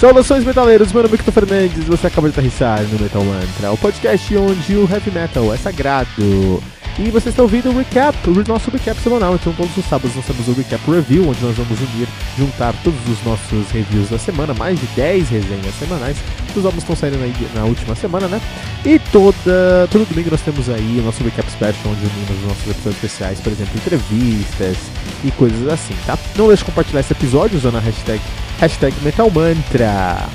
Saudações 0.00 0.42
metaleiros, 0.46 0.94
meu 0.94 1.02
nome 1.02 1.12
é 1.12 1.16
Victor 1.18 1.34
Fernandes 1.34 1.84
você 1.84 2.06
acaba 2.06 2.26
de 2.26 2.32
aterrissar 2.32 2.82
no 2.84 2.98
Metal 2.98 3.22
Mantra, 3.22 3.70
o 3.70 3.76
podcast 3.76 4.34
onde 4.34 4.74
o 4.74 4.90
heavy 4.90 5.10
metal 5.10 5.52
é 5.52 5.58
sagrado. 5.58 6.62
E 7.02 7.10
vocês 7.10 7.32
estão 7.32 7.46
ouvindo 7.46 7.70
o 7.70 7.78
recap, 7.78 8.14
o 8.28 8.44
nosso 8.46 8.70
recap 8.70 9.00
semanal. 9.00 9.34
Então, 9.34 9.54
todos 9.54 9.74
os 9.74 9.86
sábados 9.86 10.14
nós 10.14 10.26
temos 10.26 10.46
o 10.46 10.52
recap 10.52 10.90
review, 10.90 11.26
onde 11.26 11.42
nós 11.42 11.56
vamos 11.56 11.80
unir, 11.80 12.06
juntar 12.36 12.74
todos 12.84 13.00
os 13.08 13.24
nossos 13.24 13.70
reviews 13.70 14.10
da 14.10 14.18
semana, 14.18 14.52
mais 14.52 14.78
de 14.78 14.86
10 14.88 15.30
resenhas 15.30 15.74
semanais. 15.78 16.18
Os 16.54 16.62
álbuns 16.62 16.82
estão 16.82 16.94
saindo 16.94 17.16
aí 17.22 17.34
na 17.54 17.64
última 17.64 17.94
semana, 17.94 18.28
né? 18.28 18.38
E 18.84 18.98
toda, 18.98 19.88
todo 19.90 20.06
domingo 20.06 20.30
nós 20.30 20.42
temos 20.42 20.68
aí 20.68 20.98
o 21.00 21.02
nosso 21.02 21.24
recap 21.24 21.50
special, 21.50 21.74
onde 21.86 22.04
unimos 22.04 22.36
os 22.36 22.48
nossos 22.48 22.70
episódios 22.70 22.96
especiais, 22.96 23.40
por 23.40 23.50
exemplo, 23.50 23.72
entrevistas 23.76 24.76
e 25.24 25.30
coisas 25.30 25.68
assim, 25.68 25.94
tá? 26.04 26.18
Não 26.36 26.48
deixe 26.48 26.60
de 26.60 26.66
compartilhar 26.66 27.00
esse 27.00 27.14
episódio 27.14 27.56
usando 27.56 27.78
a 27.78 27.80
hashtag, 27.80 28.20
hashtag 28.58 28.94
MetalMantra. 29.02 30.28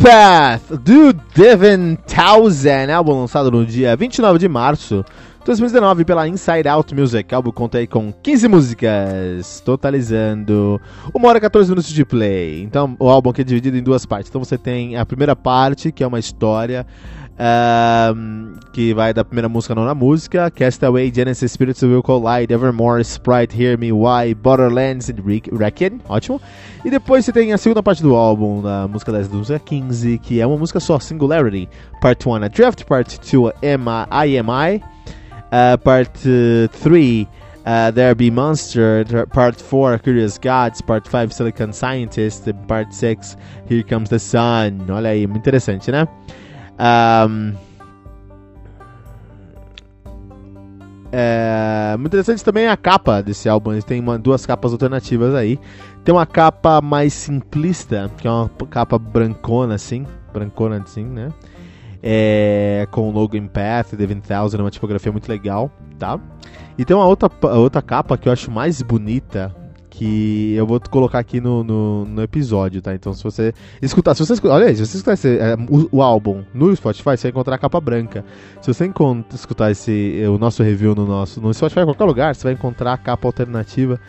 Empath, 0.00 0.80
do 0.82 1.12
Devin 1.12 1.94
Townsend, 2.06 2.90
álbum 2.90 3.20
lançado 3.20 3.50
no 3.50 3.66
dia 3.66 3.94
29 3.94 4.38
de 4.38 4.48
março 4.48 5.04
de 5.40 5.44
2019 5.44 6.06
pela 6.06 6.26
Inside 6.26 6.66
Out 6.66 6.94
Music. 6.94 7.30
O 7.30 7.36
álbum 7.36 7.52
conta 7.52 7.76
aí 7.76 7.86
com 7.86 8.10
15 8.10 8.48
músicas, 8.48 9.60
totalizando 9.62 10.80
1 11.14 11.26
hora 11.26 11.36
e 11.36 11.40
14 11.42 11.68
minutos 11.68 11.92
de 11.92 12.02
play. 12.02 12.62
Então, 12.62 12.96
o 12.98 13.10
álbum 13.10 13.28
aqui 13.28 13.42
é 13.42 13.44
dividido 13.44 13.76
em 13.76 13.82
duas 13.82 14.06
partes. 14.06 14.30
Então, 14.30 14.42
você 14.42 14.56
tem 14.56 14.96
a 14.96 15.04
primeira 15.04 15.36
parte, 15.36 15.92
que 15.92 16.02
é 16.02 16.06
uma 16.06 16.18
história 16.18 16.86
um, 17.38 18.54
que 18.72 18.92
vai 18.92 19.14
da 19.14 19.24
primeira 19.24 19.48
música 19.48 19.72
à 19.72 19.76
nona 19.76 19.94
música, 19.94 20.50
Castaway, 20.50 21.12
Genesis, 21.14 21.52
Spirits 21.52 21.82
Will 21.82 22.02
Collide, 22.02 22.52
Evermore, 22.52 23.00
Sprite, 23.02 23.56
Hear 23.60 23.78
Me, 23.78 23.92
Why, 23.92 24.34
Borderlands 24.34 25.08
e 25.08 25.14
Wrecked, 25.52 26.00
ótimo. 26.08 26.40
E 26.84 26.90
depois 26.90 27.24
você 27.24 27.32
tem 27.32 27.52
a 27.52 27.58
segunda 27.58 27.82
parte 27.82 28.02
do 28.02 28.14
álbum, 28.14 28.62
da 28.62 28.86
música 28.88 29.12
10 29.12 29.28
da 29.28 29.36
música 29.36 29.58
15, 29.58 30.18
que 30.18 30.40
é 30.40 30.46
uma 30.46 30.56
música 30.56 30.80
só, 30.80 30.98
Singularity, 30.98 31.68
Part 32.00 32.28
1 32.28 32.48
Draft, 32.48 32.84
Part 32.84 33.18
2 33.20 33.54
IMI, 33.62 34.82
uh, 35.46 35.78
Part 35.78 36.20
3 36.82 37.28
Uh, 37.66 37.92
There 37.92 38.14
Be 38.14 38.30
Monster, 38.30 39.04
Part 39.26 39.62
4 39.62 39.98
Curious 39.98 40.38
Gods, 40.38 40.80
Part 40.80 41.06
5 41.06 41.30
Silicon 41.30 41.72
Scientist, 41.72 42.48
Part 42.66 42.92
6 42.94 43.36
Here 43.68 43.82
Comes 43.82 44.08
the 44.08 44.18
Sun. 44.18 44.86
Olha 44.88 45.10
aí, 45.10 45.26
muito 45.26 45.42
interessante, 45.42 45.92
né? 45.92 46.08
Um, 46.80 47.52
é, 51.12 51.96
muito 51.98 52.12
interessante 52.12 52.42
também 52.44 52.68
a 52.68 52.76
capa 52.76 53.22
desse 53.22 53.48
álbum. 53.48 53.72
Ele 53.72 53.82
tem 53.82 54.00
uma, 54.00 54.18
duas 54.18 54.46
capas 54.46 54.72
alternativas 54.72 55.34
aí. 55.34 55.58
Tem 56.04 56.14
uma 56.14 56.24
capa 56.24 56.80
mais 56.80 57.12
simplista, 57.12 58.10
que 58.16 58.26
é 58.26 58.30
uma 58.30 58.48
capa 58.70 58.98
brancona 58.98 59.74
assim, 59.74 60.06
brancona 60.32 60.78
assim, 60.78 61.04
né? 61.04 61.28
É, 62.02 62.88
com 62.90 63.10
o 63.10 63.12
logo 63.12 63.36
Empath, 63.36 63.94
Devin 63.94 64.20
Thousand, 64.20 64.60
uma 64.60 64.70
tipografia 64.70 65.12
muito 65.12 65.28
legal, 65.28 65.70
tá? 65.98 66.18
E 66.78 66.84
tem 66.84 66.96
uma 66.96 67.04
outra, 67.04 67.30
outra 67.54 67.82
capa 67.82 68.16
que 68.16 68.26
eu 68.26 68.32
acho 68.32 68.50
mais 68.50 68.80
bonita, 68.80 69.54
que 70.00 70.54
eu 70.54 70.66
vou 70.66 70.80
colocar 70.80 71.18
aqui 71.18 71.42
no, 71.42 71.62
no, 71.62 72.06
no, 72.06 72.22
episódio, 72.22 72.80
tá? 72.80 72.94
Então 72.94 73.12
se 73.12 73.22
você 73.22 73.52
escutar, 73.82 74.14
se 74.14 74.24
você 74.24 74.32
escutar, 74.32 74.54
olha 74.54 74.68
aí, 74.68 74.74
se 74.74 74.86
você 74.86 74.96
escutar 74.96 75.12
esse, 75.12 75.36
é, 75.36 75.54
o, 75.68 75.98
o, 75.98 76.02
álbum 76.02 76.42
no 76.54 76.74
Spotify, 76.74 77.18
você 77.18 77.24
vai 77.24 77.30
encontrar 77.32 77.56
a 77.56 77.58
capa 77.58 77.78
branca. 77.82 78.24
Se 78.62 78.72
você 78.72 78.90
escutar 79.34 79.70
esse, 79.70 80.22
o 80.26 80.38
nosso 80.38 80.62
review 80.62 80.94
no 80.94 81.04
nosso, 81.04 81.38
no 81.38 81.52
Spotify, 81.52 81.80
em 81.80 81.84
qualquer 81.84 82.04
lugar, 82.04 82.34
você 82.34 82.44
vai 82.44 82.54
encontrar 82.54 82.94
a 82.94 82.96
capa 82.96 83.28
alternativa 83.28 84.00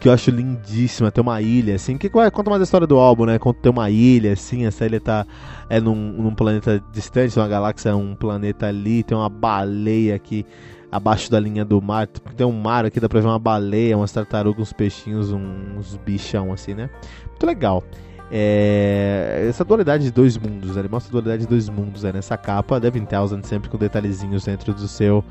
que 0.00 0.08
eu 0.08 0.12
acho 0.12 0.30
lindíssima, 0.32 1.12
tem 1.12 1.22
uma 1.22 1.40
ilha, 1.40 1.76
assim, 1.76 1.96
que 1.96 2.08
conta 2.08 2.50
mais 2.50 2.60
a 2.60 2.64
história 2.64 2.86
do 2.86 2.98
álbum, 2.98 3.24
né? 3.24 3.38
Conta 3.38 3.60
tem 3.62 3.70
uma 3.70 3.90
ilha, 3.90 4.32
assim, 4.32 4.66
essa 4.66 4.86
ilha 4.86 5.00
tá 5.00 5.24
é 5.70 5.80
num, 5.80 5.94
num 5.94 6.34
planeta 6.34 6.82
distante, 6.92 7.38
uma 7.38 7.48
galáxia, 7.48 7.94
um 7.94 8.16
planeta 8.16 8.66
ali, 8.66 9.04
tem 9.04 9.16
uma 9.16 9.28
baleia 9.28 10.16
aqui 10.16 10.44
abaixo 10.90 11.30
da 11.30 11.38
linha 11.38 11.64
do 11.64 11.80
mar. 11.80 12.06
Tem 12.06 12.46
um 12.46 12.52
mar 12.52 12.84
aqui, 12.84 13.00
dá 13.00 13.08
pra 13.08 13.20
ver 13.20 13.26
uma 13.26 13.38
baleia, 13.38 13.96
umas 13.96 14.12
tartarugas, 14.12 14.62
uns 14.62 14.72
peixinhos, 14.72 15.30
uns 15.32 15.96
bichão 16.04 16.52
assim, 16.52 16.74
né? 16.74 16.90
Muito 17.26 17.46
legal. 17.46 17.84
É, 18.30 19.46
essa 19.48 19.64
dualidade 19.64 20.04
de 20.04 20.10
dois 20.10 20.36
mundos, 20.36 20.76
né? 20.76 20.82
ele 20.82 20.88
mostra 20.88 21.10
a 21.10 21.12
dualidade 21.12 21.42
de 21.42 21.48
dois 21.48 21.68
mundos 21.68 22.02
né? 22.02 22.12
nessa 22.12 22.36
capa. 22.36 22.78
Devin 22.78 23.04
Townsend 23.04 23.46
sempre 23.46 23.70
com 23.70 23.78
detalhezinhos 23.78 24.44
dentro 24.44 24.74
do 24.74 24.86
seu 24.86 25.24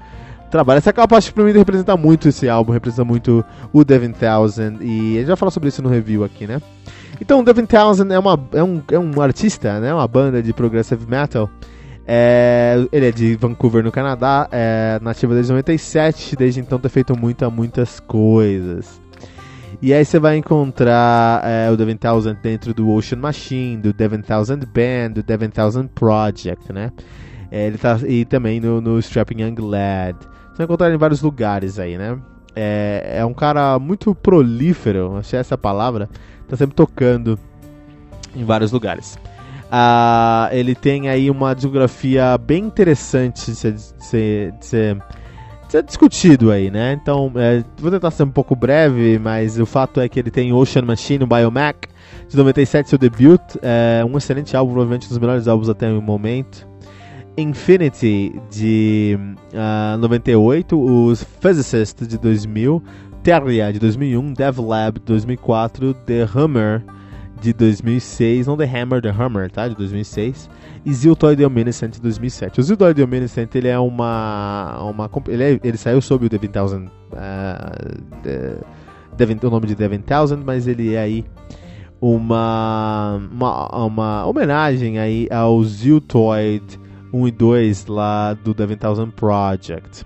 trabalho. 0.49 0.79
Essa 0.79 0.93
capa 0.93 1.17
acho 1.17 1.27
que 1.27 1.33
pra 1.33 1.43
mim 1.43 1.51
representa 1.51 1.95
muito 1.95 2.27
esse 2.27 2.49
álbum, 2.49 2.71
representa 2.71 3.03
muito 3.03 3.45
o 3.71 3.83
Devin 3.83 4.11
Townsend. 4.11 4.79
E 4.81 5.15
a 5.15 5.19
gente 5.19 5.27
vai 5.27 5.35
falar 5.35 5.51
sobre 5.51 5.69
isso 5.69 5.81
no 5.81 5.89
review 5.89 6.23
aqui, 6.23 6.47
né? 6.47 6.61
Então, 7.19 7.43
Devin 7.43 7.65
Townsend 7.65 8.13
é, 8.13 8.19
uma, 8.19 8.39
é, 8.53 8.63
um, 8.63 8.81
é 8.91 8.99
um 8.99 9.21
artista, 9.21 9.79
né? 9.79 9.93
Uma 9.93 10.07
banda 10.07 10.41
de 10.41 10.53
progressive 10.53 11.05
metal 11.07 11.49
é, 12.09 12.87
ele 12.89 13.07
é 13.07 13.11
de 13.11 13.35
Vancouver, 13.35 13.83
no 13.83 13.91
Canadá, 13.91 14.47
é 14.49 14.97
nativo 15.01 15.33
desde 15.33 15.51
97, 15.51 16.37
desde 16.37 16.61
então 16.61 16.79
tem 16.79 16.89
feito 16.89 17.17
muita, 17.17 17.49
muitas 17.49 17.99
coisas. 17.99 19.01
E 19.81 19.93
aí 19.93 20.05
você 20.05 20.17
vai 20.17 20.37
encontrar 20.37 21.41
é, 21.43 21.69
o 21.69 21.75
Devin 21.75 21.97
Townsend 21.97 22.39
dentro 22.41 22.73
do 22.73 22.89
Ocean 22.89 23.19
Machine, 23.19 23.77
do 23.77 23.91
Devin 23.91 24.21
Townsend 24.21 24.65
Band, 24.65 25.15
do 25.15 25.21
Devin 25.21 25.49
Townsend 25.49 25.89
Project, 25.93 26.71
né? 26.71 26.93
É, 27.51 27.67
ele 27.67 27.77
tá, 27.77 27.99
e 28.07 28.23
também 28.23 28.61
no, 28.61 28.79
no 28.79 28.97
Strapping 28.99 29.41
Young 29.41 29.55
Lad. 29.59 30.17
Você 30.49 30.57
vai 30.57 30.65
encontrar 30.65 30.93
em 30.93 30.97
vários 30.97 31.21
lugares 31.21 31.77
aí, 31.77 31.97
né? 31.97 32.17
É, 32.55 33.17
é 33.17 33.25
um 33.25 33.33
cara 33.33 33.77
muito 33.77 34.15
prolífero, 34.15 35.17
achei 35.17 35.37
essa 35.37 35.57
palavra. 35.57 36.09
Tá 36.47 36.55
sempre 36.55 36.75
tocando 36.75 37.37
em 38.33 38.45
vários 38.45 38.71
lugares. 38.71 39.19
Uh, 39.67 40.47
ele 40.51 40.73
tem 40.73 41.09
aí 41.09 41.29
uma 41.29 41.53
discografia 41.53 42.37
bem 42.37 42.65
interessante 42.65 43.51
de 43.51 43.55
ser, 43.55 43.73
de 43.73 43.81
ser, 43.81 44.51
de 44.53 44.65
ser, 44.65 44.95
de 44.95 45.71
ser 45.71 45.83
discutido 45.83 46.51
aí, 46.51 46.71
né? 46.71 46.97
Então, 47.01 47.31
é, 47.35 47.63
vou 47.77 47.91
tentar 47.91 48.11
ser 48.11 48.23
um 48.23 48.31
pouco 48.31 48.55
breve, 48.55 49.19
mas 49.19 49.59
o 49.59 49.65
fato 49.65 49.99
é 49.99 50.07
que 50.07 50.19
ele 50.19 50.31
tem 50.31 50.53
Ocean 50.53 50.83
Machine, 50.83 51.25
o 51.25 51.27
Biomac, 51.27 51.89
de 52.29 52.37
97, 52.37 52.89
seu 52.89 52.97
debut, 52.97 53.41
é 53.61 54.03
um 54.05 54.17
excelente 54.17 54.55
álbum, 54.55 54.71
provavelmente 54.71 55.07
um 55.07 55.09
dos 55.09 55.17
melhores 55.17 55.47
álbuns 55.47 55.67
até 55.67 55.89
o 55.91 56.01
momento. 56.01 56.65
Infinity, 57.37 58.33
de 58.49 59.17
uh, 59.53 59.93
ah, 59.93 59.97
98, 59.99 60.79
os 60.79 61.23
Physicist, 61.23 62.01
de 62.07 62.17
2000, 62.17 62.81
Terria, 63.21 63.71
de 63.71 63.79
2001, 63.79 64.33
Devlab, 64.33 64.99
de 64.99 65.05
2004, 65.05 65.93
The 65.93 66.27
Hammer, 66.33 66.83
de 67.41 67.53
2006, 67.53 68.47
não 68.47 68.57
The 68.57 68.65
Hammer, 68.65 69.01
The 69.01 69.09
Hammer, 69.09 69.51
tá? 69.51 69.67
De 69.67 69.75
2006. 69.75 70.49
E 70.85 70.93
Ziltoy 70.93 71.35
The 71.35 71.45
Omniscient 71.45 71.93
de 71.93 72.01
2007. 72.01 72.59
O 72.59 72.63
Ziltoy 72.63 72.93
The 72.93 73.03
Omniscient, 73.03 73.53
ele 73.55 73.67
é 73.67 73.79
uma... 73.79 74.77
uma 74.81 75.09
ele, 75.27 75.43
é, 75.43 75.59
ele 75.63 75.77
saiu 75.77 76.01
sob 76.01 76.25
o 76.25 76.29
Devin 76.29 76.47
Townsend... 76.47 76.89
Uh, 77.13 78.63
Devin, 79.15 79.39
o 79.41 79.49
nome 79.49 79.67
de 79.67 79.75
Devin 79.75 79.99
Townsend, 79.99 80.43
mas 80.45 80.67
ele 80.67 80.93
é 80.93 80.99
aí 80.99 81.25
uma, 81.99 83.19
uma, 83.31 83.85
uma 83.85 84.25
homenagem 84.27 84.99
aí 84.99 85.27
ao 85.31 85.63
Ziltoid 85.63 86.79
1 87.11 87.27
e 87.27 87.31
2 87.31 87.85
lá 87.87 88.33
do 88.33 88.53
Devin 88.53 88.75
Townsend 88.75 89.11
Project. 89.13 90.05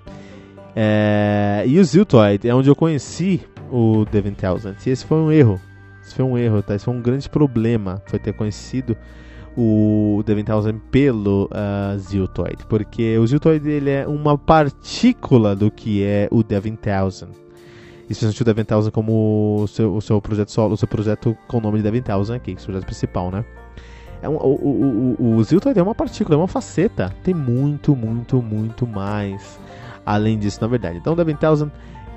É, 0.75 1.63
e 1.67 1.77
o 1.77 1.83
Ziltoid 1.83 2.47
é 2.47 2.55
onde 2.55 2.69
eu 2.69 2.75
conheci 2.75 3.41
o 3.69 4.05
Devin 4.09 4.33
Townsend. 4.33 4.77
E 4.85 4.89
esse 4.89 5.05
foi 5.05 5.17
um 5.17 5.31
erro 5.31 5.59
isso 6.11 6.15
foi 6.15 6.25
um 6.25 6.37
erro, 6.37 6.61
tá? 6.61 6.75
Isso 6.75 6.85
foi 6.85 6.93
um 6.93 7.01
grande 7.01 7.29
problema, 7.29 8.01
foi 8.05 8.19
ter 8.19 8.33
conhecido 8.33 8.97
o 9.57 10.21
Devin 10.25 10.43
Townsend 10.43 10.81
pelo 10.91 11.45
uh, 11.45 11.97
Ziltoid, 11.97 12.65
porque 12.67 13.17
o 13.17 13.25
Ziltoid 13.25 13.67
ele 13.69 13.89
é 13.89 14.07
uma 14.07 14.37
partícula 14.37 15.55
do 15.55 15.69
que 15.71 16.03
é 16.03 16.27
o 16.31 16.43
Devin 16.43 16.75
Townsend. 16.75 17.31
Isso 18.09 18.25
o 18.27 18.45
Devin 18.45 18.65
Townsend 18.65 18.91
como 18.91 19.61
o 19.63 19.67
seu, 19.67 19.95
o 19.95 20.01
seu 20.01 20.21
projeto 20.21 20.51
solo, 20.51 20.73
o 20.73 20.77
seu 20.77 20.87
projeto 20.87 21.37
com 21.47 21.57
o 21.57 21.61
nome 21.61 21.77
de 21.77 21.83
Devin 21.83 22.01
Townsend 22.01 22.37
aqui, 22.37 22.55
que 22.55 22.59
é 22.59 22.63
o 22.63 22.65
projeto 22.65 22.85
principal, 22.85 23.31
né? 23.31 23.45
É 24.21 24.29
um, 24.29 24.35
o, 24.35 24.37
o, 24.37 25.15
o, 25.17 25.35
o 25.37 25.43
Ziltoid 25.43 25.79
é 25.79 25.81
uma 25.81 25.95
partícula, 25.95 26.35
é 26.35 26.37
uma 26.37 26.47
faceta. 26.47 27.13
Tem 27.23 27.33
muito, 27.33 27.95
muito, 27.95 28.41
muito 28.41 28.85
mais 28.85 29.59
além 30.05 30.37
disso, 30.37 30.59
na 30.61 30.67
verdade. 30.67 30.97
Então, 30.97 31.15
Devin 31.15 31.35
Townsend 31.35 31.71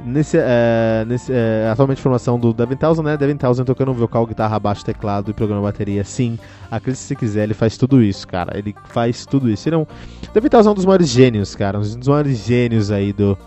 Nesse, 0.05 0.37
é, 0.39 1.05
nesse, 1.07 1.33
é, 1.33 1.69
atualmente 1.71 2.01
formação 2.01 2.39
do 2.39 2.53
Devin 2.53 2.77
Townsend, 2.77 3.07
né? 3.07 3.17
Devin 3.17 3.37
Townsend 3.37 3.67
tocando 3.67 3.93
vocal, 3.95 4.27
guitarra, 4.27 4.59
baixo, 4.59 4.85
teclado 4.85 5.31
e 5.31 5.35
programa 5.35 5.63
bateria. 5.63 6.05
Sim, 6.05 6.39
acredite 6.71 7.03
se 7.03 7.17
quiser, 7.17 7.45
ele 7.45 7.55
faz 7.55 7.77
tudo 7.77 8.03
isso, 8.03 8.27
cara. 8.29 8.59
Ele 8.59 8.75
faz 8.87 9.25
tudo 9.25 9.49
isso. 9.51 9.69
Ele 9.69 9.77
é 9.77 9.79
um, 9.79 9.87
Devin 10.33 10.49
Townsend 10.49 10.69
é 10.69 10.71
um 10.73 10.75
dos 10.75 10.85
maiores 10.85 11.09
gênios, 11.09 11.55
cara. 11.55 11.79
Um 11.79 11.83
dos 11.83 12.09
maiores 12.09 12.39
gênios 12.45 12.91
aí 12.91 13.13
do, 13.13 13.39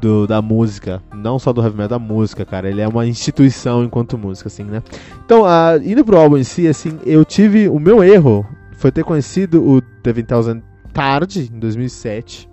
do, 0.00 0.26
da 0.26 0.40
música. 0.40 1.02
Não 1.14 1.38
só 1.38 1.52
do 1.52 1.62
heavy 1.62 1.76
metal, 1.76 1.98
da 1.98 1.98
música, 1.98 2.44
cara. 2.46 2.68
Ele 2.68 2.80
é 2.80 2.88
uma 2.88 3.06
instituição 3.06 3.84
enquanto 3.84 4.16
música, 4.16 4.48
assim, 4.48 4.64
né? 4.64 4.82
Então, 5.24 5.44
indo 5.84 6.04
pro 6.04 6.18
álbum 6.18 6.38
em 6.38 6.44
si, 6.44 6.66
assim, 6.66 6.98
eu 7.04 7.24
tive... 7.24 7.68
O 7.68 7.78
meu 7.78 8.02
erro 8.02 8.46
foi 8.72 8.90
ter 8.90 9.04
conhecido 9.04 9.62
o 9.62 9.82
Devin 10.02 10.24
Townsend 10.24 10.62
tarde, 10.92 11.50
em 11.52 11.58
2007 11.58 12.49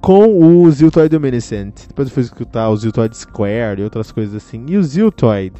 com 0.00 0.42
o 0.42 0.70
Ziltoid 0.70 1.14
Luminescent. 1.14 1.86
Depois 1.88 2.08
eu 2.08 2.14
fui 2.14 2.22
escutar 2.22 2.68
o 2.70 2.76
Ziltoid 2.76 3.16
Square 3.16 3.80
e 3.80 3.84
outras 3.84 4.10
coisas 4.10 4.34
assim. 4.34 4.64
E 4.68 4.76
o 4.76 4.82
Ziltoid, 4.82 5.54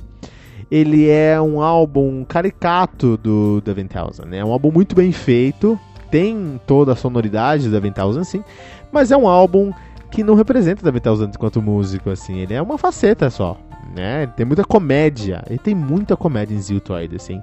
ele 0.70 1.08
é 1.08 1.40
um 1.40 1.60
álbum 1.60 2.24
caricato 2.24 3.16
do 3.16 3.60
The 3.60 3.74
Thousand, 3.84 4.26
né? 4.26 4.38
É 4.38 4.44
um 4.44 4.52
álbum 4.52 4.70
muito 4.70 4.94
bem 4.94 5.12
feito, 5.12 5.78
tem 6.10 6.60
toda 6.66 6.92
a 6.92 6.96
sonoridade 6.96 7.68
do 7.68 7.80
The 7.80 7.90
Thousand, 7.90 8.24
sim, 8.24 8.42
mas 8.90 9.10
é 9.10 9.16
um 9.16 9.28
álbum 9.28 9.72
que 10.10 10.24
não 10.24 10.34
representa 10.34 10.88
o 10.88 10.92
The 10.92 11.00
Thousand 11.00 11.30
enquanto 11.34 11.60
músico, 11.60 12.10
assim. 12.10 12.38
Ele 12.38 12.54
é 12.54 12.62
uma 12.62 12.78
faceta 12.78 13.28
só, 13.30 13.58
né? 13.94 14.26
Tem 14.36 14.46
muita 14.46 14.64
comédia, 14.64 15.44
ele 15.48 15.58
tem 15.58 15.74
muita 15.74 16.16
comédia 16.16 16.54
em 16.54 16.60
Ziltoid, 16.60 17.14
assim. 17.14 17.42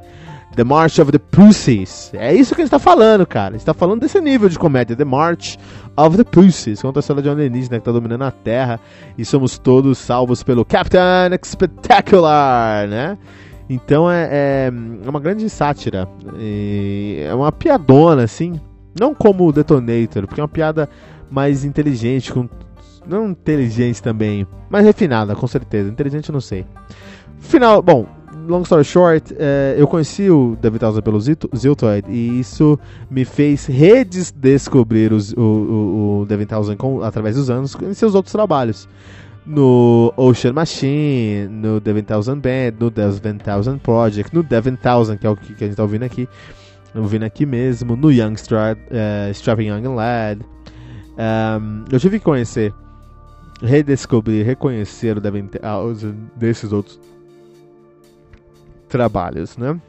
The 0.56 0.64
March 0.64 1.00
of 1.00 1.12
the 1.12 1.20
Pussies. 1.20 2.12
É 2.14 2.34
isso 2.34 2.56
que 2.56 2.62
ele 2.62 2.68
está 2.68 2.80
falando, 2.80 3.26
cara. 3.26 3.50
Ele 3.50 3.58
está 3.58 3.74
falando 3.74 4.02
desse 4.02 4.20
nível 4.20 4.50
de 4.50 4.58
comédia. 4.58 4.96
The 4.96 5.06
March 5.06 5.58
of 5.96 6.18
the 6.18 6.24
Pussies. 6.24 6.82
Conta 6.82 7.00
a 7.00 7.02
história 7.02 7.22
de 7.22 7.30
um 7.30 7.34
alienígena 7.34 7.78
que 7.78 7.82
está 7.82 7.92
dominando 7.92 8.24
a 8.24 8.32
Terra. 8.32 8.80
E 9.18 9.24
somos 9.24 9.60
todos 9.60 9.98
salvos 9.98 10.42
pelo 10.42 10.66
Captain 10.66 11.00
Spectacular, 11.44 12.88
né? 12.88 13.18
Então 13.70 14.10
é, 14.10 14.30
é, 14.32 14.72
é 15.06 15.10
uma 15.10 15.20
grande 15.20 15.50
sátira. 15.50 16.08
é 16.40 17.34
uma 17.34 17.52
piadona, 17.52 18.24
assim. 18.24 18.60
Não 19.00 19.14
como 19.14 19.48
o 19.48 19.52
Detonator, 19.52 20.26
porque 20.26 20.40
é 20.40 20.44
uma 20.44 20.48
piada 20.48 20.90
mais 21.30 21.64
inteligente, 21.64 22.34
com 22.34 22.50
não 23.06 23.30
inteligente 23.30 24.02
também, 24.02 24.46
mas 24.70 24.86
refinada, 24.86 25.36
com 25.36 25.48
certeza. 25.48 25.90
Inteligente 25.90 26.30
eu 26.30 26.34
não 26.34 26.42
sei. 26.42 26.66
Final, 27.40 27.82
bom, 27.82 28.08
long 28.48 28.62
story 28.64 28.84
short, 28.84 29.36
é, 29.38 29.76
eu 29.78 29.88
conheci 29.88 30.30
o 30.30 30.58
David 30.62 30.80
Townsend 30.80 31.04
pelo 31.04 31.20
Ziltoid 31.20 32.10
e 32.10 32.40
isso 32.40 32.80
me 33.10 33.26
fez 33.26 33.66
redescobrir 33.66 35.14
os, 35.14 35.34
o, 35.34 35.42
o, 35.42 36.22
o 36.22 36.26
David 36.26 36.50
Townsend 36.50 36.78
com, 36.78 37.02
através 37.04 37.36
dos 37.36 37.50
anos 37.50 37.76
em 37.82 37.94
seus 37.94 38.16
outros 38.16 38.32
trabalhos. 38.32 38.88
No 39.46 40.14
Ocean 40.18 40.52
Machine, 40.52 41.48
no 41.48 41.80
Devin 41.80 42.04
Townsend 42.04 42.42
Band, 42.42 42.78
no 42.80 42.90
Devin 42.90 43.38
Townsend 43.38 43.80
Project, 43.80 44.36
no 44.36 44.44
Devin 44.44 44.76
Townsend, 44.76 45.20
que 45.20 45.28
é 45.28 45.30
o 45.30 45.38
que, 45.38 45.54
que 45.54 45.64
a 45.64 45.68
gente 45.68 45.78
tá 45.78 45.84
ouvindo 45.84 46.04
aqui, 46.04 46.28
ouvindo 46.94 47.24
aqui 47.24 47.46
mesmo, 47.46 47.96
no 47.96 48.12
Young 48.12 48.34
uh, 48.34 49.32
Strapping 49.32 49.68
Young 49.68 49.88
Lad. 49.96 50.42
Um, 51.18 51.86
eu 51.90 51.98
tive 51.98 52.20
que 52.20 52.26
conhecer, 52.26 52.74
redescobrir, 53.62 54.46
reconhecer 54.46 55.18
o 55.18 55.22
Devin 55.22 55.48
Townsend 55.48 56.18
desses 56.36 56.74
outros 56.74 57.00
trabalhos, 58.88 59.58
né? 59.58 59.80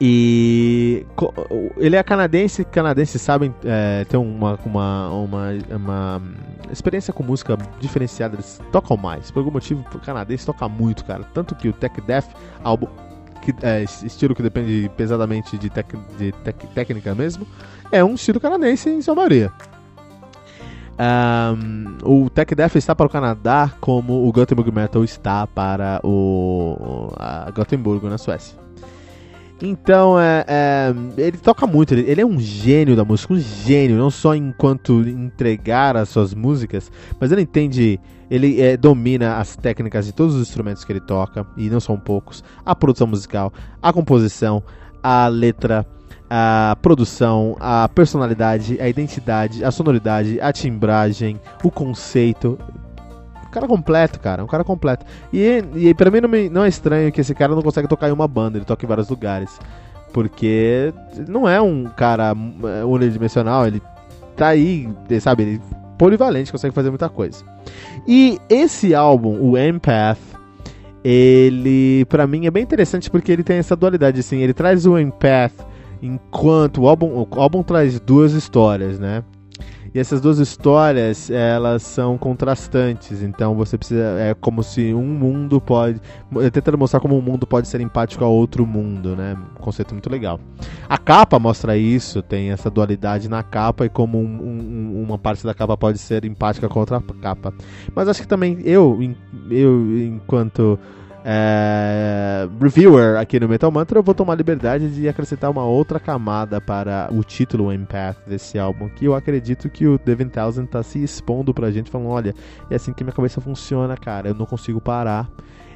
E 0.00 1.06
ele 1.76 1.94
é 1.94 2.02
canadense, 2.02 2.64
canadenses 2.64 3.22
sabem 3.22 3.54
é, 3.64 4.04
ter 4.04 4.16
uma, 4.16 4.58
uma, 4.64 5.08
uma, 5.10 5.48
uma, 5.70 6.22
experiência 6.70 7.12
com 7.12 7.22
música 7.22 7.56
diferenciada, 7.80 8.34
eles 8.34 8.60
tocam 8.72 8.96
mais. 8.96 9.30
Por 9.30 9.38
algum 9.40 9.52
motivo, 9.52 9.84
o 9.94 9.98
canadense 10.00 10.44
toca 10.44 10.68
muito, 10.68 11.04
cara. 11.04 11.22
Tanto 11.32 11.54
que 11.54 11.68
o 11.68 11.72
Tech 11.72 12.00
Death, 12.00 12.26
álbum, 12.64 12.88
que, 13.40 13.54
é, 13.62 13.84
estilo 13.84 14.34
que 14.34 14.42
depende 14.42 14.90
pesadamente 14.96 15.56
de, 15.56 15.70
tec, 15.70 15.86
de 16.18 16.32
tec, 16.32 16.66
técnica 16.74 17.14
mesmo, 17.14 17.46
é 17.92 18.02
um 18.02 18.14
estilo 18.14 18.40
canadense 18.40 18.90
em 18.90 19.00
sua 19.00 19.14
maioria. 19.14 19.52
Um, 20.96 21.96
o 22.04 22.30
Tech 22.30 22.54
Death 22.54 22.76
está 22.76 22.94
para 22.94 23.06
o 23.06 23.10
Canadá 23.10 23.72
como 23.80 24.26
o 24.26 24.32
Gothenburg 24.32 24.70
Metal 24.70 25.02
está 25.02 25.46
para 25.46 26.00
o 26.04 27.12
a 27.18 27.50
Gothenburg 27.50 28.06
na 28.06 28.18
Suécia. 28.18 28.64
Então, 29.62 30.20
é, 30.20 30.44
é, 30.46 30.94
ele 31.16 31.38
toca 31.38 31.66
muito, 31.66 31.94
ele, 31.94 32.10
ele, 32.10 32.20
é 32.20 32.26
um 32.26 32.38
gênio 32.38 32.96
da 32.96 33.04
música, 33.04 33.32
um 33.32 33.38
gênio, 33.38 33.96
não 33.96 34.10
só 34.10 34.34
enquanto 34.34 35.00
entregar 35.08 35.96
as 35.96 36.08
suas 36.08 36.34
músicas, 36.34 36.90
mas 37.20 37.30
ele 37.32 37.42
entende, 37.42 37.98
ele 38.30 38.60
é, 38.60 38.76
domina 38.76 39.36
as 39.36 39.56
técnicas 39.56 40.06
de 40.06 40.12
todos 40.12 40.34
os 40.34 40.42
instrumentos 40.42 40.84
que 40.84 40.92
ele 40.92 41.00
toca, 41.00 41.46
e 41.56 41.70
não 41.70 41.80
são 41.80 41.96
poucos, 41.98 42.42
a 42.66 42.74
produção 42.74 43.06
musical, 43.06 43.52
a 43.80 43.92
composição, 43.92 44.62
a 45.02 45.28
letra, 45.28 45.86
a 46.28 46.76
produção, 46.80 47.56
a 47.60 47.88
personalidade, 47.88 48.80
a 48.80 48.88
identidade, 48.88 49.64
a 49.64 49.70
sonoridade, 49.70 50.40
a 50.40 50.52
timbragem, 50.52 51.40
o 51.62 51.70
conceito. 51.70 52.58
Um 53.46 53.50
cara 53.50 53.68
completo, 53.68 54.18
cara, 54.18 54.42
um 54.42 54.46
cara 54.46 54.64
completo. 54.64 55.06
E, 55.32 55.62
e 55.74 55.94
pra 55.94 56.10
mim 56.10 56.20
não, 56.20 56.28
me, 56.28 56.48
não 56.48 56.64
é 56.64 56.68
estranho 56.68 57.12
que 57.12 57.20
esse 57.20 57.34
cara 57.34 57.54
não 57.54 57.62
consegue 57.62 57.86
tocar 57.86 58.08
em 58.08 58.12
uma 58.12 58.26
banda, 58.26 58.58
ele 58.58 58.64
toca 58.64 58.84
em 58.84 58.88
vários 58.88 59.08
lugares. 59.08 59.58
Porque 60.12 60.92
não 61.28 61.48
é 61.48 61.60
um 61.60 61.84
cara 61.84 62.34
é, 62.64 62.84
unidimensional, 62.84 63.66
ele 63.66 63.82
tá 64.36 64.48
aí, 64.48 64.88
sabe, 65.20 65.42
ele 65.42 65.60
polivalente, 65.98 66.52
consegue 66.52 66.74
fazer 66.74 66.90
muita 66.90 67.08
coisa. 67.08 67.44
E 68.06 68.38
esse 68.48 68.94
álbum, 68.94 69.40
o 69.40 69.56
Empath, 69.56 70.18
ele 71.04 72.04
para 72.06 72.26
mim 72.26 72.46
é 72.46 72.50
bem 72.50 72.62
interessante 72.62 73.10
porque 73.10 73.30
ele 73.30 73.44
tem 73.44 73.58
essa 73.58 73.76
dualidade 73.76 74.20
assim, 74.20 74.38
ele 74.38 74.54
traz 74.54 74.86
o 74.86 74.98
Empath 74.98 75.73
Enquanto 76.04 76.82
o 76.82 76.88
álbum, 76.88 77.06
o 77.06 77.40
álbum 77.40 77.62
traz 77.62 77.98
duas 77.98 78.32
histórias, 78.32 78.98
né? 78.98 79.24
E 79.94 79.98
essas 79.98 80.20
duas 80.20 80.38
histórias, 80.38 81.30
elas 81.30 81.82
são 81.82 82.18
contrastantes, 82.18 83.22
então 83.22 83.54
você 83.54 83.78
precisa. 83.78 84.02
É 84.18 84.34
como 84.34 84.62
se 84.62 84.92
um 84.92 85.06
mundo 85.06 85.60
pode. 85.62 85.98
Tentando 86.52 86.76
mostrar 86.76 87.00
como 87.00 87.16
um 87.16 87.22
mundo 87.22 87.46
pode 87.46 87.68
ser 87.68 87.80
empático 87.80 88.22
a 88.22 88.28
outro 88.28 88.66
mundo, 88.66 89.16
né? 89.16 89.34
Um 89.58 89.62
conceito 89.62 89.94
muito 89.94 90.10
legal. 90.10 90.38
A 90.88 90.98
capa 90.98 91.38
mostra 91.38 91.74
isso, 91.74 92.20
tem 92.20 92.50
essa 92.50 92.68
dualidade 92.68 93.26
na 93.28 93.42
capa 93.42 93.86
e 93.86 93.88
como 93.88 94.18
um, 94.18 94.24
um, 94.24 95.02
uma 95.04 95.16
parte 95.16 95.42
da 95.42 95.54
capa 95.54 95.74
pode 95.74 95.96
ser 95.98 96.26
empática 96.26 96.68
com 96.68 96.80
outra 96.80 97.00
capa. 97.22 97.54
Mas 97.94 98.08
acho 98.08 98.20
que 98.20 98.28
também 98.28 98.58
eu, 98.64 98.98
eu 99.48 99.96
enquanto 100.06 100.78
é, 101.26 102.46
reviewer 102.60 103.16
aqui 103.16 103.40
no 103.40 103.48
Metal 103.48 103.70
Mantra, 103.70 103.98
eu 103.98 104.02
vou 104.02 104.14
tomar 104.14 104.34
liberdade 104.34 104.90
de 104.90 105.08
acrescentar 105.08 105.50
uma 105.50 105.64
outra 105.64 105.98
camada 105.98 106.60
para 106.60 107.08
o 107.10 107.24
título 107.24 107.72
Empath 107.72 108.18
desse 108.26 108.58
álbum, 108.58 108.90
que 108.90 109.06
eu 109.06 109.14
acredito 109.14 109.70
que 109.70 109.86
o 109.86 109.98
Devin 109.98 110.28
Townsend 110.28 110.68
tá 110.68 110.82
se 110.82 111.02
expondo 111.02 111.54
pra 111.54 111.70
gente, 111.70 111.90
falando, 111.90 112.10
olha, 112.10 112.34
é 112.70 112.74
assim 112.74 112.92
que 112.92 113.02
minha 113.02 113.14
cabeça 113.14 113.40
funciona, 113.40 113.96
cara, 113.96 114.28
eu 114.28 114.34
não 114.34 114.44
consigo 114.44 114.82
parar, 114.82 115.30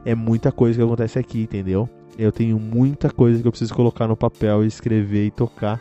é 0.05 0.15
muita 0.15 0.53
coisa 0.53 0.79
que 0.79 0.85
acontece 0.85 1.19
aqui, 1.19 1.45
entendeu? 1.45 1.89
Eu 2.19 2.31
tenho 2.31 2.59
muita 2.59 3.11
coisa 3.11 3.41
que 3.41 3.49
eu 3.49 3.53
preciso 3.53 3.73
colocar 3.73 4.07
no 4.07 4.17
papel, 4.17 4.65
escrever 4.65 5.27
e 5.27 5.31
tocar. 5.31 5.81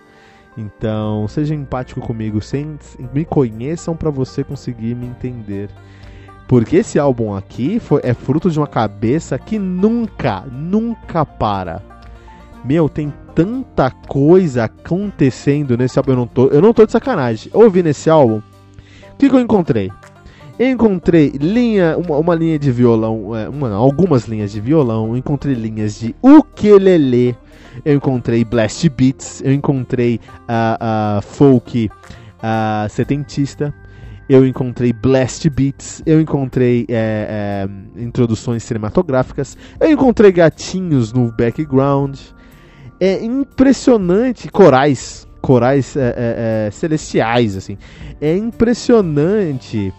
Então, 0.57 1.27
seja 1.27 1.53
empático 1.53 1.99
comigo, 1.99 2.41
sem, 2.41 2.79
me 3.13 3.25
conheçam 3.25 3.95
para 3.95 4.09
você 4.09 4.43
conseguir 4.43 4.95
me 4.95 5.07
entender. 5.07 5.69
Porque 6.47 6.77
esse 6.77 6.97
álbum 6.97 7.35
aqui 7.35 7.79
foi, 7.79 8.01
é 8.03 8.13
fruto 8.13 8.49
de 8.49 8.57
uma 8.57 8.67
cabeça 8.67 9.37
que 9.37 9.59
nunca, 9.59 10.45
nunca 10.51 11.25
para. 11.25 11.81
Meu, 12.63 12.87
tem 12.87 13.13
tanta 13.35 13.91
coisa 13.91 14.63
acontecendo 14.63 15.77
nesse 15.77 15.99
álbum. 15.99 16.11
Eu 16.11 16.17
não 16.17 16.27
tô, 16.27 16.47
eu 16.47 16.61
não 16.61 16.73
tô 16.73 16.85
de 16.85 16.91
sacanagem. 16.91 17.51
Ouvi 17.53 17.83
nesse 17.83 18.09
álbum. 18.09 18.37
O 18.37 19.17
que, 19.17 19.29
que 19.29 19.35
eu 19.35 19.39
encontrei? 19.39 19.91
Eu 20.59 20.71
encontrei 20.71 21.29
linha, 21.39 21.95
uma, 21.97 22.17
uma 22.17 22.33
linha 22.33 22.57
de 22.57 22.71
violão, 22.71 23.35
é, 23.35 23.47
uma, 23.47 23.71
algumas 23.75 24.25
linhas 24.25 24.51
de 24.51 24.59
violão, 24.59 25.09
eu 25.09 25.17
encontrei 25.17 25.53
linhas 25.53 25.99
de 25.99 26.15
ukulele, 26.19 27.37
eu 27.85 27.95
encontrei 27.95 28.43
blast 28.43 28.89
beats, 28.89 29.39
eu 29.45 29.53
encontrei 29.53 30.19
uh, 30.49 31.19
uh, 31.19 31.21
folk 31.21 31.91
uh, 32.37 32.89
setentista, 32.89 33.71
eu 34.29 34.45
encontrei 34.45 34.91
blast 34.91 35.49
beats, 35.49 36.01
eu 36.05 36.19
encontrei 36.19 36.85
é, 36.89 37.67
é, 37.95 38.01
introduções 38.01 38.63
cinematográficas, 38.63 39.57
eu 39.79 39.89
encontrei 39.89 40.31
gatinhos 40.31 41.13
no 41.13 41.31
background. 41.31 42.19
É 42.99 43.23
impressionante, 43.23 44.49
corais, 44.49 45.27
corais 45.41 45.95
é, 45.95 46.15
é, 46.17 46.67
é 46.67 46.71
celestiais, 46.71 47.55
assim. 47.55 47.77
É 48.19 48.35
impressionante 48.35 49.93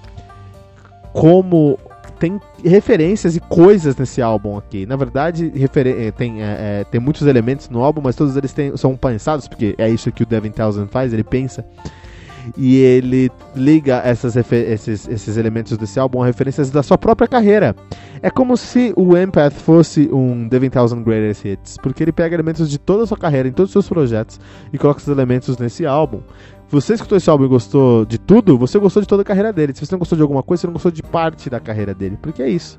como 1.13 1.79
tem 2.19 2.41
referências 2.65 3.37
e 3.37 3.41
coisas 3.41 3.97
nesse 3.97 4.21
álbum 4.21 4.59
aqui. 4.59 4.85
Na 4.85 4.97
verdade, 4.97 5.53
é, 5.55 6.11
tem, 6.11 6.43
é, 6.43 6.85
tem 6.91 7.01
muitos 7.01 7.27
elementos 7.27 7.69
no 7.69 7.83
álbum, 7.83 8.01
mas 8.03 8.17
todos 8.17 8.37
eles 8.37 8.53
têm, 8.53 8.77
são 8.77 8.97
pensados, 8.97 9.47
porque 9.47 9.75
é 9.79 9.89
isso 9.89 10.11
que 10.11 10.25
o 10.25 10.27
Devin 10.27 10.51
Townsend 10.51 10.91
faz, 10.91 11.13
ele 11.13 11.25
pensa 11.25 11.65
e 12.57 12.77
ele 12.77 13.31
liga 13.55 14.01
essas 14.05 14.37
esses, 14.37 15.09
esses 15.09 15.37
elementos 15.37 15.77
desse 15.77 15.99
álbum 15.99 16.23
a 16.23 16.27
referências 16.27 16.71
da 16.71 16.83
sua 16.83 16.97
própria 16.97 17.29
carreira. 17.29 17.75
É 18.23 18.31
como 18.31 18.57
se 18.57 18.93
o 18.97 19.17
Empath 19.17 19.55
fosse 19.55 20.09
um 20.13 20.49
The 20.49 20.59
10,000 20.59 21.03
Greatest 21.03 21.45
Hits, 21.45 21.77
porque 21.83 22.03
ele 22.03 22.13
pega 22.13 22.35
elementos 22.35 22.69
de 22.69 22.79
toda 22.79 23.05
a 23.05 23.07
sua 23.07 23.17
carreira, 23.17 23.49
em 23.49 23.53
todos 23.53 23.71
os 23.71 23.73
seus 23.73 23.89
projetos, 23.89 24.41
e 24.73 24.79
coloca 24.79 24.99
esses 24.99 25.09
elementos 25.09 25.57
nesse 25.59 25.87
álbum. 25.87 26.21
Você 26.71 26.95
escutou 26.95 27.17
esse 27.17 27.31
álbum 27.31 27.45
e 27.45 27.49
gostou 27.49 28.05
de 28.05 28.19
tudo, 28.19 28.59
você 28.59 28.79
gostou 28.79 29.01
de 29.01 29.09
toda 29.09 29.23
a 29.23 29.25
carreira 29.25 29.53
dele. 29.53 29.73
Se 29.75 29.87
você 29.87 29.93
não 29.93 29.99
gostou 29.99 30.17
de 30.17 30.23
alguma 30.23 30.43
coisa, 30.43 30.63
você 30.63 30.67
não 30.67 30.75
gostou 30.75 30.93
de 30.93 31.03
parte 31.03 31.49
da 31.49 31.59
carreira 31.59 31.95
dele, 31.95 32.19
porque 32.21 32.43
é 32.43 32.49
isso. 32.49 32.79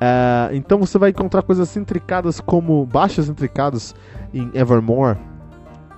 Uh, 0.00 0.54
então 0.54 0.78
você 0.78 0.96
vai 0.96 1.10
encontrar 1.10 1.42
coisas 1.42 1.76
intricadas 1.76 2.40
como 2.40 2.86
baixos 2.86 3.28
intricados 3.28 3.94
em 4.32 4.50
Evermore, 4.54 5.18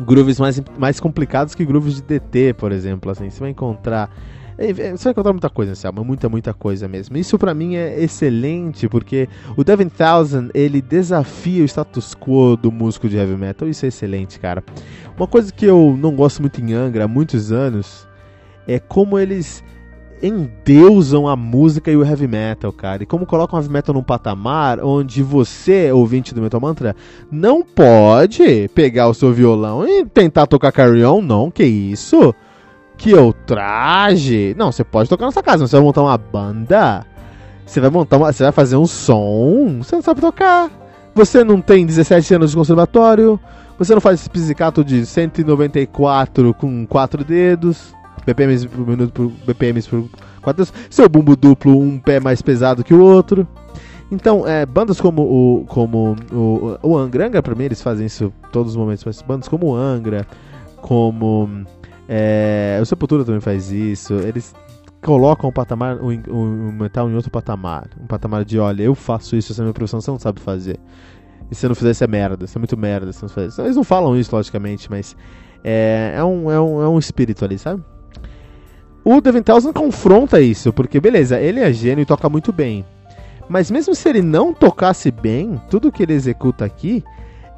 grooves 0.03 0.39
mais, 0.39 0.63
mais 0.79 1.01
complicados 1.01 1.55
que 1.55 1.65
grooves 1.65 1.97
de 1.97 2.03
DT, 2.03 2.55
por 2.55 2.73
exemplo. 2.73 3.11
Assim, 3.11 3.31
você 3.31 3.41
vai 3.41 3.51
encontrar. 3.51 4.11
É, 4.59 4.71
é, 4.71 4.91
você 4.93 5.05
vai 5.05 5.13
encontrar 5.13 5.33
muita 5.33 5.49
coisa 5.49 5.73
nesse 5.73 5.87
álbum, 5.87 6.05
muita, 6.05 6.29
muita 6.29 6.53
coisa 6.53 6.87
mesmo. 6.87 7.17
Isso 7.17 7.39
para 7.39 7.55
mim 7.55 7.77
é 7.77 8.03
excelente, 8.03 8.89
porque 8.89 9.29
o 9.57 9.65
Devin 9.65 9.89
Thousand, 9.89 10.51
ele 10.55 10.83
desafia 10.83 11.63
o 11.63 11.67
status 11.67 12.15
quo 12.15 12.57
do 12.57 12.71
músico 12.71 13.09
de 13.09 13.17
heavy 13.17 13.37
metal. 13.37 13.69
Isso 13.69 13.85
é 13.85 13.89
excelente, 13.89 14.39
cara. 14.39 14.63
Uma 15.17 15.27
coisa 15.27 15.53
que 15.53 15.65
eu 15.65 15.97
não 15.99 16.15
gosto 16.15 16.41
muito 16.41 16.61
em 16.61 16.73
Angra 16.73 17.05
há 17.05 17.09
muitos 17.09 17.53
anos 17.53 18.07
é 18.67 18.79
como 18.79 19.19
eles 19.19 19.65
endeusam 20.23 21.27
a 21.27 21.35
música 21.35 21.91
e 21.91 21.97
o 21.97 22.05
heavy 22.05 22.29
metal, 22.29 22.73
cara. 22.73 23.03
E 23.03 23.07
como 23.07 23.27
colocam 23.27 23.59
o 23.59 23.63
heavy 23.63 23.73
metal 23.73 23.95
num 23.95 24.03
patamar 24.03 24.79
onde 24.81 25.23
você, 25.23 25.91
ouvinte 25.91 26.35
do 26.35 26.41
Metal 26.41 26.61
Mantra, 26.61 26.95
não 27.31 27.63
pode 27.63 28.69
pegar 28.75 29.09
o 29.09 29.15
seu 29.15 29.33
violão 29.33 29.87
e 29.87 30.05
tentar 30.05 30.47
tocar 30.47 30.71
Carry 30.71 31.05
On, 31.05 31.21
não, 31.21 31.51
que 31.51 31.65
isso? 31.65 32.35
Que 32.97 33.15
ultraje! 33.15 34.55
Não, 34.57 34.71
você 34.71 34.85
pode 34.85 35.09
tocar 35.09 35.27
na 35.27 35.33
sua 35.33 35.43
casa, 35.43 35.65
mas 35.65 35.71
você 35.71 35.77
vai 35.77 35.85
montar 35.85 36.03
uma 36.03 36.17
banda, 36.17 37.05
você 37.67 37.81
vai 37.81 37.91
montar 37.91 38.17
uma, 38.17 38.33
você 38.33 38.45
vai 38.45 38.53
fazer 38.53 38.77
um 38.77 38.87
som, 38.87 39.79
você 39.83 39.97
não 39.97 40.03
sabe 40.03 40.21
tocar. 40.21 40.71
Você 41.15 41.45
não 41.45 41.61
tem 41.61 41.85
17 41.85 42.35
anos 42.35 42.51
de 42.51 42.57
conservatório, 42.57 43.39
você 43.79 43.93
não 43.93 44.01
faz 44.01 44.21
esse 44.21 44.31
pizzicato 44.31 44.85
de 44.85 45.05
194 45.05 46.55
com 46.55 46.87
quatro 46.87 47.23
dedos. 47.23 47.95
BPMs 48.27 48.69
por 48.69 48.87
minuto 48.87 49.13
por 49.13 49.29
BPMs 49.47 49.89
por 49.89 50.09
4 50.43 50.67
Seu 50.91 51.09
bumbo 51.09 51.37
duplo, 51.37 51.79
um 51.79 51.99
pé 51.99 52.21
mais 52.21 52.43
pesado 52.43 52.85
que 52.85 52.95
o 52.95 53.03
outro. 53.03 53.47
Então, 54.11 54.47
é, 54.47 54.67
bandas 54.67 55.01
como 55.01 55.23
o 55.23 55.65
como 55.67 56.17
o, 56.33 56.79
o 56.83 56.99
Angra, 56.99 57.27
Angra 57.27 57.43
pra 57.43 57.55
mim 57.55 57.65
eles 57.65 57.81
fazem 57.81 58.07
isso 58.07 58.33
todos 58.51 58.73
os 58.73 58.77
momentos, 58.77 59.05
mas 59.05 59.23
bandas 59.23 59.49
como 59.49 59.69
o 59.69 59.75
Angra, 59.75 60.27
como 60.77 61.49
é, 62.09 62.79
o 62.81 62.85
Sepultura 62.85 63.25
também 63.25 63.41
faz 63.41 63.71
isso, 63.71 64.15
eles 64.15 64.55
colocam 65.01 65.49
o 65.51 65.53
patamar, 65.53 65.97
o, 65.97 66.09
o, 66.09 66.73
metal 66.73 67.11
em 67.11 67.15
outro 67.15 67.31
patamar, 67.31 67.89
um 68.01 68.07
patamar 68.07 68.45
de, 68.45 68.59
olha, 68.59 68.83
eu 68.83 68.95
faço 68.95 69.35
isso, 69.35 69.53
essa 69.53 69.63
é 69.63 69.65
minha 69.65 69.75
profissão, 69.75 70.01
você 70.01 70.11
não 70.11 70.19
sabe 70.19 70.41
fazer. 70.41 70.79
E 71.51 71.55
se 71.55 71.67
não 71.67 71.75
fizer, 71.75 71.91
isso 71.91 72.05
é 72.05 72.07
merda, 72.07 72.45
isso 72.45 72.57
é 72.57 72.61
muito 72.61 72.77
merda. 72.79 73.11
Não 73.21 73.65
Eles 73.65 73.77
não 73.77 73.85
falam 73.85 74.17
isso, 74.17 74.35
logicamente, 74.35 74.91
mas 74.91 75.15
é, 75.63 76.15
é, 76.17 76.25
um, 76.25 76.51
é, 76.51 76.59
um, 76.59 76.83
é 76.83 76.89
um 76.89 76.99
espírito 76.99 77.45
ali, 77.45 77.59
sabe? 77.59 77.83
O 79.05 79.21
Devin 79.21 79.43
Townsend 79.43 79.75
confronta 79.75 80.41
isso, 80.41 80.73
porque 80.73 81.01
beleza, 81.01 81.41
ele 81.41 81.61
é 81.61 81.73
gênio 81.73 82.03
e 82.03 82.07
toca 82.07 82.29
muito 82.29 82.53
bem. 82.53 82.85
Mas 83.49 83.71
mesmo 83.71 83.95
se 83.95 84.09
ele 84.09 84.23
não 84.23 84.55
tocasse 84.55 85.11
bem, 85.11 85.61
tudo 85.69 85.91
que 85.91 86.03
ele 86.03 86.13
executa 86.13 86.65
aqui 86.65 87.03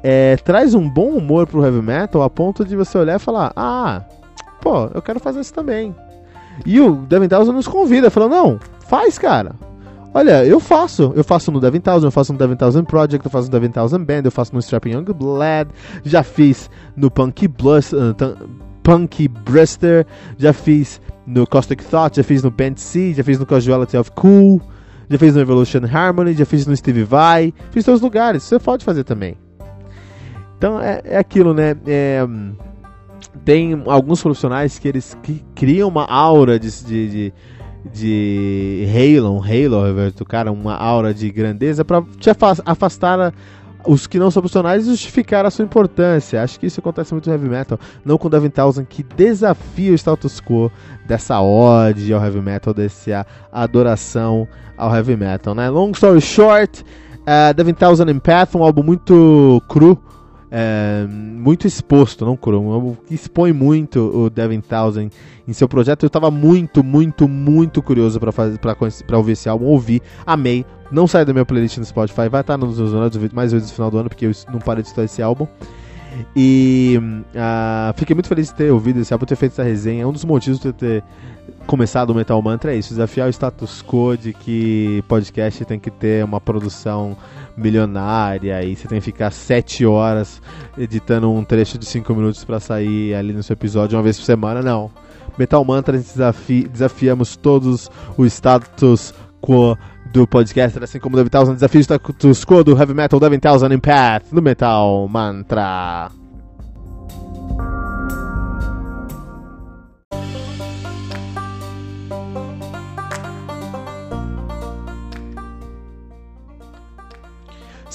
é, 0.03 0.35
traz 0.37 0.73
um 0.73 0.89
bom 0.89 1.09
humor 1.09 1.47
pro 1.47 1.63
heavy 1.63 1.81
metal 1.81 2.21
a 2.21 2.29
ponto 2.29 2.65
de 2.65 2.75
você 2.75 2.97
olhar 2.97 3.15
e 3.15 3.19
falar: 3.19 3.53
Ah, 3.55 4.03
pô, 4.61 4.89
eu 4.93 5.01
quero 5.01 5.19
fazer 5.19 5.39
isso 5.39 5.53
também. 5.53 5.95
E 6.65 6.79
o 6.79 6.95
Devin 6.95 7.27
Townsend 7.27 7.55
nos 7.55 7.67
convida, 7.67 8.09
falou: 8.09 8.29
Não, 8.29 8.59
faz, 8.81 9.17
cara. 9.17 9.55
Olha, 10.13 10.45
eu 10.45 10.59
faço. 10.59 11.11
Eu 11.15 11.23
faço 11.23 11.51
no 11.51 11.59
Devin 11.59 11.79
Townsend, 11.79 12.05
eu 12.05 12.11
faço 12.11 12.31
no 12.31 12.39
Devin 12.39 12.55
Townsend 12.55 12.85
Project, 12.85 13.25
eu 13.25 13.31
faço 13.31 13.47
no 13.47 13.51
Devin 13.51 13.71
Townsend 13.71 14.05
Band, 14.05 14.21
eu 14.23 14.31
faço 14.31 14.53
no 14.53 14.59
Strapping 14.59 14.91
Young 14.91 15.05
Blood, 15.05 15.71
já 16.03 16.23
fiz 16.23 16.69
no 16.95 17.11
Punky 17.11 17.47
Blush, 17.47 17.93
uh, 17.93 18.15
Brister, 19.43 20.05
já 20.37 20.53
fiz 20.53 21.01
no 21.25 21.47
Caustic 21.47 21.83
Thought, 21.83 22.17
já 22.17 22.23
fiz 22.23 22.43
no 22.43 22.51
Band 22.51 22.75
C, 22.77 23.13
já 23.13 23.23
fiz 23.23 23.39
no 23.39 23.45
Casuality 23.45 23.97
of 23.97 24.11
Cool, 24.11 24.61
já 25.09 25.17
fiz 25.17 25.35
no 25.35 25.41
Evolution 25.41 25.81
Harmony, 25.91 26.33
já 26.33 26.45
fiz 26.45 26.65
no 26.67 26.75
Steve 26.75 27.03
Vai, 27.03 27.53
fiz 27.71 27.83
em 27.83 27.85
todos 27.85 27.99
os 27.99 28.03
lugares, 28.03 28.43
você 28.43 28.59
pode 28.59 28.85
fazer 28.85 29.03
também. 29.03 29.37
Então 30.57 30.79
é, 30.79 31.01
é 31.03 31.17
aquilo, 31.17 31.53
né? 31.53 31.75
É, 31.85 32.25
tem 33.43 33.83
alguns 33.85 34.21
profissionais 34.21 34.79
que 34.79 34.87
eles 34.87 35.17
criam 35.53 35.89
uma 35.89 36.05
aura 36.05 36.59
de, 36.59 36.71
de, 36.83 37.09
de, 37.09 37.33
de 37.93 38.87
Halo, 38.89 39.35
um 39.35 39.41
Halo, 39.43 40.11
do 40.11 40.25
cara, 40.25 40.51
uma 40.51 40.75
aura 40.75 41.13
de 41.13 41.29
grandeza 41.31 41.83
para 41.83 42.01
te 42.19 42.29
afastar 42.65 43.33
os 43.85 44.07
que 44.07 44.19
não 44.19 44.31
são 44.31 44.41
profissionais 44.41 44.85
justificar 44.85 45.45
a 45.45 45.51
sua 45.51 45.65
importância. 45.65 46.41
Acho 46.41 46.59
que 46.59 46.65
isso 46.65 46.79
acontece 46.79 47.13
muito 47.13 47.27
no 47.27 47.33
heavy 47.33 47.49
metal, 47.49 47.79
não 48.03 48.17
com 48.17 48.27
o 48.27 48.29
Devin 48.29 48.49
Townsend 48.49 48.87
que 48.87 49.03
desafia 49.03 49.91
o 49.91 49.95
status 49.95 50.41
quo 50.41 50.71
dessa 51.05 51.41
ode 51.41 52.13
ao 52.13 52.23
heavy 52.23 52.41
metal, 52.41 52.73
dessa 52.73 53.25
adoração 53.51 54.47
ao 54.77 54.93
heavy 54.93 55.15
metal, 55.15 55.55
né? 55.55 55.69
Long 55.69 55.91
story 55.91 56.21
short, 56.21 56.83
uh, 57.21 57.53
Devin 57.53 57.73
Townsend 57.73 58.11
Empath, 58.11 58.55
um 58.55 58.63
álbum 58.63 58.83
muito 58.83 59.61
cru, 59.67 59.97
é, 60.51 61.05
muito 61.09 61.67
exposto, 61.67 62.25
não 62.25 62.37
cru, 62.37 62.61
um 62.61 62.71
álbum 62.71 62.95
que 63.07 63.13
expõe 63.13 63.51
muito 63.51 63.99
o 63.99 64.29
Devin 64.29 64.61
Townsend 64.61 65.11
em 65.47 65.53
seu 65.53 65.67
projeto. 65.67 66.03
Eu 66.03 66.07
estava 66.07 66.31
muito, 66.31 66.83
muito, 66.83 67.27
muito 67.27 67.81
curioso 67.81 68.19
para 68.19 68.31
fazer, 68.31 68.57
para 68.59 69.17
ouvir 69.17 69.33
esse 69.33 69.49
álbum, 69.49 69.65
ouvi, 69.65 70.01
amei. 70.25 70.65
Não 70.91 71.07
sai 71.07 71.25
da 71.25 71.33
minha 71.33 71.45
playlist 71.45 71.77
no 71.77 71.85
Spotify, 71.85 72.29
vai 72.29 72.41
estar 72.41 72.57
nos 72.57 72.77
meus 72.77 73.33
mais 73.33 73.51
vezes 73.51 73.69
no 73.69 73.75
final 73.75 73.91
do 73.91 73.97
ano, 73.97 74.09
porque 74.09 74.25
eu 74.25 74.31
não 74.51 74.59
parei 74.59 74.81
de 74.81 74.89
escutar 74.89 75.03
esse 75.03 75.21
álbum. 75.21 75.47
E 76.35 76.97
uh, 76.99 77.93
fiquei 77.97 78.13
muito 78.13 78.27
feliz 78.27 78.47
de 78.47 78.55
ter 78.55 78.71
ouvido 78.71 78.99
esse 78.99 79.11
álbum, 79.11 79.25
ter 79.25 79.35
feito 79.35 79.53
essa 79.53 79.63
resenha. 79.63 80.07
Um 80.07 80.13
dos 80.13 80.23
motivos 80.23 80.59
de 80.59 80.71
ter 80.71 81.03
começado 81.67 82.11
o 82.11 82.15
Metal 82.15 82.41
Mantra 82.41 82.73
é 82.73 82.77
isso: 82.77 82.89
desafiar 82.89 83.27
o 83.27 83.29
status 83.33 83.83
quo 83.83 84.15
de 84.15 84.33
que 84.33 85.03
podcast 85.07 85.65
tem 85.65 85.79
que 85.79 85.91
ter 85.91 86.23
uma 86.23 86.39
produção 86.39 87.17
milionária 87.57 88.63
e 88.63 88.75
você 88.75 88.87
tem 88.87 88.99
que 88.99 89.05
ficar 89.05 89.31
sete 89.31 89.85
horas 89.85 90.41
editando 90.77 91.31
um 91.31 91.43
trecho 91.43 91.77
de 91.77 91.85
cinco 91.85 92.13
minutos 92.13 92.43
para 92.43 92.59
sair 92.59 93.13
ali 93.13 93.33
no 93.33 93.43
seu 93.43 93.53
episódio 93.53 93.97
uma 93.97 94.03
vez 94.03 94.17
por 94.17 94.25
semana. 94.25 94.61
Não. 94.61 94.91
Metal 95.37 95.63
Mantra 95.65 95.97
desafi 95.97 96.67
desafiamos 96.67 97.35
todos 97.35 97.89
o 98.17 98.25
status 98.25 99.13
quo 99.41 99.77
do 100.15 100.25
podcast, 100.25 100.81
assim 100.81 100.97
como 100.97 101.17
Devin 101.17 101.29
Townsend 101.29 101.55
desafio 101.55 101.79
o 101.79 101.83
status 101.83 102.45
quo 102.45 102.63
do 102.63 102.77
Heavy 102.77 102.93
Metal 102.93 103.19
Devin 103.19 103.39
Townsend 103.39 103.79
Path 103.81 104.31
no 104.31 104.41
Metal 104.41 105.09
Mantra. 105.09 106.09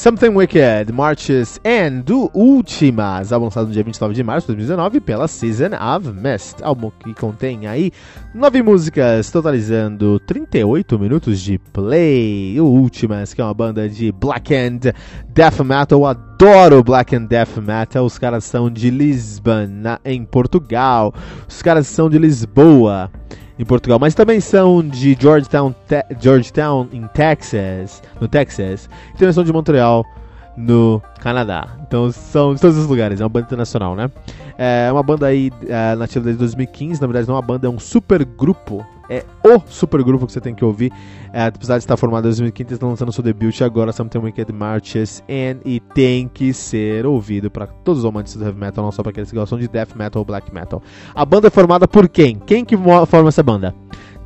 Something 0.01 0.31
Wicked, 0.31 0.91
Marches 0.95 1.61
and 1.63 2.01
do 2.07 2.31
Ultimas, 2.35 3.35
álbum 3.35 3.45
lançado 3.45 3.67
no 3.67 3.73
dia 3.75 3.85
29 3.85 4.15
de 4.15 4.23
março 4.25 4.47
de 4.47 4.55
2019 4.55 4.99
pela 4.99 5.29
Season 5.29 5.73
of 5.75 6.11
Mist, 6.13 6.63
álbum 6.63 6.91
que 6.99 7.13
contém 7.13 7.67
aí 7.67 7.93
nove 8.35 8.63
músicas, 8.63 9.31
totalizando 9.31 10.19
38 10.21 10.99
minutos 10.99 11.39
de 11.39 11.59
play. 11.59 12.59
O 12.59 12.65
Ultimas, 12.65 13.35
que 13.35 13.43
é 13.43 13.45
uma 13.45 13.53
banda 13.53 13.91
de 13.91 14.11
black 14.11 14.55
and 14.55 14.79
death 15.35 15.61
metal, 15.61 16.07
adoro 16.07 16.83
black 16.83 17.15
and 17.15 17.27
death 17.27 17.59
metal. 17.59 18.07
Os 18.07 18.19
caras 18.19 18.45
são 18.45 18.71
de 18.71 18.89
Lisbon, 18.89 19.83
em 20.03 20.25
Portugal. 20.25 21.13
Os 21.47 21.61
caras 21.61 21.87
são 21.87 22.09
de 22.09 22.19
Lisboa 22.19 23.11
em 23.61 23.65
Portugal, 23.65 23.99
mas 23.99 24.15
também 24.15 24.41
são 24.41 24.83
de 24.83 25.15
Georgetown, 25.21 25.75
te 25.87 26.03
Georgetown 26.19 26.89
em 26.91 27.07
Texas, 27.09 28.03
no 28.19 28.27
Texas, 28.27 28.89
e 29.15 29.19
também 29.19 29.35
são 29.35 29.45
de 29.45 29.53
Montreal, 29.53 30.03
no 30.61 31.03
Canadá. 31.21 31.77
Então 31.87 32.11
são 32.13 32.55
de 32.55 32.61
todos 32.61 32.77
os 32.77 32.87
lugares, 32.87 33.21
é 33.21 33.25
uma 33.25 33.29
banda 33.29 33.47
internacional, 33.47 33.95
né? 33.95 34.11
É 34.59 34.93
uma 34.93 35.03
banda 35.03 35.27
aí 35.27 35.51
é, 35.67 35.95
nativa 35.97 36.25
desde 36.25 36.39
2015, 36.39 37.01
na 37.01 37.07
verdade 37.07 37.27
não 37.27 37.35
é 37.35 37.39
uma 37.39 37.47
banda, 37.47 37.67
é 37.67 37.71
um 37.71 37.79
super 37.79 38.25
grupo. 38.25 38.85
É 39.09 39.25
o 39.43 39.61
super 39.67 40.05
grupo 40.05 40.25
que 40.25 40.33
você 40.33 40.41
tem 40.41 40.55
que 40.55 40.65
ouvir. 40.65 40.93
É, 41.33 41.47
apesar 41.47 41.79
de 41.79 41.83
estar 41.83 41.97
formado 41.97 42.27
em 42.27 42.29
2015, 42.29 42.69
eles 42.69 42.77
estão 42.77 42.91
lançando 42.91 43.11
seu 43.11 43.25
debut 43.25 43.61
agora, 43.63 43.91
Something 43.91 44.19
Wicked 44.19 44.53
Marches, 44.53 45.21
and, 45.29 45.59
e 45.65 45.81
tem 45.81 46.29
que 46.29 46.53
ser 46.53 47.05
ouvido 47.05 47.51
para 47.51 47.67
todos 47.67 48.05
os 48.05 48.09
amantes 48.09 48.37
do 48.37 48.45
heavy 48.45 48.61
metal, 48.61 48.85
não 48.85 48.93
só 48.93 49.03
para 49.03 49.11
aqueles 49.11 49.29
que 49.29 49.37
gostam 49.37 49.59
de 49.59 49.67
death 49.67 49.97
metal 49.97 50.21
ou 50.21 50.25
black 50.25 50.55
metal. 50.55 50.81
A 51.13 51.25
banda 51.25 51.49
é 51.49 51.51
formada 51.51 51.89
por 51.89 52.09
quem? 52.09 52.37
Quem 52.47 52.65
que 52.65 52.77
forma 52.77 53.31
essa 53.31 53.43
banda? 53.43 53.75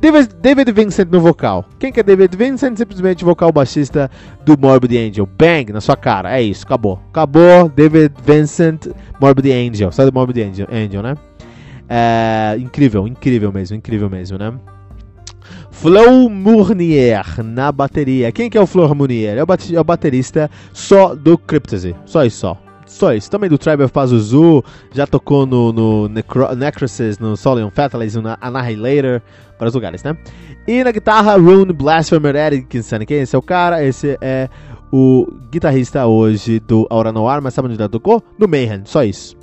David, 0.05 0.35
David 0.39 0.71
Vincent 0.71 1.09
no 1.11 1.19
vocal. 1.19 1.65
Quem 1.79 1.91
que 1.91 1.99
é 1.99 2.03
David 2.03 2.37
Vincent? 2.37 2.77
Simplesmente 2.77 3.25
vocal 3.25 3.51
baixista 3.51 4.11
do 4.45 4.55
Morbid 4.55 4.95
Angel. 4.95 5.25
Bang, 5.25 5.73
na 5.73 5.81
sua 5.81 5.97
cara. 5.97 6.37
É 6.37 6.43
isso, 6.43 6.63
acabou. 6.63 6.99
Acabou, 7.09 7.67
David 7.69 8.13
Vincent, 8.23 8.85
Morbid 9.19 9.51
Angel. 9.51 9.91
Sabe 9.91 10.11
do 10.11 10.13
Morbid 10.13 10.43
Angel, 10.43 10.67
Angel 10.71 11.01
né? 11.01 11.15
É, 11.89 12.55
incrível, 12.59 13.07
incrível 13.07 13.51
mesmo, 13.51 13.77
incrível 13.77 14.07
mesmo, 14.07 14.37
né? 14.37 14.53
Flo 15.71 16.29
Mournier 16.29 17.43
na 17.43 17.71
bateria. 17.71 18.31
Quem 18.31 18.47
que 18.47 18.59
é 18.59 18.61
o 18.61 18.67
Flo 18.67 18.93
Mournier? 18.93 19.39
É 19.39 19.43
o, 19.43 19.79
é 19.79 19.83
baterista 19.83 20.51
só 20.71 21.15
do 21.15 21.35
Cryptosy. 21.35 21.95
Só 22.05 22.23
isso, 22.23 22.37
só. 22.37 22.64
Só 22.85 23.13
isso. 23.13 23.29
Também 23.29 23.49
do 23.49 23.57
Tribe 23.57 23.83
of 23.83 23.91
Pazuzu. 23.91 24.63
Já 24.91 25.07
tocou 25.07 25.45
no, 25.45 25.73
no 25.73 26.07
Necro 26.07 26.55
Necrosis, 26.55 27.19
no 27.19 27.35
Solion 27.35 27.69
Fatalities, 27.69 28.15
no 28.15 28.37
Annihilator. 28.39 29.21
Para 29.57 29.67
os 29.67 29.73
lugares, 29.73 30.03
né? 30.03 30.17
E 30.67 30.83
na 30.83 30.91
guitarra, 30.91 31.35
Rune 31.35 31.71
Blasphemer 31.71 32.35
Erickson. 32.35 32.99
Quem 32.99 33.17
é 33.17 33.21
esse 33.21 33.35
é 33.35 33.39
o 33.39 33.41
cara? 33.41 33.83
Esse 33.83 34.17
é 34.21 34.49
o 34.91 35.27
guitarrista 35.51 36.05
hoje 36.05 36.59
do 36.59 36.85
Aura 36.89 37.11
Noir. 37.11 37.41
Mas 37.41 37.53
sabe 37.53 37.67
onde 37.67 37.81
ele 37.81 37.89
tocou? 37.89 38.21
No 38.37 38.47
Mayhem. 38.47 38.81
Só 38.85 39.03
isso. 39.03 39.35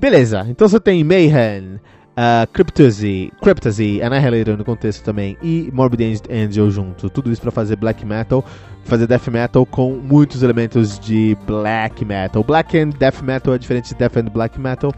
Beleza. 0.00 0.46
Então 0.48 0.68
você 0.68 0.80
tem 0.80 1.04
Mayhem 1.04 1.80
uh, 2.16 2.46
Cryptosy, 2.52 3.32
Cryptosy, 3.40 4.02
Annihilator 4.02 4.56
no 4.56 4.64
contexto 4.64 5.02
também 5.02 5.36
e 5.42 5.70
Morbid 5.72 6.22
Angel 6.30 6.70
junto. 6.70 7.10
Tudo 7.10 7.30
isso 7.30 7.42
para 7.42 7.50
fazer 7.50 7.76
black 7.76 8.04
metal, 8.04 8.44
fazer 8.84 9.06
death 9.06 9.28
metal 9.28 9.66
com 9.66 9.92
muitos 9.92 10.42
elementos 10.42 10.98
de 10.98 11.36
black 11.46 12.04
metal. 12.04 12.42
Black 12.42 12.78
and 12.78 12.90
death 12.90 13.22
metal 13.22 13.54
é 13.54 13.58
diferente 13.58 13.88
de 13.90 13.94
death 13.94 14.16
and 14.16 14.30
black 14.32 14.58
metal. 14.58 14.92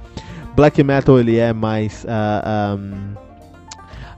Black 0.54 0.82
metal 0.82 1.18
ele 1.18 1.36
é 1.36 1.52
mais 1.52 2.04
uh, 2.04 2.08
ah, 2.08 2.76
um, 2.78 3.26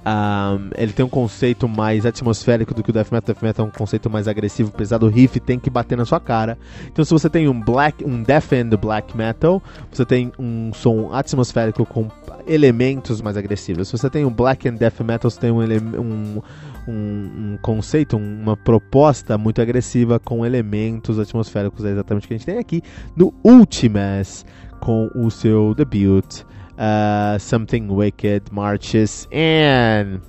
um, 0.08 0.70
ele 0.76 0.92
tem 0.92 1.04
um 1.04 1.08
conceito 1.08 1.68
mais 1.68 2.06
atmosférico 2.06 2.72
do 2.72 2.82
que 2.82 2.90
o 2.90 2.92
Death 2.92 3.10
Metal. 3.10 3.34
Death 3.34 3.42
Metal 3.42 3.66
é 3.66 3.68
um 3.68 3.72
conceito 3.72 4.08
mais 4.08 4.28
agressivo, 4.28 4.70
pesado. 4.70 5.06
O 5.06 5.08
riff 5.08 5.38
tem 5.40 5.58
que 5.58 5.68
bater 5.68 5.98
na 5.98 6.04
sua 6.04 6.20
cara. 6.20 6.56
Então, 6.86 7.04
se 7.04 7.10
você 7.10 7.28
tem 7.28 7.48
um 7.48 7.60
black, 7.60 8.04
um 8.04 8.22
Death 8.22 8.52
and 8.52 8.70
Black 8.76 9.16
Metal, 9.16 9.62
você 9.90 10.04
tem 10.04 10.32
um 10.38 10.72
som 10.72 11.12
atmosférico 11.12 11.84
com 11.84 12.08
elementos 12.48 13.20
mais 13.20 13.36
agressivos. 13.36 13.88
Se 13.88 13.96
você 13.96 14.08
tem 14.08 14.24
um 14.24 14.30
Black 14.30 14.68
and 14.68 14.74
Death 14.74 15.00
Metal, 15.00 15.30
você 15.30 15.38
tem 15.38 15.50
um, 15.50 15.60
um, 15.60 16.42
um, 16.88 16.92
um 16.92 17.58
conceito, 17.60 18.16
uma 18.16 18.56
proposta 18.56 19.36
muito 19.36 19.60
agressiva 19.60 20.18
com 20.18 20.44
elementos 20.44 21.18
atmosféricos. 21.18 21.84
É 21.84 21.90
exatamente 21.90 22.24
o 22.24 22.28
que 22.28 22.34
a 22.34 22.36
gente 22.36 22.46
tem 22.46 22.58
aqui 22.58 22.82
no 23.14 23.34
Ultimas 23.44 24.44
com 24.80 25.10
o 25.14 25.30
seu 25.30 25.74
debut 25.74 26.42
uh, 26.78 27.38
Something 27.38 27.88
Wicked 27.90 28.46
Marches 28.52 29.28
In. 29.32 30.20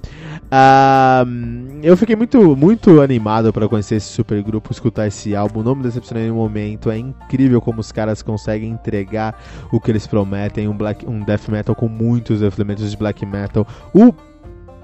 Eu 1.84 1.96
fiquei 1.96 2.16
muito, 2.16 2.56
muito 2.56 3.02
animado 3.02 3.54
para 3.54 3.70
conhecer 3.70 3.96
esse 3.96 4.08
super 4.08 4.42
grupo, 4.42 4.72
escutar 4.72 5.08
esse 5.08 5.36
álbum. 5.36 5.62
Não 5.62 5.76
me 5.76 5.84
decepcionei 5.84 6.28
no 6.28 6.36
momento. 6.36 6.90
É 6.90 6.98
incrível 6.98 7.62
como 7.62 7.80
os 7.80 7.92
caras 7.92 8.22
conseguem 8.22 8.72
entregar 8.72 9.40
o 9.72 9.80
que 9.80 9.92
eles 9.92 10.08
prometem. 10.08 10.68
Um, 10.68 10.76
black, 10.76 11.08
um 11.08 11.24
death 11.24 11.48
metal 11.48 11.76
com 11.76 11.88
muitos 11.88 12.42
elementos 12.42 12.90
de 12.92 12.98
black 12.98 13.26
metal. 13.26 13.66
O 13.94 14.14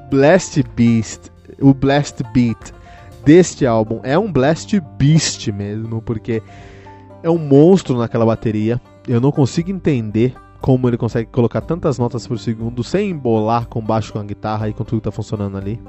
Blast 0.10 0.63
Beast, 0.75 1.31
o 1.60 1.74
Blast 1.74 2.22
Beat 2.34 2.72
deste 3.25 3.65
álbum 3.65 4.00
é 4.03 4.17
um 4.17 4.31
Blast 4.31 4.79
Beast 5.00 5.48
mesmo, 5.48 6.00
porque 6.01 6.43
é 7.24 7.29
um 7.29 7.39
monstro 7.39 7.98
naquela 7.98 8.25
bateria. 8.25 8.79
Eu 9.07 9.19
não 9.19 9.31
consigo 9.31 9.72
entender 9.72 10.36
como 10.62 10.89
ele 10.89 10.97
consegue 10.97 11.29
colocar 11.31 11.62
tantas 11.62 12.00
notas 12.00 12.25
por 12.25 12.39
segundo 12.39 12.83
sem 12.83 13.12
embolar 13.12 13.67
com 13.67 13.81
baixo 13.81 14.13
com 14.13 14.19
a 14.19 14.24
guitarra 14.24 14.69
e 14.69 14.74
com 14.74 14.83
tudo 14.83 15.01
que 15.01 15.09
está 15.09 15.12
funcionando 15.12 15.57
ali. 15.57 15.79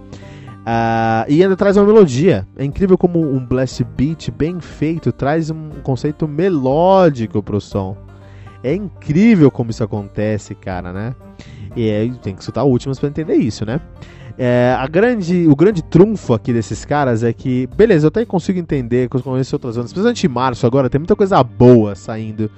Uh, 0.66 1.23
e 1.28 1.42
ainda 1.42 1.56
traz 1.56 1.76
uma 1.76 1.87
melodia. 1.87 2.46
É 2.56 2.64
incrível 2.64 2.99
como 2.99 3.20
um 3.20 3.44
blast 3.44 3.85
beat 3.85 4.30
bem 4.32 4.61
feito 4.61 5.12
traz 5.12 5.49
um 5.49 5.70
conceito 5.82 6.26
melódico 6.26 7.40
pro 7.42 7.61
som. 7.61 7.96
É 8.62 8.75
incrível 8.75 9.50
como 9.50 9.70
isso 9.70 9.85
acontece, 9.85 10.54
cara, 10.54 10.92
né? 10.92 11.14
E 11.76 11.88
aí 11.88 12.11
tem 12.18 12.35
que 12.35 12.40
escutar 12.40 12.64
últimas 12.64 12.99
para 12.99 13.08
entender 13.08 13.37
isso, 13.37 13.64
né? 13.64 13.80
É, 14.38 14.76
a 14.78 14.87
grande, 14.87 15.46
o 15.46 15.54
grande 15.56 15.82
trunfo 15.82 16.35
aqui 16.35 16.52
desses 16.52 16.85
caras 16.85 17.23
é 17.23 17.32
que, 17.32 17.67
beleza, 17.69 18.06
eu 18.06 18.08
até 18.08 18.25
consigo 18.25 18.58
entender 18.58 19.08
as 19.10 19.52
outras 19.52 19.76
bandas, 19.76 19.93
principalmente 19.93 20.26
em 20.26 20.28
março 20.28 20.67
agora, 20.67 20.91
tem 20.91 20.99
muita 20.99 21.17
coisa 21.17 21.43
boa 21.43 21.95
saindo 21.95 22.50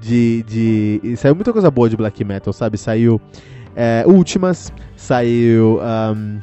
de, 0.00 0.42
de. 0.44 1.16
Saiu 1.16 1.34
muita 1.34 1.52
coisa 1.52 1.70
boa 1.70 1.88
de 1.88 1.96
black 1.96 2.24
metal, 2.24 2.52
sabe? 2.52 2.78
Saiu 2.78 3.20
é, 3.76 4.04
Últimas, 4.06 4.72
saiu. 4.96 5.80
Um, 5.80 6.40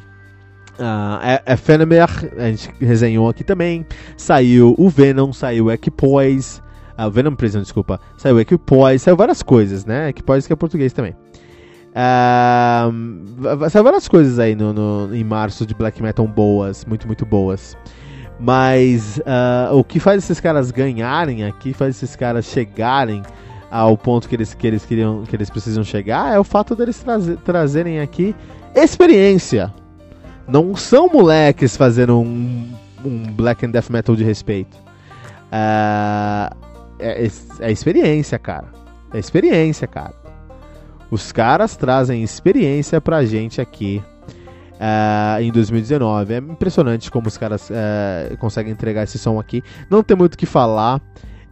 uh, 0.78 1.52
Ephemer, 1.52 2.08
a 2.36 2.50
gente 2.50 2.72
resenhou 2.80 3.28
aqui 3.28 3.44
também. 3.44 3.86
Saiu 4.16 4.74
o 4.78 4.88
Venom, 4.88 5.32
saiu 5.32 5.66
o 5.66 5.72
Equipoise. 5.72 6.60
Uh, 6.98 7.10
Venom 7.10 7.34
Prison, 7.34 7.60
desculpa. 7.60 8.00
Saiu 8.16 8.40
Equipoise, 8.40 9.04
saiu 9.04 9.16
várias 9.16 9.42
coisas, 9.42 9.84
né? 9.84 10.08
Equipoise 10.08 10.46
que 10.46 10.52
é 10.52 10.56
português 10.56 10.92
também. 10.92 11.14
Uh, 11.90 13.70
saiu 13.70 13.84
várias 13.84 14.08
coisas 14.08 14.38
aí 14.38 14.54
no, 14.54 14.72
no, 14.72 15.14
em 15.14 15.24
março 15.24 15.66
de 15.66 15.74
black 15.74 16.02
metal 16.02 16.26
boas, 16.26 16.84
muito, 16.84 17.06
muito 17.06 17.26
boas. 17.26 17.76
Mas 18.40 19.18
uh, 19.18 19.74
o 19.74 19.82
que 19.82 19.98
faz 19.98 20.22
esses 20.22 20.40
caras 20.40 20.70
ganharem 20.70 21.44
aqui, 21.44 21.72
faz 21.72 21.96
esses 21.96 22.14
caras 22.14 22.44
chegarem 22.46 23.22
ao 23.70 23.96
ponto 23.96 24.28
que 24.28 24.34
eles, 24.34 24.54
que 24.54 24.66
eles 24.66 24.84
queriam 24.84 25.24
que 25.24 25.36
eles 25.36 25.50
precisam 25.50 25.84
chegar 25.84 26.34
é 26.34 26.38
o 26.38 26.44
fato 26.44 26.74
deles 26.74 26.98
trazer, 27.00 27.36
trazerem 27.38 28.00
aqui 28.00 28.34
experiência. 28.74 29.72
Não 30.46 30.74
são 30.74 31.08
moleques 31.08 31.76
fazendo 31.76 32.18
um, 32.18 32.72
um 33.04 33.32
black 33.32 33.66
and 33.66 33.70
death 33.70 33.90
metal 33.90 34.16
de 34.16 34.24
respeito. 34.24 34.76
Uh, 35.48 36.54
é, 36.98 37.28
é 37.60 37.70
experiência, 37.70 38.38
cara. 38.38 38.68
É 39.12 39.18
experiência, 39.18 39.86
cara. 39.86 40.14
Os 41.10 41.32
caras 41.32 41.76
trazem 41.76 42.22
experiência 42.22 43.00
pra 43.00 43.24
gente 43.24 43.60
aqui 43.60 44.02
uh, 44.74 45.40
em 45.40 45.50
2019. 45.50 46.34
É 46.34 46.38
impressionante 46.38 47.10
como 47.10 47.28
os 47.28 47.36
caras 47.36 47.70
uh, 47.70 48.36
conseguem 48.38 48.72
entregar 48.72 49.04
esse 49.04 49.18
som 49.18 49.38
aqui. 49.38 49.62
Não 49.90 50.02
tem 50.02 50.16
muito 50.16 50.34
o 50.34 50.38
que 50.38 50.46
falar. 50.46 51.00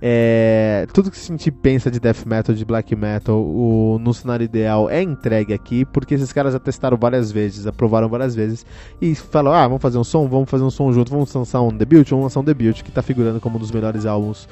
É, 0.00 0.86
tudo 0.92 1.10
que 1.10 1.18
a 1.18 1.22
gente 1.22 1.50
pensa 1.50 1.90
de 1.90 1.98
death 1.98 2.26
metal, 2.26 2.54
de 2.54 2.64
black 2.64 2.94
metal, 2.94 3.40
o, 3.42 3.98
no 3.98 4.12
cenário 4.12 4.44
ideal 4.44 4.90
é 4.90 5.02
entregue 5.02 5.54
aqui, 5.54 5.84
porque 5.86 6.14
esses 6.14 6.32
caras 6.32 6.52
já 6.52 6.58
testaram 6.58 6.98
várias 6.98 7.32
vezes, 7.32 7.66
aprovaram 7.66 8.08
várias 8.08 8.34
vezes 8.34 8.66
e 9.00 9.14
falaram: 9.14 9.56
ah, 9.56 9.66
vamos 9.66 9.82
fazer 9.82 9.98
um 9.98 10.04
som, 10.04 10.28
vamos 10.28 10.50
fazer 10.50 10.64
um 10.64 10.70
som 10.70 10.92
junto, 10.92 11.10
vamos 11.10 11.32
lançar 11.32 11.62
um 11.62 11.74
debut, 11.74 12.06
vamos 12.10 12.24
lançar 12.24 12.40
um 12.40 12.44
debut 12.44 12.82
que 12.82 12.90
está 12.90 13.00
figurando 13.00 13.40
como 13.40 13.56
um 13.56 13.60
dos 13.60 13.70
melhores 13.70 14.04
álbuns 14.04 14.46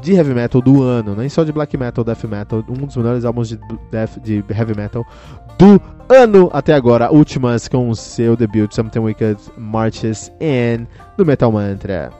de 0.00 0.14
heavy 0.14 0.34
metal 0.34 0.60
do 0.60 0.82
ano, 0.82 1.14
nem 1.14 1.28
só 1.28 1.44
de 1.44 1.52
black 1.52 1.76
metal, 1.76 2.04
death 2.04 2.24
metal, 2.24 2.64
um 2.68 2.86
dos 2.86 2.96
melhores 2.96 3.24
álbuns 3.24 3.48
de, 3.48 3.58
death, 3.90 4.18
de 4.22 4.44
heavy 4.50 4.76
metal 4.76 5.04
do 5.58 5.80
ano 6.08 6.48
até 6.52 6.74
agora, 6.74 7.12
últimas 7.12 7.68
com 7.68 7.88
o 7.88 7.94
seu 7.94 8.36
debut, 8.36 8.72
Something 8.72 9.00
Wicked 9.00 9.40
Marches 9.56 10.32
In, 10.40 10.86
do 11.16 11.26
Metal 11.26 11.50
Mantra. 11.50 12.12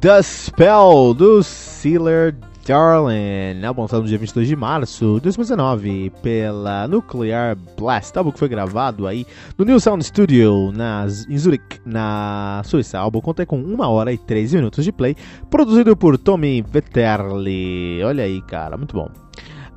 The 0.00 0.22
Spell 0.22 1.12
do 1.12 1.42
Sealer 1.42 2.32
Darling, 2.64 3.64
álbum 3.66 3.82
lançado 3.82 4.02
no 4.02 4.06
dia 4.06 4.16
22 4.16 4.46
de 4.46 4.54
março 4.54 5.14
de 5.16 5.22
2019 5.22 6.12
pela 6.22 6.86
Nuclear 6.86 7.56
Blast, 7.76 8.16
álbum 8.16 8.30
que 8.30 8.38
foi 8.38 8.48
gravado 8.48 9.08
aí 9.08 9.26
no 9.56 9.64
New 9.64 9.80
Sound 9.80 10.04
Studio 10.04 10.70
nas, 10.70 11.26
em 11.28 11.36
Zurich, 11.36 11.80
na 11.84 12.62
Suíça. 12.64 12.98
O 12.98 13.02
álbum 13.02 13.20
conta 13.20 13.44
com 13.44 13.58
1 13.58 13.80
hora 13.80 14.12
e 14.12 14.18
13 14.18 14.58
minutos 14.58 14.84
de 14.84 14.92
play, 14.92 15.16
produzido 15.50 15.96
por 15.96 16.16
Tommy 16.16 16.62
Vetterli. 16.62 18.00
Olha 18.04 18.22
aí, 18.22 18.40
cara, 18.42 18.76
muito 18.76 18.94
bom. 18.94 19.08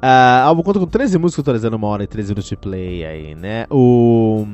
Uh, 0.04 0.46
álbum 0.46 0.62
conta 0.62 0.80
com 0.80 0.86
13 0.86 1.18
músicas 1.18 1.44
totalizando 1.44 1.78
1 1.78 1.84
hora 1.84 2.04
e 2.04 2.08
13 2.08 2.30
minutos 2.30 2.50
de 2.50 2.58
play 2.58 3.04
aí, 3.04 3.34
né? 3.34 3.66
O 3.72 4.46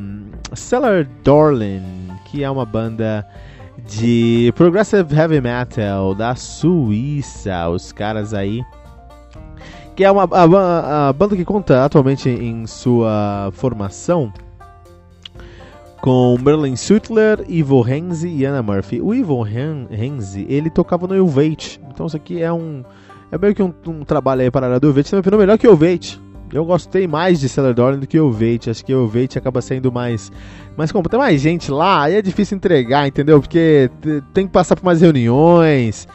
Cellar 0.53 1.10
Darling, 1.25 1.84
que 2.32 2.41
é 2.41 2.49
uma 2.49 2.65
banda 2.65 3.27
de 3.88 4.52
Progressive 4.56 5.15
Heavy 5.15 5.41
Metal 5.41 6.13
da 6.13 6.36
Suíça, 6.36 7.69
os 7.69 7.91
caras 7.91 8.34
aí. 8.34 8.62
Que 9.95 10.04
é 10.04 10.12
uma 10.12 10.23
a, 10.23 11.10
a 11.10 11.13
banda 11.13 11.36
que 11.36 11.45
conta 11.45 11.84
atualmente 11.84 12.30
em 12.30 12.67
sua 12.67 13.50
formação 13.54 14.32
com 16.02 16.38
Merlin 16.39 16.76
Sutler, 16.76 17.43
Ivo 17.47 17.82
Renzi 17.82 18.28
e 18.28 18.45
Anna 18.45 18.62
Murphy. 18.62 19.02
O 19.02 19.13
Ivo 19.13 19.41
Renzi, 19.41 20.45
ele 20.47 20.69
tocava 20.69 21.08
no 21.08 21.15
Elvate, 21.15 21.82
então 21.89 22.06
isso 22.06 22.15
aqui 22.15 22.41
é 22.41 22.52
um 22.54 22.84
é 23.32 23.38
meio 23.38 23.54
que 23.54 23.63
um, 23.63 23.73
um 23.88 24.06
trabalho 24.06 24.41
aí 24.41 24.52
para 24.52 24.80
do 24.80 24.88
Elvate, 24.88 25.12
também 25.12 25.39
melhor 25.39 25.58
que 25.58 25.67
o 25.67 25.71
Elvate. 25.71 26.21
Eu 26.51 26.63
gostei 26.65 27.07
mais 27.07 27.39
de 27.39 27.49
Cellar 27.49 27.73
Dorn 27.73 27.99
do 27.99 28.07
que 28.07 28.19
o 28.19 28.31
Veit. 28.31 28.69
Acho 28.69 28.83
que 28.83 28.93
o 28.93 29.07
Veit 29.07 29.38
acaba 29.38 29.62
sendo 29.62 29.91
mais. 29.91 30.31
Mas 30.75 30.91
como 30.91 31.07
tem 31.10 31.19
mais 31.19 31.41
gente 31.41 31.71
lá, 31.71 32.03
aí 32.03 32.15
é 32.15 32.21
difícil 32.21 32.55
entregar, 32.57 33.07
entendeu? 33.07 33.41
Porque 33.41 33.89
tem 34.33 34.47
que 34.47 34.53
passar 34.53 34.75
por 34.75 34.86
mais 34.86 35.01
reuniões 35.01 36.07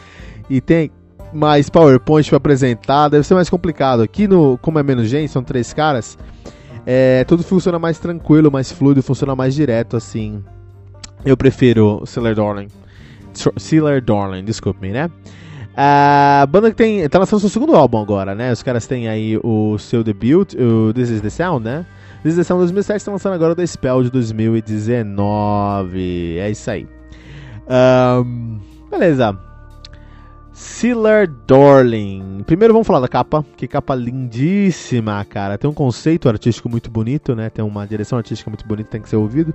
e 0.49 0.61
tem 0.61 0.91
mais 1.33 1.69
PowerPoint 1.71 2.29
para 2.29 2.37
apresentar, 2.37 3.09
deve 3.09 3.27
ser 3.27 3.35
mais 3.35 3.51
complicado. 3.51 4.03
Aqui 4.03 4.27
no, 4.27 4.59
como 4.59 4.79
é 4.79 4.83
menos 4.83 5.09
gente, 5.09 5.31
são 5.31 5.43
três 5.43 5.73
caras, 5.73 6.17
é, 6.87 7.25
tudo 7.25 7.43
funciona 7.43 7.79
mais 7.79 7.99
tranquilo, 7.99 8.51
mais 8.51 8.71
fluido, 8.71 9.03
funciona 9.03 9.35
mais 9.35 9.55
direto 9.55 9.97
assim. 9.97 10.43
Eu 11.25 11.37
prefiro 11.37 12.03
Cellar 12.07 12.35
Dorn. 12.35 12.69
Sealer 13.57 14.03
Darling, 14.03 14.45
desculpe-me, 14.45 14.93
né? 14.93 15.11
A 15.77 16.47
banda 16.51 16.71
que 16.71 16.77
tem. 16.77 17.09
tá 17.09 17.19
lançando 17.19 17.41
seu 17.41 17.49
segundo 17.49 17.75
álbum 17.75 18.01
agora, 18.01 18.35
né? 18.35 18.53
Os 18.53 18.63
caras 18.63 18.87
têm 18.87 19.09
aí 19.09 19.39
o 19.43 19.79
seu 19.79 20.05
debut, 20.05 20.55
o 20.55 20.93
This 20.93 21.09
Is 21.11 21.23
The 21.23 21.31
Sound, 21.31 21.65
né? 21.65 21.87
This 22.23 22.33
Is 22.33 22.39
The 22.39 22.45
Sound 22.45 22.61
2007 22.61 22.99
está 22.99 23.11
lançando 23.11 23.33
agora 23.35 23.53
o 23.53 23.57
The 23.57 23.67
Spell 23.67 24.03
de 24.03 24.11
2019. 24.11 26.39
É 26.39 26.51
isso 26.51 26.71
aí. 26.71 26.87
Um, 27.67 28.59
beleza. 28.91 29.39
Sealer 30.53 31.31
Darling. 31.47 32.43
Primeiro 32.47 32.75
vamos 32.75 32.87
falar 32.87 33.01
da 33.01 33.09
capa, 33.09 33.45
que 33.57 33.67
capa 33.67 33.95
lindíssima, 33.95 35.25
cara. 35.25 35.57
Tem 35.57 35.69
um 35.69 35.75
conceito 35.75 36.29
artístico 36.29 36.69
muito 36.69 36.91
bonito, 36.91 37.35
né? 37.35 37.49
Tem 37.49 37.65
uma 37.65 37.87
direção 37.87 38.19
artística 38.19 38.51
muito 38.51 38.67
bonita, 38.67 38.91
tem 38.91 39.01
que 39.01 39.09
ser 39.09 39.17
ouvido. 39.17 39.55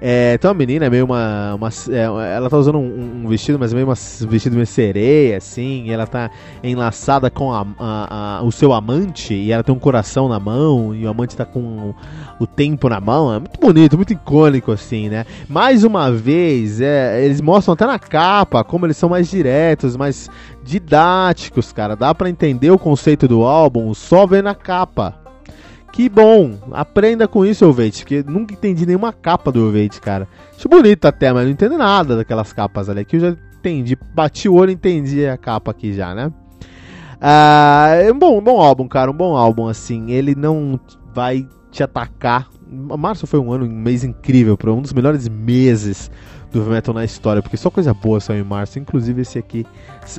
É, 0.00 0.36
tem 0.38 0.48
uma 0.48 0.54
menina, 0.54 0.86
é 0.86 0.90
meio 0.90 1.04
uma. 1.04 1.54
uma 1.54 1.68
é, 1.90 2.34
ela 2.36 2.50
tá 2.50 2.56
usando 2.56 2.78
um, 2.78 3.22
um, 3.24 3.28
vestido, 3.28 3.58
mas 3.58 3.72
é 3.72 3.74
meio 3.74 3.86
uma, 3.86 3.94
um 3.94 4.28
vestido 4.28 4.54
meio 4.54 4.66
sereia, 4.66 5.36
assim. 5.36 5.90
ela 5.90 6.06
tá 6.06 6.30
enlaçada 6.62 7.30
com 7.30 7.52
a, 7.52 7.66
a, 7.78 8.38
a, 8.38 8.42
o 8.42 8.52
seu 8.52 8.72
amante, 8.72 9.34
e 9.34 9.52
ela 9.52 9.62
tem 9.62 9.74
um 9.74 9.78
coração 9.78 10.28
na 10.28 10.38
mão, 10.38 10.94
e 10.94 11.06
o 11.06 11.08
amante 11.08 11.36
tá 11.36 11.44
com 11.44 11.94
o 12.38 12.46
tempo 12.46 12.88
na 12.88 13.00
mão. 13.00 13.32
É 13.32 13.38
muito 13.38 13.58
bonito, 13.60 13.96
muito 13.96 14.12
icônico, 14.12 14.72
assim, 14.72 15.08
né? 15.08 15.24
Mais 15.48 15.84
uma 15.84 16.10
vez, 16.10 16.80
é, 16.80 17.24
eles 17.24 17.40
mostram 17.40 17.74
até 17.74 17.86
na 17.86 17.98
capa 17.98 18.62
como 18.64 18.86
eles 18.86 18.96
são 18.96 19.08
mais 19.08 19.30
diretos, 19.30 19.96
mais 19.96 20.28
didáticos, 20.62 21.72
cara. 21.72 21.96
Dá 21.96 22.14
para 22.14 22.28
entender 22.28 22.70
o 22.70 22.78
conceito 22.78 23.28
do 23.28 23.42
álbum 23.42 23.94
só 23.94 24.26
vendo 24.26 24.48
a 24.48 24.54
capa. 24.54 25.23
Que 25.94 26.08
bom! 26.08 26.58
Aprenda 26.72 27.28
com 27.28 27.46
isso, 27.46 27.64
Elvete, 27.64 28.00
porque 28.02 28.24
nunca 28.26 28.52
entendi 28.52 28.84
nenhuma 28.84 29.12
capa 29.12 29.52
do 29.52 29.60
Elvete, 29.60 30.00
cara. 30.00 30.26
Acho 30.52 30.68
bonito 30.68 31.04
até, 31.04 31.32
mas 31.32 31.44
não 31.44 31.52
entendo 31.52 31.78
nada 31.78 32.16
daquelas 32.16 32.52
capas 32.52 32.88
ali. 32.88 33.02
Aqui 33.02 33.14
eu 33.14 33.20
já 33.20 33.36
entendi, 33.58 33.96
bati 34.12 34.48
o 34.48 34.54
olho 34.54 34.72
e 34.72 34.74
entendi 34.74 35.24
a 35.24 35.36
capa 35.36 35.70
aqui 35.70 35.92
já, 35.92 36.12
né? 36.12 36.32
Ah, 37.20 37.90
é 37.92 38.10
um 38.12 38.18
bom, 38.18 38.36
um 38.36 38.42
bom 38.42 38.60
álbum, 38.60 38.88
cara, 38.88 39.08
um 39.08 39.14
bom 39.14 39.36
álbum, 39.36 39.68
assim. 39.68 40.10
Ele 40.10 40.34
não 40.34 40.80
vai 41.14 41.46
te 41.70 41.84
atacar. 41.84 42.48
Março 42.68 43.24
foi 43.24 43.38
um 43.38 43.52
ano, 43.52 43.64
um 43.64 43.70
mês 43.70 44.02
incrível, 44.02 44.58
um 44.66 44.82
dos 44.82 44.92
melhores 44.92 45.28
meses 45.28 46.10
do 46.58 46.70
metal 46.70 46.94
na 46.94 47.04
história, 47.04 47.42
porque 47.42 47.56
só 47.56 47.70
coisa 47.70 47.92
boa 47.92 48.20
saiu 48.20 48.40
em 48.40 48.46
março, 48.46 48.78
inclusive 48.78 49.22
esse 49.22 49.38
aqui, 49.38 49.66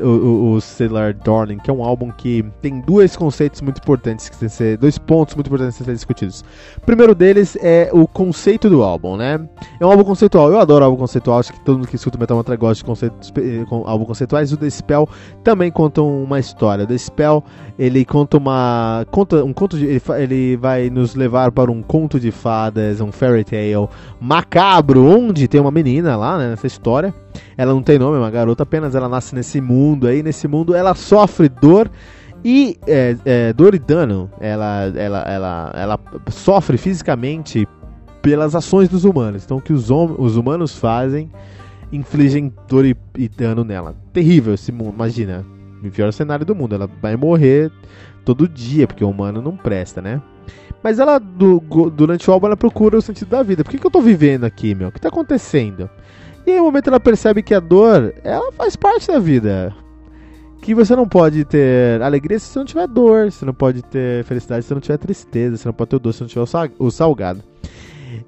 o, 0.02 0.60
Stellar 0.60 1.14
Darling, 1.14 1.58
que 1.58 1.70
é 1.70 1.74
um 1.74 1.84
álbum 1.84 2.12
que 2.12 2.44
tem 2.62 2.82
dois 2.82 3.16
conceitos 3.16 3.62
muito 3.62 3.78
importantes 3.78 4.28
que 4.28 4.50
ser, 4.50 4.78
dois 4.78 4.98
pontos 4.98 5.36
muito 5.36 5.48
importantes 5.48 5.78
que 5.78 5.84
ser 5.84 5.94
discutidos. 5.94 6.44
O 6.78 6.82
primeiro 6.82 7.16
deles 7.16 7.58
é 7.62 7.90
o 7.94 8.08
conceito 8.08 8.70
do 8.70 8.84
álbum, 8.84 9.16
né? 9.16 9.40
É 9.80 9.86
um 9.86 9.90
álbum 9.90 10.04
conceitual, 10.04 10.52
eu 10.52 10.60
adoro 10.60 10.86
álbum 10.86 10.98
conceitual, 10.98 11.40
acho 11.40 11.54
que 11.54 11.60
todo 11.62 11.78
mundo 11.78 11.88
que 11.88 11.96
escuta 11.96 12.18
Metal 12.18 12.36
Mantra 12.36 12.56
gosta 12.56 12.76
de 12.76 12.86
conceitos, 12.86 13.34
eh, 13.38 13.66
álbum 13.86 14.06
conceituais, 14.06 14.52
o 14.52 14.58
The 14.58 14.70
Spell 14.70 15.08
também 15.44 15.72
conta 15.72 16.02
uma 16.02 16.40
história. 16.40 16.84
O 16.84 16.88
The 16.88 16.98
Spell, 16.98 17.44
ele 17.78 18.04
conta 18.04 18.38
uma 18.38 19.06
conta 19.12 19.44
um 19.44 19.54
conto 19.54 19.78
de, 19.78 19.86
ele, 19.86 20.02
ele 20.20 20.58
vai 20.58 20.90
nos 20.90 21.16
levar 21.16 21.52
para 21.52 21.72
um 21.72 21.82
conto 21.82 22.20
de 22.20 22.32
fadas, 22.32 23.00
um 23.00 23.12
fairy 23.12 23.44
tale 23.44 23.88
macabro, 24.20 25.06
onde 25.06 25.48
tem 25.48 25.62
uma 25.62 25.72
menina 25.72 26.16
lá 26.16 26.25
lá, 26.26 26.38
né, 26.38 26.50
nessa 26.50 26.68
história. 26.68 27.14
Ela 27.58 27.74
não 27.74 27.84
tem 27.84 28.00
nome, 28.00 28.18
é 28.18 28.20
uma 28.20 28.32
garota, 28.32 28.64
apenas 28.64 28.96
ela 28.96 29.08
nasce 29.08 29.36
nesse 29.36 29.62
mundo 29.62 30.08
aí. 30.08 30.24
Nesse 30.24 30.48
mundo 30.48 30.76
ela 30.76 30.96
sofre 30.96 31.48
dor 31.48 31.90
e 32.44 32.78
é, 32.88 33.16
é, 33.26 33.54
dor 33.54 33.76
e 33.76 33.80
dano. 33.80 34.30
Ela, 34.40 34.92
ela, 34.96 35.20
ela, 35.22 35.72
ela 35.76 36.00
sofre 36.30 36.78
fisicamente 36.78 37.68
pelas 38.22 38.56
ações 38.56 38.90
dos 38.90 39.06
humanos. 39.06 39.44
Então, 39.46 39.58
o 39.58 39.62
que 39.62 39.72
os, 39.74 39.90
os 39.90 40.36
humanos 40.36 40.76
fazem 40.76 41.30
infligem 41.92 42.52
dor 42.68 42.86
e, 42.86 42.96
e 43.18 43.30
dano 43.30 43.64
nela. 43.64 43.96
Terrível 44.12 44.54
esse 44.54 44.72
mundo, 44.72 44.94
imagina. 44.96 45.46
O 45.84 45.92
pior 45.92 46.12
cenário 46.12 46.46
do 46.46 46.56
mundo. 46.56 46.74
Ela 46.74 46.90
vai 47.02 47.16
morrer 47.16 47.72
todo 48.24 48.48
dia, 48.48 48.88
porque 48.88 49.04
o 49.04 49.10
humano 49.10 49.42
não 49.42 49.56
presta, 49.56 50.02
né? 50.02 50.22
Mas 50.86 51.00
ela, 51.00 51.18
do, 51.18 51.60
durante 51.90 52.30
o 52.30 52.34
álbum, 52.34 52.46
ela 52.46 52.56
procura 52.56 52.96
o 52.96 53.02
sentido 53.02 53.30
da 53.30 53.42
vida. 53.42 53.64
Por 53.64 53.72
que, 53.72 53.80
que 53.80 53.88
eu 53.88 53.90
tô 53.90 54.00
vivendo 54.00 54.44
aqui, 54.44 54.76
meu? 54.76 54.90
O 54.90 54.92
que 54.92 55.02
tá 55.02 55.10
acontecendo? 55.10 55.90
E 56.46 56.52
aí, 56.52 56.58
no 56.60 56.66
momento, 56.66 56.90
ela 56.90 57.00
percebe 57.00 57.42
que 57.42 57.56
a 57.56 57.60
dor, 57.60 58.14
ela 58.24 58.52
faz 58.52 58.76
parte 58.76 59.08
da 59.08 59.18
vida. 59.18 59.74
Que 60.62 60.76
você 60.76 60.96
não 60.96 61.08
pode 61.08 61.44
ter 61.44 62.00
alegria 62.04 62.38
se 62.38 62.46
você 62.46 62.60
não 62.60 62.68
tiver 62.68 62.86
dor. 62.86 63.32
Você 63.32 63.44
não 63.44 63.54
pode 63.54 63.82
ter 63.82 64.24
felicidade 64.26 64.62
se 64.62 64.68
você 64.68 64.74
não 64.76 64.82
tiver 64.82 65.00
tristeza. 65.00 65.58
Você 65.58 65.68
não 65.68 65.74
pode 65.74 65.90
ter 65.90 65.96
o 65.96 66.00
doce 66.00 66.20
se 66.20 66.24
não 66.24 66.46
tiver 66.46 66.72
o 66.78 66.92
salgado. 66.92 67.44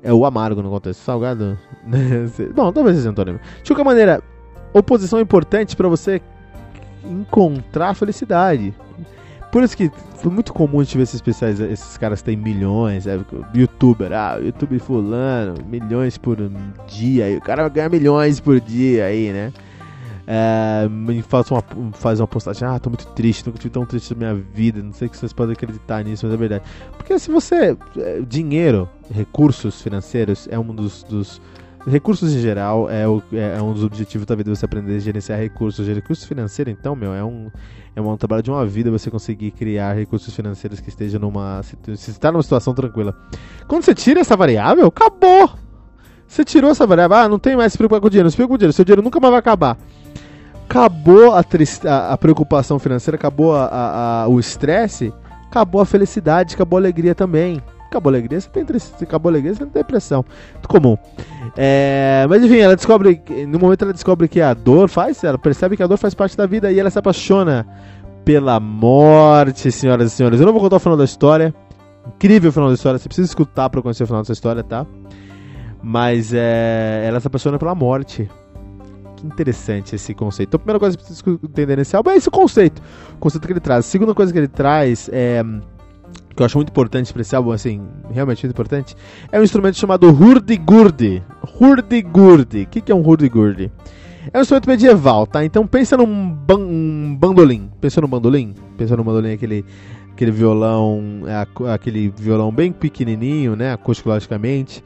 É 0.01 0.11
o 0.11 0.25
amargo 0.25 0.59
no 0.63 0.71
contexto. 0.71 1.01
Salgado. 1.01 1.59
Bom, 2.55 2.71
talvez 2.71 2.97
seja 2.97 3.11
antônimo. 3.11 3.39
De 3.61 3.69
qualquer 3.69 3.85
maneira, 3.85 4.23
oposição 4.73 5.19
é 5.19 5.21
importante 5.21 5.75
para 5.75 5.87
você 5.87 6.19
encontrar 7.05 7.93
felicidade. 7.93 8.73
Por 9.51 9.63
isso 9.63 9.77
que 9.77 9.89
foi 10.15 10.31
muito 10.31 10.53
comum 10.53 10.79
a 10.79 10.83
gente 10.83 10.97
ver 10.97 11.03
esses 11.03 11.15
especiais, 11.15 11.59
esses 11.59 11.97
caras 11.97 12.21
têm 12.21 12.35
milhões, 12.35 13.07
é, 13.07 13.17
youtuber, 13.55 14.11
ah, 14.11 14.37
YouTube 14.37 14.77
fulano, 14.79 15.55
milhões 15.65 16.17
por 16.17 16.37
dia, 16.87 17.37
o 17.37 17.41
cara 17.41 17.63
vai 17.63 17.71
ganhar 17.71 17.89
milhões 17.89 18.39
por 18.39 18.59
dia 18.59 19.05
aí, 19.05 19.31
né? 19.31 19.53
É, 20.29 20.89
faz, 21.23 21.49
uma, 21.49 21.63
faz 21.93 22.19
uma 22.19 22.27
postagem, 22.27 22.67
ah, 22.67 22.77
tô 22.77 22.89
muito 22.89 23.07
triste, 23.13 23.47
nunca 23.47 23.57
tive 23.57 23.69
tão 23.69 23.85
triste 23.85 24.13
na 24.13 24.17
minha 24.17 24.45
vida, 24.53 24.83
não 24.83 24.91
sei 24.91 25.07
que 25.07 25.15
vocês 25.15 25.31
podem 25.31 25.53
acreditar 25.53 26.03
nisso, 26.03 26.25
mas 26.25 26.35
é 26.35 26.37
verdade. 26.37 26.63
Porque 26.97 27.17
se 27.17 27.31
você. 27.31 27.77
É, 27.97 28.19
dinheiro, 28.27 28.89
recursos 29.09 29.81
financeiros 29.81 30.45
é 30.51 30.59
um 30.59 30.75
dos, 30.75 31.03
dos 31.03 31.41
recursos 31.87 32.33
em 32.33 32.39
geral 32.39 32.89
é, 32.89 33.07
o, 33.07 33.23
é, 33.31 33.61
um 33.61 33.73
dos 33.73 33.83
objetivos 33.83 34.25
da 34.25 34.35
vida 34.35 34.53
você 34.53 34.65
aprender 34.65 34.95
a 34.95 34.99
gerenciar 34.99 35.39
recursos. 35.39 35.87
Recursos 35.87 36.25
financeiros, 36.25 36.73
então, 36.77 36.95
meu, 36.95 37.13
é 37.13 37.23
um, 37.23 37.49
é 37.95 38.01
um 38.01 38.17
trabalho 38.17 38.43
de 38.43 38.51
uma 38.51 38.65
vida 38.65 38.91
você 38.91 39.09
conseguir 39.09 39.51
criar 39.51 39.93
recursos 39.93 40.33
financeiros 40.35 40.79
que 40.79 40.89
estejam 40.89 41.19
numa. 41.19 41.61
Se 41.63 42.11
está 42.11 42.31
numa 42.31 42.43
situação 42.43 42.73
tranquila. 42.73 43.15
Quando 43.67 43.83
você 43.83 43.95
tira 43.95 44.19
essa 44.19 44.35
variável, 44.35 44.87
acabou! 44.87 45.49
Você 46.27 46.43
tirou 46.43 46.69
essa 46.69 46.85
variável, 46.85 47.15
ah, 47.15 47.29
não 47.29 47.39
tem 47.39 47.55
mais 47.55 47.71
se 47.71 47.77
preocupar 47.77 48.01
com 48.01 48.07
o 48.07 48.09
dinheiro, 48.09 48.25
não 48.25 48.31
se 48.31 48.35
preocupa 48.35 48.53
com 48.53 48.55
o 48.55 48.57
dinheiro, 48.57 48.73
seu 48.73 48.83
dinheiro 48.83 49.01
nunca 49.01 49.17
mais 49.17 49.31
vai 49.31 49.39
acabar. 49.39 49.77
Acabou 50.65 51.33
a, 51.33 51.39
a, 51.39 52.13
a 52.13 52.17
preocupação 52.17 52.77
financeira, 52.77 53.15
acabou 53.15 53.55
a, 53.55 54.25
o 54.27 54.37
estresse, 54.37 55.13
acabou 55.49 55.79
a 55.79 55.85
felicidade, 55.85 56.55
acabou 56.55 56.75
a 56.75 56.81
alegria 56.81 57.15
também. 57.15 57.63
Acabou 57.87 58.09
a 58.09 58.13
alegria, 58.13 58.39
você 58.39 58.49
tem 58.49 58.65
tristeza. 58.65 59.05
Acabou 59.05 59.29
a 59.29 59.31
alegria, 59.31 59.53
você 59.53 59.63
tem 59.63 59.69
depressão. 59.69 60.25
Muito 60.53 60.67
comum. 60.67 60.97
É, 61.55 62.25
mas 62.29 62.43
enfim, 62.43 62.57
ela 62.57 62.75
descobre. 62.75 63.21
No 63.47 63.59
momento 63.59 63.83
ela 63.83 63.93
descobre 63.93 64.27
que 64.27 64.41
a 64.41 64.53
dor 64.53 64.89
faz. 64.89 65.23
Ela 65.23 65.37
percebe 65.37 65.77
que 65.77 65.83
a 65.83 65.87
dor 65.87 65.97
faz 65.97 66.13
parte 66.13 66.35
da 66.35 66.45
vida 66.45 66.71
e 66.71 66.79
ela 66.79 66.89
se 66.89 66.99
apaixona 66.99 67.65
pela 68.25 68.59
morte, 68.59 69.71
senhoras 69.71 70.11
e 70.11 70.15
senhores. 70.15 70.39
Eu 70.39 70.45
não 70.45 70.53
vou 70.53 70.61
contar 70.61 70.75
o 70.77 70.79
final 70.79 70.97
da 70.97 71.05
história. 71.05 71.53
Incrível 72.05 72.49
o 72.49 72.53
final 72.53 72.69
da 72.69 72.75
história. 72.75 72.99
Você 72.99 73.07
precisa 73.07 73.27
escutar 73.27 73.69
para 73.69 73.81
conhecer 73.81 74.03
o 74.03 74.07
final 74.07 74.21
dessa 74.21 74.33
história, 74.33 74.63
tá? 74.63 74.85
Mas 75.81 76.33
é, 76.33 77.03
ela 77.05 77.19
se 77.19 77.27
apaixona 77.27 77.57
pela 77.57 77.75
morte. 77.75 78.29
Que 79.15 79.25
interessante 79.25 79.95
esse 79.95 80.13
conceito. 80.13 80.49
Então, 80.49 80.57
a 80.57 80.59
primeira 80.59 80.79
coisa 80.79 80.97
que 80.97 81.03
você 81.03 81.23
precisa 81.23 81.39
entender 81.43 81.77
nesse 81.77 81.95
álbum 81.95 82.11
é 82.11 82.17
esse 82.17 82.29
conceito. 82.29 82.81
O 83.15 83.17
conceito 83.17 83.47
que 83.47 83.53
ele 83.53 83.59
traz. 83.59 83.79
A 83.79 83.89
segunda 83.89 84.13
coisa 84.13 84.31
que 84.31 84.37
ele 84.37 84.47
traz 84.47 85.09
é 85.11 85.43
que 86.37 86.43
eu 86.43 86.45
acho 86.45 86.57
muito 86.57 86.69
importante 86.69 87.11
para 87.11 87.21
esse 87.21 87.35
álbum, 87.35 87.51
assim, 87.51 87.81
realmente 88.11 88.45
muito 88.45 88.53
importante, 88.53 88.95
é 89.31 89.39
um 89.39 89.43
instrumento 89.43 89.75
chamado 89.75 90.07
hurdy-gurdy. 90.07 91.23
Hurdy-gurdy. 91.59 92.61
O 92.61 92.67
que, 92.67 92.79
que 92.79 92.91
é 92.91 92.95
um 92.95 93.01
hurdy-gurdy? 93.01 93.71
É 94.31 94.37
um 94.37 94.41
instrumento 94.41 94.67
medieval, 94.67 95.25
tá? 95.25 95.43
Então 95.43 95.65
pensa 95.65 95.97
num 95.97 96.29
ban 96.29 97.15
bandolim. 97.15 97.71
Pensa 97.81 97.99
num 98.01 98.07
bandolim? 98.07 98.53
Pensa 98.77 98.95
num 98.95 99.03
bandolim, 99.03 99.33
aquele, 99.33 99.65
aquele 100.13 100.29
violão, 100.29 101.23
é, 101.25 101.73
aquele 101.73 102.13
violão 102.15 102.51
bem 102.51 102.71
pequenininho, 102.71 103.55
né, 103.55 103.73
acusticologicamente, 103.73 104.83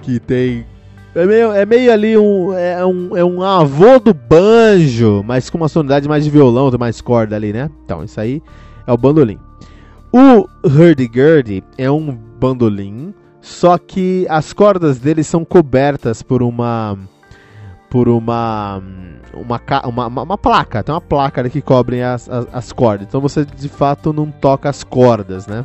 que 0.00 0.20
tem... 0.20 0.64
É 1.12 1.26
meio, 1.26 1.50
é 1.50 1.66
meio 1.66 1.92
ali 1.92 2.16
um 2.16 2.52
é, 2.52 2.86
um. 2.86 3.16
é 3.16 3.24
um 3.24 3.42
avô 3.42 3.98
do 3.98 4.14
banjo, 4.14 5.24
mas 5.26 5.50
com 5.50 5.58
uma 5.58 5.68
sonoridade 5.68 6.08
mais 6.08 6.22
de 6.22 6.30
violão, 6.30 6.70
tem 6.70 6.78
mais 6.78 7.00
corda 7.00 7.34
ali, 7.34 7.52
né? 7.52 7.68
Então, 7.84 8.04
isso 8.04 8.20
aí 8.20 8.40
é 8.86 8.92
o 8.92 8.96
bandolim. 8.96 9.36
O 10.12 10.48
hurdy-gurdy 10.66 11.62
é 11.78 11.88
um 11.88 12.12
bandolim, 12.12 13.14
só 13.40 13.78
que 13.78 14.26
as 14.28 14.52
cordas 14.52 14.98
dele 14.98 15.22
são 15.22 15.44
cobertas 15.44 16.22
por 16.22 16.42
uma 16.42 16.98
por 17.88 18.08
uma 18.08 18.82
uma, 19.34 19.60
uma, 19.86 20.22
uma 20.22 20.38
placa, 20.38 20.82
tem 20.82 20.92
uma 20.92 21.00
placa 21.00 21.40
ali 21.40 21.50
que 21.50 21.60
cobre 21.60 22.02
as, 22.02 22.28
as, 22.28 22.46
as, 22.52 22.72
cordas. 22.72 23.06
Então 23.06 23.20
você 23.20 23.44
de 23.44 23.68
fato 23.68 24.12
não 24.12 24.30
toca 24.30 24.68
as 24.68 24.82
cordas, 24.82 25.46
né? 25.46 25.64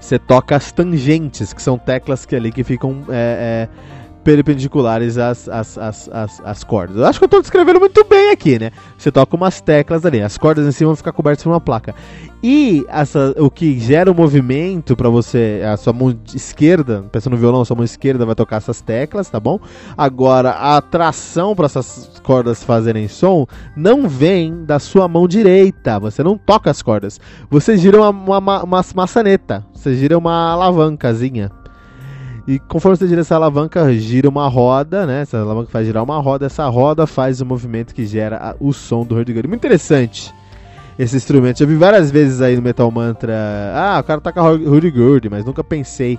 Você 0.00 0.18
toca 0.18 0.56
as 0.56 0.70
tangentes, 0.70 1.52
que 1.52 1.62
são 1.62 1.78
teclas 1.78 2.26
que 2.26 2.36
ali 2.36 2.52
que 2.52 2.62
ficam 2.62 3.04
é, 3.08 3.68
é, 3.70 4.03
perpendiculares 4.24 5.18
às, 5.18 5.48
às, 5.48 5.78
às, 5.78 6.08
às, 6.08 6.40
às 6.44 6.64
cordas. 6.64 6.96
Eu 6.96 7.06
acho 7.06 7.18
que 7.18 7.24
eu 7.24 7.26
estou 7.26 7.42
descrevendo 7.42 7.78
muito 7.78 8.02
bem 8.04 8.30
aqui, 8.30 8.58
né? 8.58 8.70
Você 8.96 9.12
toca 9.12 9.36
umas 9.36 9.60
teclas 9.60 10.06
ali, 10.06 10.22
as 10.22 10.38
cordas 10.38 10.66
em 10.66 10.72
cima 10.72 10.88
vão 10.88 10.96
ficar 10.96 11.12
cobertas 11.12 11.44
por 11.44 11.50
uma 11.50 11.60
placa. 11.60 11.94
E 12.42 12.84
essa, 12.88 13.34
o 13.38 13.50
que 13.50 13.78
gera 13.78 14.10
o 14.10 14.14
movimento 14.14 14.96
para 14.96 15.08
você, 15.08 15.62
a 15.70 15.76
sua 15.76 15.92
mão 15.92 16.14
esquerda, 16.34 17.04
pensando 17.10 17.34
no 17.34 17.38
violão, 17.38 17.62
a 17.62 17.64
sua 17.64 17.76
mão 17.76 17.84
esquerda 17.84 18.26
vai 18.26 18.34
tocar 18.34 18.56
essas 18.56 18.80
teclas, 18.80 19.30
tá 19.30 19.38
bom? 19.38 19.58
Agora, 19.96 20.50
a 20.50 20.80
tração 20.80 21.54
para 21.54 21.66
essas 21.66 22.20
cordas 22.22 22.62
fazerem 22.62 23.08
som 23.08 23.46
não 23.76 24.08
vem 24.08 24.64
da 24.64 24.78
sua 24.78 25.08
mão 25.08 25.26
direita. 25.26 25.98
Você 25.98 26.22
não 26.22 26.36
toca 26.36 26.70
as 26.70 26.82
cordas. 26.82 27.20
Você 27.50 27.76
gira 27.76 27.98
uma, 27.98 28.38
uma, 28.38 28.62
uma 28.62 28.84
maçaneta, 28.94 29.64
você 29.72 29.94
gira 29.94 30.18
uma 30.18 30.52
alavancazinha. 30.52 31.50
E 32.46 32.58
conforme 32.58 32.96
você 32.96 33.08
gira 33.08 33.22
essa 33.22 33.34
alavanca, 33.34 33.90
gira 33.94 34.28
uma 34.28 34.46
roda, 34.48 35.06
né? 35.06 35.22
Essa 35.22 35.40
alavanca 35.40 35.70
faz 35.70 35.86
girar 35.86 36.04
uma 36.04 36.18
roda, 36.18 36.44
essa 36.46 36.68
roda 36.68 37.06
faz 37.06 37.40
o 37.40 37.46
movimento 37.46 37.94
que 37.94 38.04
gera 38.04 38.54
o 38.60 38.72
som 38.72 39.04
do 39.04 39.14
hurdy-gurdy. 39.14 39.48
Muito 39.48 39.60
interessante 39.60 40.34
esse 40.98 41.16
instrumento. 41.16 41.58
Já 41.58 41.66
vi 41.66 41.74
várias 41.74 42.10
vezes 42.10 42.42
aí 42.42 42.54
no 42.54 42.62
Metal 42.62 42.90
Mantra. 42.90 43.34
Ah, 43.74 43.98
o 43.98 44.04
cara 44.04 44.20
toca 44.20 44.42
hurdy-gurdy, 44.42 45.30
mas 45.30 45.44
nunca 45.44 45.64
pensei 45.64 46.18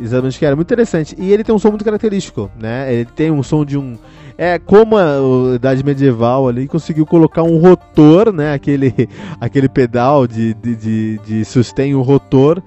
exatamente 0.00 0.38
que 0.38 0.46
era. 0.46 0.56
Muito 0.56 0.68
interessante. 0.68 1.14
E 1.18 1.30
ele 1.32 1.44
tem 1.44 1.54
um 1.54 1.58
som 1.58 1.68
muito 1.68 1.84
característico, 1.84 2.50
né? 2.58 2.92
Ele 2.92 3.04
tem 3.04 3.30
um 3.30 3.42
som 3.42 3.64
de 3.64 3.76
um. 3.76 3.98
É 4.38 4.58
como 4.58 4.96
a, 4.96 5.54
Idade 5.54 5.84
Medieval 5.84 6.48
ali 6.48 6.66
conseguiu 6.66 7.06
colocar 7.06 7.42
um 7.42 7.58
rotor, 7.58 8.32
né? 8.32 8.54
Aquele, 8.54 9.08
aquele 9.40 9.68
pedal 9.68 10.26
de, 10.26 10.54
de, 10.54 10.76
de, 10.76 11.20
de 11.26 11.44
sustain, 11.44 11.94
o 11.94 12.02
rotor 12.02 12.62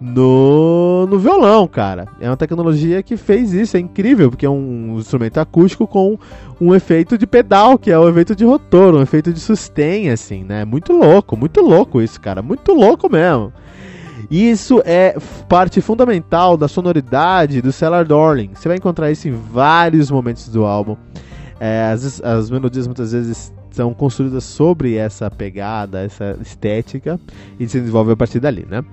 no, 0.00 1.06
no 1.06 1.18
violão, 1.18 1.66
cara. 1.66 2.06
É 2.20 2.28
uma 2.28 2.36
tecnologia 2.36 3.02
que 3.02 3.16
fez 3.16 3.52
isso, 3.52 3.76
é 3.76 3.80
incrível, 3.80 4.30
porque 4.30 4.46
é 4.46 4.50
um 4.50 4.96
instrumento 4.98 5.38
acústico 5.38 5.86
com 5.86 6.18
um 6.60 6.74
efeito 6.74 7.16
de 7.16 7.26
pedal, 7.26 7.78
que 7.78 7.90
é 7.90 7.98
o 7.98 8.08
efeito 8.08 8.34
de 8.34 8.44
rotor, 8.44 8.94
um 8.94 9.02
efeito 9.02 9.32
de 9.32 9.40
sustain, 9.40 10.10
assim, 10.10 10.44
né? 10.44 10.64
Muito 10.64 10.92
louco, 10.92 11.36
muito 11.36 11.60
louco 11.60 12.00
isso, 12.00 12.20
cara, 12.20 12.42
muito 12.42 12.72
louco 12.72 13.10
mesmo. 13.10 13.52
Isso 14.30 14.82
é 14.84 15.16
parte 15.48 15.80
fundamental 15.80 16.56
da 16.56 16.66
sonoridade 16.66 17.60
do 17.60 17.70
Cellar 17.70 18.06
Darling. 18.06 18.50
Você 18.54 18.68
vai 18.68 18.78
encontrar 18.78 19.10
isso 19.10 19.28
em 19.28 19.32
vários 19.32 20.10
momentos 20.10 20.48
do 20.48 20.64
álbum. 20.64 20.96
É, 21.60 21.90
as, 21.92 22.22
as 22.22 22.50
melodias 22.50 22.86
muitas 22.86 23.12
vezes 23.12 23.52
são 23.70 23.92
construídas 23.92 24.44
sobre 24.44 24.96
essa 24.96 25.30
pegada, 25.30 26.00
essa 26.00 26.36
estética, 26.40 27.18
e 27.58 27.68
se 27.68 27.80
desenvolve 27.80 28.12
a 28.12 28.16
partir 28.16 28.38
dali, 28.38 28.66
né? 28.68 28.84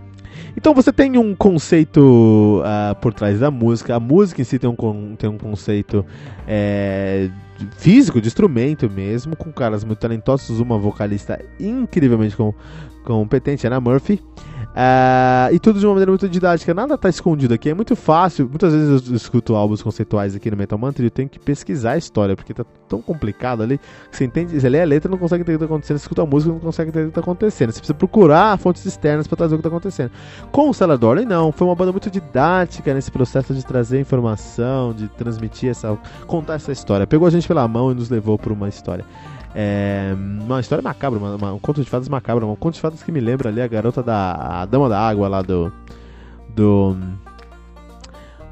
Então 0.55 0.73
você 0.73 0.91
tem 0.91 1.17
um 1.17 1.35
conceito 1.35 2.61
uh, 2.61 2.95
por 3.01 3.13
trás 3.13 3.39
da 3.39 3.49
música. 3.49 3.95
A 3.95 3.99
música 3.99 4.41
em 4.41 4.43
si 4.43 4.59
tem 4.59 4.69
um, 4.69 5.15
tem 5.15 5.29
um 5.29 5.37
conceito 5.37 6.05
é, 6.47 7.29
físico, 7.77 8.19
de 8.19 8.27
instrumento 8.27 8.89
mesmo, 8.89 9.35
com 9.35 9.51
caras 9.51 9.83
muito 9.83 9.99
talentosos, 9.99 10.59
uma 10.59 10.77
vocalista 10.77 11.39
incrivelmente 11.59 12.35
com, 12.35 12.53
competente, 13.03 13.65
Anna 13.67 13.79
Murphy. 13.79 14.21
Uh, 14.71 15.53
e 15.53 15.59
tudo 15.59 15.79
de 15.79 15.85
uma 15.85 15.93
maneira 15.93 16.11
muito 16.11 16.29
didática, 16.29 16.73
nada 16.73 16.95
está 16.95 17.09
escondido 17.09 17.53
aqui, 17.53 17.69
é 17.69 17.73
muito 17.73 17.93
fácil. 17.93 18.47
Muitas 18.47 18.73
vezes 18.73 19.09
eu 19.09 19.15
escuto 19.15 19.53
álbuns 19.53 19.81
conceituais 19.81 20.33
aqui 20.33 20.49
no 20.49 20.55
Metal 20.55 20.79
Mantra 20.79 21.03
e 21.03 21.07
eu 21.07 21.11
tenho 21.11 21.27
que 21.27 21.37
pesquisar 21.37 21.91
a 21.91 21.97
história, 21.97 22.37
porque 22.37 22.53
tá 22.53 22.63
tão 22.87 23.01
complicado 23.01 23.63
ali 23.63 23.77
que 24.09 24.17
você 24.17 24.23
entende, 24.23 24.57
você 24.57 24.69
lê 24.69 24.81
a 24.81 24.85
letra 24.85 25.11
não 25.11 25.17
consegue 25.17 25.41
entender 25.41 25.55
o 25.55 25.59
que 25.59 25.65
está 25.65 25.73
acontecendo, 25.73 25.97
você 25.97 26.03
escuta 26.03 26.21
a 26.21 26.25
música 26.25 26.53
não 26.53 26.59
consegue 26.59 26.89
entender 26.89 27.05
o 27.05 27.07
que 27.07 27.19
está 27.19 27.21
acontecendo. 27.21 27.71
Você 27.71 27.79
precisa 27.79 27.93
procurar 27.93 28.57
fontes 28.57 28.85
externas 28.85 29.27
para 29.27 29.35
trazer 29.35 29.55
o 29.55 29.57
que 29.57 29.67
está 29.67 29.69
acontecendo. 29.69 30.11
Com 30.51 30.69
o 30.69 30.97
Dorley, 30.97 31.25
não, 31.25 31.51
foi 31.51 31.67
uma 31.67 31.75
banda 31.75 31.91
muito 31.91 32.09
didática 32.09 32.93
nesse 32.93 33.11
processo 33.11 33.53
de 33.53 33.65
trazer 33.65 33.99
informação, 33.99 34.93
de 34.93 35.09
transmitir 35.09 35.69
essa. 35.69 35.97
contar 36.25 36.55
essa 36.55 36.71
história. 36.71 37.05
Pegou 37.05 37.27
a 37.27 37.31
gente 37.31 37.45
pela 37.45 37.67
mão 37.67 37.91
e 37.91 37.95
nos 37.95 38.09
levou 38.09 38.37
por 38.37 38.53
uma 38.53 38.69
história. 38.69 39.03
É, 39.53 40.13
uma 40.15 40.59
história 40.59 40.81
macabra, 40.81 41.19
uma, 41.19 41.35
uma, 41.35 41.53
um 41.53 41.59
conto 41.59 41.83
de 41.83 41.89
fadas 41.89 42.07
macabro, 42.07 42.47
um 42.47 42.55
conto 42.55 42.75
de 42.75 42.81
fadas 42.81 43.03
que 43.03 43.11
me 43.11 43.19
lembra 43.19 43.49
ali 43.49 43.61
a 43.61 43.67
garota 43.67 44.01
da 44.01 44.61
a 44.61 44.65
dama 44.65 44.87
da 44.87 44.99
água 44.99 45.27
lá 45.27 45.41
do 45.41 45.71
do 46.55 46.95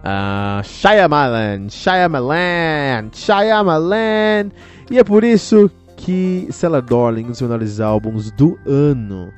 uh, 0.04 0.64
Shyamalan, 0.64 1.70
Shyamalan, 1.70 3.10
Shyamalan. 3.14 4.52
E 4.92 4.98
é 4.98 5.04
por 5.04 5.24
isso 5.24 5.72
que 5.96 6.48
Cellar 6.52 6.82
Darling, 6.82 7.26
um 7.26 7.30
dos 7.30 7.42
menores 7.42 7.80
álbuns 7.80 8.32
do 8.32 8.58
ano 8.66 9.32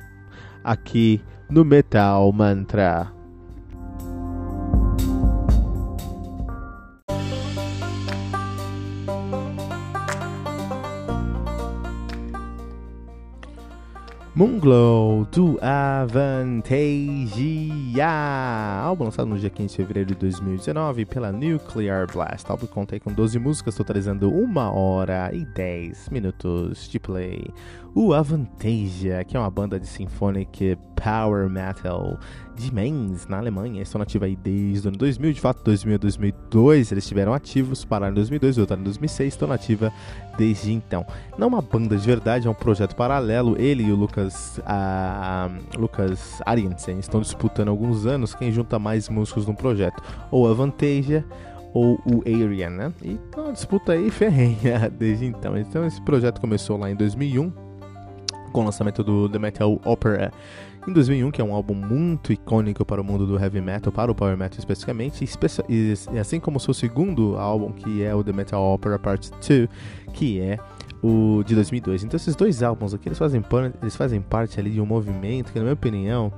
aqui 0.64 1.20
no 1.50 1.64
Metal 1.64 2.32
Mantra. 2.32 3.21
Moonglow 14.34 15.26
do 15.26 15.58
Avantasia, 15.60 16.08
álbum 18.82 19.04
lançado 19.04 19.28
no 19.28 19.38
dia 19.38 19.50
15 19.50 19.68
de 19.68 19.76
fevereiro 19.76 20.08
de 20.08 20.14
2019 20.14 21.04
pela 21.04 21.30
Nuclear 21.30 22.10
Blast. 22.10 22.48
O 22.48 22.52
álbum 22.52 22.66
conta 22.66 22.98
com 22.98 23.12
12 23.12 23.38
músicas, 23.38 23.74
totalizando 23.74 24.32
1 24.32 24.56
hora 24.56 25.30
e 25.34 25.44
10 25.44 26.08
minutos 26.08 26.88
de 26.88 26.98
play. 26.98 27.44
O 27.94 28.14
Avantasia, 28.14 29.22
que 29.22 29.36
é 29.36 29.40
uma 29.40 29.50
banda 29.50 29.78
de 29.78 29.86
symphonic 29.86 30.78
power 30.96 31.46
metal 31.50 32.18
de 32.56 32.72
Mainz, 32.72 33.26
na 33.26 33.36
Alemanha. 33.36 33.82
Estão 33.82 33.98
nativos 33.98 34.28
aí 34.28 34.34
desde 34.34 34.86
o 34.86 34.88
ano 34.88 34.96
2000, 34.96 35.34
de 35.34 35.40
fato, 35.42 35.62
2000 35.62 35.96
a 35.96 35.98
2002. 35.98 36.90
Eles 36.90 37.04
estiveram 37.04 37.34
ativos, 37.34 37.84
pararam 37.84 38.12
em 38.12 38.14
2002, 38.14 38.56
voltaram 38.56 38.80
em 38.80 38.84
2006, 38.84 39.34
estão 39.34 39.46
nativa 39.46 39.92
desde 40.38 40.72
então. 40.72 41.04
Não 41.36 41.48
uma 41.48 41.60
banda 41.60 41.94
de 41.94 42.06
verdade, 42.06 42.46
é 42.46 42.50
um 42.50 42.54
projeto 42.54 42.96
paralelo. 42.96 43.60
Ele 43.60 43.82
e 43.82 43.92
o 43.92 43.96
Lucas, 43.96 44.58
a, 44.64 45.50
Lucas 45.76 46.40
Ariensen 46.46 46.98
estão 46.98 47.20
disputando 47.20 47.68
há 47.68 47.72
alguns 47.72 48.06
anos 48.06 48.34
quem 48.34 48.50
junta 48.50 48.78
mais 48.78 49.10
músicos 49.10 49.46
no 49.46 49.54
projeto. 49.54 50.02
Ou 50.30 50.48
Avantasia 50.48 51.26
ou 51.74 52.00
o 52.06 52.22
Arian, 52.26 52.70
né? 52.70 52.92
Então, 53.02 53.44
uma 53.44 53.52
disputa 53.52 53.92
aí 53.92 54.08
ferrenha 54.12 54.90
desde 54.90 55.26
então. 55.26 55.58
Então 55.58 55.86
esse 55.86 56.00
projeto 56.00 56.40
começou 56.40 56.78
lá 56.78 56.90
em 56.90 56.96
2001 56.96 57.71
com 58.52 58.60
o 58.60 58.64
lançamento 58.64 59.02
do 59.02 59.28
The 59.28 59.38
Metal 59.38 59.80
Opera 59.84 60.32
em 60.86 60.92
2001, 60.92 61.30
que 61.30 61.40
é 61.40 61.44
um 61.44 61.54
álbum 61.54 61.74
muito 61.74 62.32
icônico 62.32 62.84
para 62.84 63.00
o 63.00 63.04
mundo 63.04 63.26
do 63.26 63.38
heavy 63.38 63.60
metal, 63.60 63.92
para 63.92 64.10
o 64.10 64.14
power 64.14 64.36
metal 64.36 64.58
especificamente, 64.58 65.24
e 65.68 66.18
assim 66.18 66.40
como 66.40 66.56
o 66.56 66.60
seu 66.60 66.74
segundo 66.74 67.36
álbum, 67.36 67.72
que 67.72 68.02
é 68.02 68.14
o 68.14 68.22
The 68.22 68.32
Metal 68.32 68.62
Opera 68.62 68.98
Part 68.98 69.30
2, 69.30 69.68
que 70.12 70.40
é 70.40 70.58
o 71.02 71.42
de 71.44 71.54
2002. 71.54 72.04
Então 72.04 72.16
esses 72.16 72.34
dois 72.34 72.62
álbuns 72.62 72.94
aqui, 72.94 73.08
eles 73.08 73.18
fazem, 73.18 73.42
eles 73.80 73.96
fazem 73.96 74.20
parte 74.20 74.58
ali 74.58 74.70
de 74.70 74.80
um 74.80 74.86
movimento 74.86 75.52
que, 75.52 75.58
na 75.58 75.64
minha 75.64 75.74
opinião, 75.74 76.32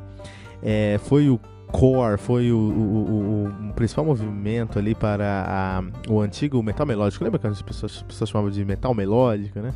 é, 0.63 0.99
foi 1.05 1.29
o 1.29 1.41
core, 1.73 2.19
foi 2.19 2.53
o, 2.53 2.57
o, 2.57 2.61
o, 2.61 3.69
o, 3.71 3.73
principal 3.75 4.05
movimento 4.05 4.79
ali 4.79 4.95
para 4.95 5.45
a, 5.49 6.11
o 6.11 6.21
antigo 6.21 6.63
metal 6.63 6.87
melódico. 6.87 7.25
Lembra 7.25 7.41
que 7.41 7.47
as 7.47 7.63
pessoas, 7.63 7.97
as 7.97 8.03
pessoas 8.03 8.31
chamavam 8.31 8.51
de 8.51 8.65
metal 8.65 8.95
melódico, 8.95 9.59
né? 9.59 9.75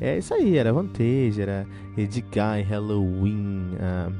É 0.00 0.18
isso 0.18 0.34
aí, 0.34 0.58
era 0.58 0.72
Vantage, 0.72 1.40
era 1.40 1.64
Edguy, 1.96 2.62
Halloween, 2.68 3.74
uh, 3.74 4.12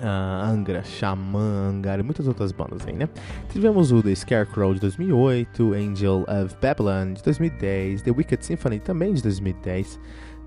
uh, 0.00 0.44
Angra, 0.44 0.82
Xamã, 0.84 1.70
Angar 1.70 1.98
e 1.98 2.02
muitas 2.02 2.28
outras 2.28 2.52
bandas 2.52 2.86
aí, 2.86 2.92
né? 2.94 3.08
Tivemos 3.50 3.90
o 3.92 4.02
The 4.02 4.14
Scarecrow 4.14 4.74
de 4.74 4.80
2008, 4.80 5.72
Angel 5.74 6.26
of 6.28 6.54
Babylon 6.60 7.14
de 7.14 7.22
2010, 7.22 8.02
The 8.02 8.10
Wicked 8.10 8.44
Symphony 8.44 8.80
também 8.80 9.14
de 9.14 9.22
2010, 9.22 9.98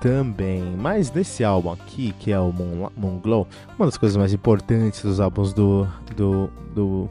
também. 0.00 0.74
Mas 0.78 1.12
nesse 1.12 1.44
álbum 1.44 1.72
aqui, 1.72 2.14
que 2.18 2.32
é 2.32 2.40
o 2.40 2.50
Moon, 2.50 2.88
Moon 2.96 3.18
Glow, 3.18 3.46
uma 3.78 3.86
das 3.86 3.98
coisas 3.98 4.16
mais 4.16 4.32
importantes 4.32 5.02
dos 5.02 5.20
álbuns 5.20 5.52
do, 5.52 5.86
do, 6.16 6.50
do 6.74 7.10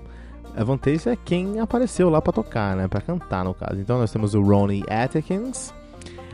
a 0.55 0.63
vantagem 0.63 1.13
é 1.13 1.15
quem 1.15 1.59
apareceu 1.59 2.09
lá 2.09 2.21
para 2.21 2.33
tocar, 2.33 2.75
né? 2.75 2.88
Para 2.88 3.01
cantar, 3.01 3.43
no 3.43 3.53
caso. 3.53 3.79
Então 3.79 3.97
nós 3.97 4.12
temos 4.12 4.33
o 4.33 4.41
Ronnie 4.41 4.83
Atkins, 4.89 5.73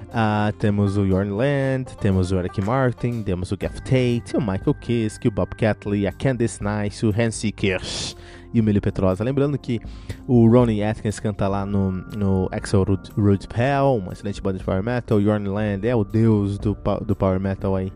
uh, 0.10 0.52
temos 0.58 0.98
o 0.98 1.06
Jorn 1.08 1.32
Land, 1.32 1.96
temos 2.00 2.32
o 2.32 2.38
Eric 2.38 2.62
Martin, 2.62 3.24
temos 3.24 3.52
o 3.52 3.58
Jeff 3.58 3.82
Tate, 3.82 4.36
o 4.36 4.40
Michael 4.40 4.74
Kiske, 4.82 5.28
o 5.28 5.32
Bob 5.32 5.56
Catley, 5.56 6.08
a 6.08 6.12
Candice 6.12 6.60
Nice, 6.64 7.06
o 7.06 7.10
Hansi 7.10 7.52
Kirsch 7.52 8.16
e 8.54 8.62
o 8.62 8.64
Millie 8.64 8.82
Petrosa. 8.82 9.24
Lembrando 9.24 9.58
que 9.58 9.82
o 10.28 10.48
Ronnie 10.48 10.84
Atkins 10.84 11.20
canta 11.20 11.48
lá 11.48 11.66
no, 11.66 11.92
no 11.92 12.48
Axel 12.52 12.84
Root 12.84 13.48
Hell, 13.56 13.98
uma 13.98 14.14
excelente 14.14 14.42
banda 14.42 14.58
de 14.58 14.64
power 14.64 14.82
metal. 14.82 15.22
Jorn 15.22 15.48
Land 15.48 15.88
é 15.88 15.96
o 15.96 16.04
deus 16.04 16.58
do, 16.58 16.76
do 17.06 17.16
power 17.16 17.40
metal 17.40 17.76
aí. 17.76 17.92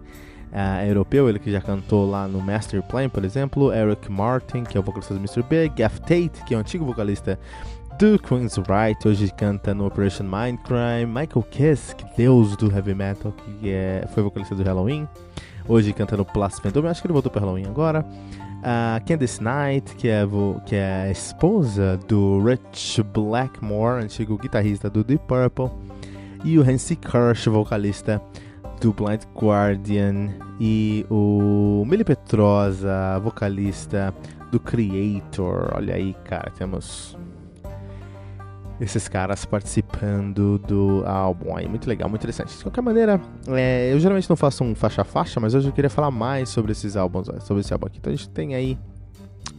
Uh, 0.52 0.88
europeu, 0.88 1.30
ele 1.30 1.38
que 1.38 1.52
já 1.52 1.62
cantou 1.62 2.10
lá 2.10 2.28
no 2.28 2.42
Master 2.42 2.82
Plan, 2.82 3.08
por 3.08 3.24
exemplo, 3.24 3.72
Eric 3.72 4.12
Martin, 4.12 4.64
que 4.64 4.76
é 4.76 4.80
o 4.80 4.84
vocalista 4.84 5.14
do 5.14 5.20
Mr. 5.20 5.44
Big, 5.44 5.76
Gaff 5.76 6.02
Tate, 6.02 6.44
que 6.48 6.56
é 6.56 6.58
o 6.58 6.60
antigo 6.60 6.84
vocalista 6.86 7.38
do 8.00 8.18
Queen's 8.18 8.56
Right, 8.58 9.08
hoje 9.08 9.32
canta 9.32 9.76
no 9.76 9.86
Operation 9.86 10.24
Mindcrime, 10.24 11.06
Michael 11.06 11.46
Kiss, 11.52 11.94
que 11.94 12.06
deus 12.18 12.56
do 12.56 12.74
heavy 12.74 12.96
metal, 12.96 13.32
que 13.32 13.70
é, 13.70 14.08
foi 14.14 14.24
vocalista 14.24 14.56
do 14.56 14.64
Halloween, 14.64 15.08
hoje 15.68 15.94
canta 15.94 16.18
no 16.18 16.26
Plus 16.26 16.60
Phantom, 16.60 16.88
acho 16.88 17.02
que 17.02 17.08
ele 17.08 17.14
voltou 17.14 17.32
para 17.32 17.42
Halloween 17.42 17.68
agora. 17.68 18.04
Uh, 18.60 19.06
Candice 19.06 19.42
Knight, 19.42 19.96
que 19.96 20.10
é, 20.10 20.22
que 20.66 20.76
é 20.76 21.04
a 21.04 21.12
esposa 21.12 21.98
do 22.08 22.44
Rich 22.44 23.04
Blackmore, 23.04 24.04
antigo 24.04 24.38
guitarrista 24.38 24.90
do 24.90 25.04
Deep 25.04 25.24
Purple, 25.28 25.70
e 26.44 26.58
o 26.58 26.62
Hansi 26.62 26.96
Kirsch, 26.96 27.48
vocalista 27.48 28.22
do 28.80 28.94
Blind 28.94 29.24
Guardian, 29.36 30.30
e 30.60 31.06
o 31.10 31.84
Mili 31.86 32.04
Petrosa, 32.04 33.20
vocalista 33.22 34.14
do 34.52 34.60
Creator. 34.60 35.72
Olha 35.76 35.96
aí, 35.96 36.14
cara, 36.26 36.52
temos 36.52 37.18
esses 38.80 39.08
caras 39.10 39.44
participando 39.46 40.58
do 40.60 41.04
álbum 41.06 41.56
aí. 41.56 41.68
Muito 41.68 41.88
legal, 41.88 42.10
muito 42.10 42.22
interessante. 42.22 42.58
De 42.58 42.64
qualquer 42.64 42.82
maneira, 42.82 43.22
é, 43.48 43.92
eu 43.92 44.00
geralmente 44.00 44.30
não 44.30 44.38
faço 44.38 44.64
um 44.64 44.74
faixa 44.74 45.02
a 45.02 45.06
faixa, 45.06 45.40
mas 45.40 45.54
hoje 45.54 45.68
eu 45.68 45.74
queria 45.74 45.90
falar 45.90 46.12
mais 46.12 46.50
sobre 46.50 46.72
esses 46.72 46.96
álbuns, 46.96 47.28
sobre 47.42 47.62
esse 47.62 47.74
álbum 47.74 47.88
aqui. 47.88 47.98
Então 47.98 48.12
a 48.12 48.16
gente 48.16 48.30
tem 48.30 48.56
aí 48.56 48.78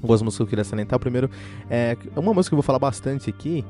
algumas 0.02 0.22
músicas 0.22 0.36
que 0.38 0.42
eu 0.42 0.48
queria 0.48 0.64
salientar. 0.64 0.98
Primeiro, 0.98 1.30
é, 1.68 1.96
uma 2.16 2.32
música 2.32 2.50
que 2.50 2.54
eu 2.54 2.62
vou 2.62 2.62
falar 2.62 2.78
bastante 2.78 3.28
aqui 3.28 3.64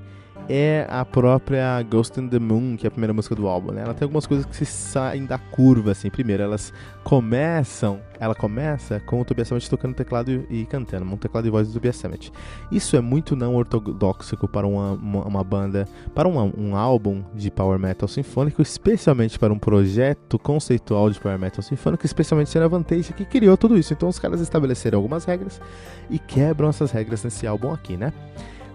é 0.49 0.87
a 0.89 1.05
própria 1.05 1.83
Ghost 1.83 2.19
in 2.21 2.29
the 2.29 2.39
Moon, 2.39 2.77
que 2.77 2.87
é 2.87 2.89
a 2.89 2.91
primeira 2.91 3.13
música 3.13 3.35
do 3.35 3.47
álbum, 3.47 3.73
né? 3.73 3.83
Ela 3.83 3.95
tem 3.95 4.05
algumas 4.05 4.27
coisas 4.27 4.45
que 4.47 4.57
se 4.57 4.67
saem 4.67 5.25
da 5.25 5.39
curva, 5.39 5.93
assim. 5.93 6.11
Primeiro, 6.11 6.43
elas 6.43 6.73
começam, 7.05 8.01
ela 8.19 8.35
começa 8.35 9.01
com 9.01 9.21
o 9.21 9.25
Tobias 9.25 9.49
Sammet 9.49 9.69
tocando 9.71 9.95
teclado 9.95 10.31
e, 10.31 10.63
e 10.63 10.67
cantando, 10.67 11.05
um 11.05 11.17
teclado 11.17 11.47
e 11.47 11.51
voz 11.51 11.69
do 11.69 11.75
Tobias 11.75 11.97
Sammet. 11.97 12.33
Isso 12.71 12.97
é 12.97 13.01
muito 13.01 13.37
não 13.37 13.55
ortodoxo 13.55 14.37
para 14.49 14.67
uma, 14.67 14.93
uma, 14.93 15.25
uma 15.25 15.45
banda, 15.45 15.87
para 16.15 16.29
uma, 16.29 16.43
um 16.43 16.77
álbum 16.77 17.23
de 17.35 17.51
power 17.51 17.79
metal 17.79 18.09
sinfônico, 18.09 18.61
especialmente 18.61 19.39
para 19.39 19.53
um 19.53 19.59
projeto 19.59 20.39
conceitual 20.39 21.11
de 21.11 21.21
power 21.21 21.39
metal 21.39 21.63
sinfônico, 21.63 22.05
especialmente 22.05 22.51
sendo 22.51 22.65
a 22.65 22.69
Vantage 22.69 23.13
que 23.13 23.25
criou 23.25 23.57
tudo 23.57 23.79
isso. 23.79 23.93
Então 23.93 24.09
os 24.09 24.19
caras 24.19 24.41
estabeleceram 24.41 24.99
algumas 24.99 25.25
regras 25.25 25.61
e 26.09 26.19
quebram 26.19 26.69
essas 26.69 26.91
regras 26.91 27.23
nesse 27.25 27.47
álbum 27.47 27.73
aqui, 27.73 27.97
né? 27.97 28.13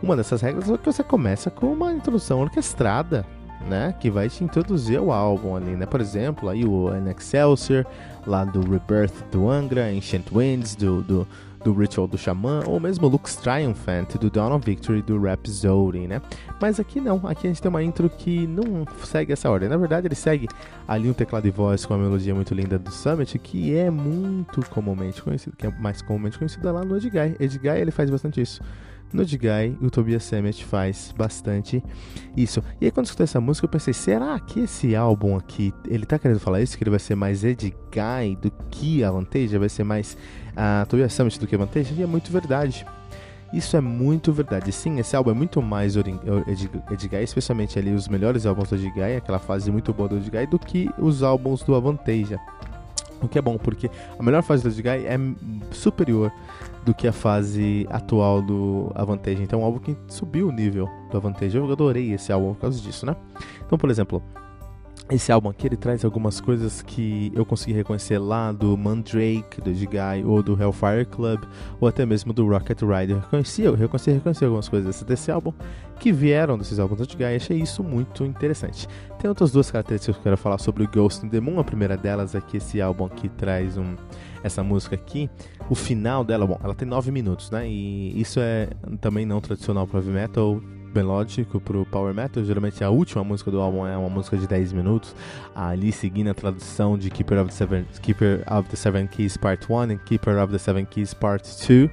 Uma 0.01 0.15
dessas 0.15 0.41
regras 0.41 0.69
é 0.69 0.77
que 0.77 0.85
você 0.85 1.03
começa 1.03 1.49
com 1.49 1.67
uma 1.67 1.91
introdução 1.91 2.41
orquestrada, 2.41 3.25
né? 3.67 3.95
Que 3.99 4.09
vai 4.09 4.29
te 4.29 4.43
introduzir 4.43 4.99
ao 4.99 5.11
álbum 5.11 5.55
ali, 5.55 5.75
né? 5.75 5.85
Por 5.85 6.01
exemplo, 6.01 6.49
aí 6.49 6.65
o 6.65 6.87
An 6.87 7.09
Excelsior, 7.09 7.85
lá 8.25 8.43
do 8.43 8.59
Rebirth 8.59 9.13
do 9.31 9.49
Angra, 9.49 9.87
Ancient 9.87 10.25
Winds, 10.31 10.75
do, 10.75 11.01
do, 11.01 11.27
do 11.63 11.73
Ritual 11.73 12.07
do 12.07 12.17
Xamã, 12.17 12.61
ou 12.67 12.79
mesmo 12.79 13.07
Lux 13.07 13.35
Triumphant, 13.37 14.17
do 14.19 14.29
Dawn 14.29 14.55
of 14.55 14.65
Victory, 14.65 15.01
do 15.01 15.19
Rhapsody, 15.19 16.07
né? 16.07 16.21
Mas 16.61 16.79
aqui 16.79 17.01
não, 17.01 17.21
aqui 17.25 17.47
a 17.47 17.49
gente 17.49 17.61
tem 17.61 17.69
uma 17.69 17.81
intro 17.81 18.09
que 18.09 18.45
não 18.45 18.85
segue 19.03 19.33
essa 19.33 19.49
ordem. 19.49 19.67
Na 19.67 19.77
verdade, 19.77 20.07
ele 20.07 20.15
segue 20.15 20.47
ali 20.87 21.09
um 21.09 21.13
teclado 21.13 21.47
e 21.47 21.51
voz 21.51 21.85
com 21.85 21.93
uma 21.95 22.03
melodia 22.03 22.35
muito 22.35 22.53
linda 22.53 22.77
do 22.77 22.91
Summit, 22.91 23.39
que 23.39 23.75
é 23.75 23.89
muito 23.89 24.61
comumente 24.69 25.21
conhecido, 25.23 25.55
que 25.55 25.65
é 25.65 25.71
mais 25.71 26.01
comumente 26.01 26.37
conhecida 26.37 26.71
lá 26.71 26.83
no 26.83 26.97
Edguy. 26.97 27.35
Edguy, 27.39 27.79
ele 27.79 27.91
faz 27.91 28.09
bastante 28.09 28.41
isso 28.41 28.61
no 29.15 29.23
Edguy, 29.23 29.77
o 29.81 29.89
Tobias 29.89 30.23
Sammet 30.23 30.63
faz 30.63 31.13
bastante 31.17 31.83
isso. 32.35 32.61
E 32.79 32.85
aí 32.85 32.91
quando 32.91 33.05
eu 33.05 33.09
escutei 33.09 33.23
essa 33.23 33.41
música, 33.41 33.65
eu 33.65 33.69
pensei, 33.69 33.93
será 33.93 34.39
que 34.39 34.59
esse 34.59 34.95
álbum 34.95 35.35
aqui, 35.35 35.73
ele 35.87 36.05
tá 36.05 36.19
querendo 36.19 36.39
falar 36.39 36.61
isso? 36.61 36.77
Que 36.77 36.83
ele 36.83 36.91
vai 36.91 36.99
ser 36.99 37.15
mais 37.15 37.43
Edguy 37.43 38.35
do 38.41 38.51
que 38.69 39.03
a 39.03 39.11
Vantage? 39.11 39.57
Vai 39.57 39.69
ser 39.69 39.83
mais 39.83 40.17
uh, 40.51 40.85
Tobias 40.87 41.13
Sammet 41.13 41.39
do 41.39 41.47
que 41.47 41.55
a 41.55 41.57
Vantage? 41.57 41.93
E 41.93 42.03
é 42.03 42.05
muito 42.05 42.31
verdade. 42.31 42.85
Isso 43.53 43.77
é 43.77 43.81
muito 43.81 44.33
verdade. 44.33 44.71
Sim, 44.71 44.99
esse 44.99 45.15
álbum 45.15 45.31
é 45.31 45.33
muito 45.33 45.61
mais 45.61 45.95
Edguy, 45.95 47.23
especialmente 47.23 47.79
ali 47.79 47.93
os 47.93 48.07
melhores 48.07 48.45
álbuns 48.45 48.69
do 48.69 48.75
Edguy, 48.75 49.15
aquela 49.15 49.39
fase 49.39 49.71
muito 49.71 49.93
boa 49.93 50.09
do 50.09 50.17
Edguy, 50.17 50.45
do 50.45 50.59
que 50.59 50.89
os 50.97 51.23
álbuns 51.23 51.63
do 51.63 51.73
Avanteja. 51.73 52.37
O 53.21 53.27
que 53.27 53.39
é 53.39 53.41
bom, 53.41 53.57
porque 53.57 53.89
a 54.17 54.23
melhor 54.23 54.43
fase 54.43 54.63
do 54.63 54.69
Edguy 54.69 55.05
é 55.05 55.17
superior 55.71 56.31
do 56.85 56.93
que 56.93 57.07
a 57.07 57.13
fase 57.13 57.87
atual 57.89 58.41
do 58.41 58.91
Avantage. 58.93 59.41
Então, 59.41 59.59
é 59.59 59.63
um 59.63 59.65
álbum 59.65 59.79
que 59.79 59.97
subiu 60.07 60.49
o 60.49 60.51
nível 60.51 60.89
do 61.09 61.17
Avantage. 61.17 61.57
Eu 61.57 61.71
adorei 61.71 62.13
esse 62.13 62.31
álbum 62.31 62.53
por 62.53 62.61
causa 62.61 62.79
disso, 62.79 63.05
né? 63.05 63.15
Então, 63.65 63.77
por 63.77 63.89
exemplo, 63.89 64.21
esse 65.09 65.31
álbum 65.31 65.49
aqui 65.49 65.67
ele 65.67 65.77
traz 65.77 66.03
algumas 66.03 66.41
coisas 66.41 66.81
que 66.81 67.31
eu 67.35 67.45
consegui 67.45 67.73
reconhecer 67.73 68.17
lá 68.17 68.51
do 68.51 68.75
Mandrake, 68.75 69.61
do 69.63 69.73
Jigai, 69.73 70.23
ou 70.23 70.41
do 70.41 70.59
Hellfire 70.59 71.05
Club, 71.05 71.43
ou 71.79 71.87
até 71.87 72.05
mesmo 72.05 72.33
do 72.33 72.47
Rocket 72.47 72.81
Rider. 72.81 73.19
Reconheci, 73.19 73.61
eu 73.61 73.75
reconheci, 73.75 74.11
reconheci 74.11 74.43
algumas 74.43 74.67
coisas 74.67 75.03
desse 75.03 75.31
álbum 75.31 75.53
que 75.99 76.11
vieram 76.11 76.57
desses 76.57 76.79
álbuns 76.79 76.99
do 76.99 77.09
Jigai 77.09 77.33
e 77.33 77.35
achei 77.35 77.57
isso 77.57 77.83
muito 77.83 78.25
interessante. 78.25 78.87
Tem 79.19 79.29
outras 79.29 79.51
duas 79.51 79.69
características 79.69 80.15
que 80.15 80.19
eu 80.19 80.23
quero 80.23 80.37
falar 80.37 80.57
sobre 80.57 80.83
o 80.83 80.89
Ghost 80.89 81.25
in 81.25 81.29
the 81.29 81.39
Moon. 81.39 81.59
A 81.59 81.63
primeira 81.63 81.95
delas 81.95 82.33
é 82.33 82.41
que 82.41 82.57
esse 82.57 82.81
álbum 82.81 83.05
aqui 83.05 83.29
traz 83.29 83.77
um 83.77 83.95
essa 84.43 84.63
música 84.63 84.93
aqui, 84.93 85.27
o 85.71 85.73
final 85.73 86.23
dela, 86.23 86.45
bom, 86.45 86.59
ela 86.63 86.75
tem 86.75 86.87
9 86.87 87.09
minutos, 87.09 87.49
né? 87.49 87.67
E 87.67 88.21
isso 88.21 88.39
é 88.39 88.69
também 89.01 89.25
não 89.25 89.41
tradicional 89.41 89.87
para 89.87 89.99
heavy 89.99 90.11
metal, 90.11 90.61
melódico 90.95 91.59
pro 91.59 91.85
power 91.85 92.13
metal. 92.13 92.43
Geralmente 92.43 92.83
a 92.83 92.89
última 92.89 93.23
música 93.23 93.51
do 93.51 93.59
álbum 93.59 93.85
é 93.85 93.97
uma 93.97 94.09
música 94.09 94.37
de 94.37 94.47
10 94.47 94.73
minutos, 94.73 95.15
ali 95.53 95.91
seguindo 95.91 96.29
a 96.29 96.33
tradução 96.33 96.97
de 96.97 97.09
Keeper 97.09 97.39
of 97.39 97.49
the 97.49 97.55
Seven, 97.55 97.85
Keeper 98.01 98.43
of 98.51 98.69
the 98.69 98.75
Seven 98.75 99.07
Keys 99.07 99.37
Part 99.37 99.65
1 99.69 99.91
e 99.91 99.97
Keeper 99.97 100.41
of 100.41 100.51
the 100.51 100.57
Seven 100.57 100.85
Keys 100.85 101.13
Part 101.13 101.47
2. 101.67 101.89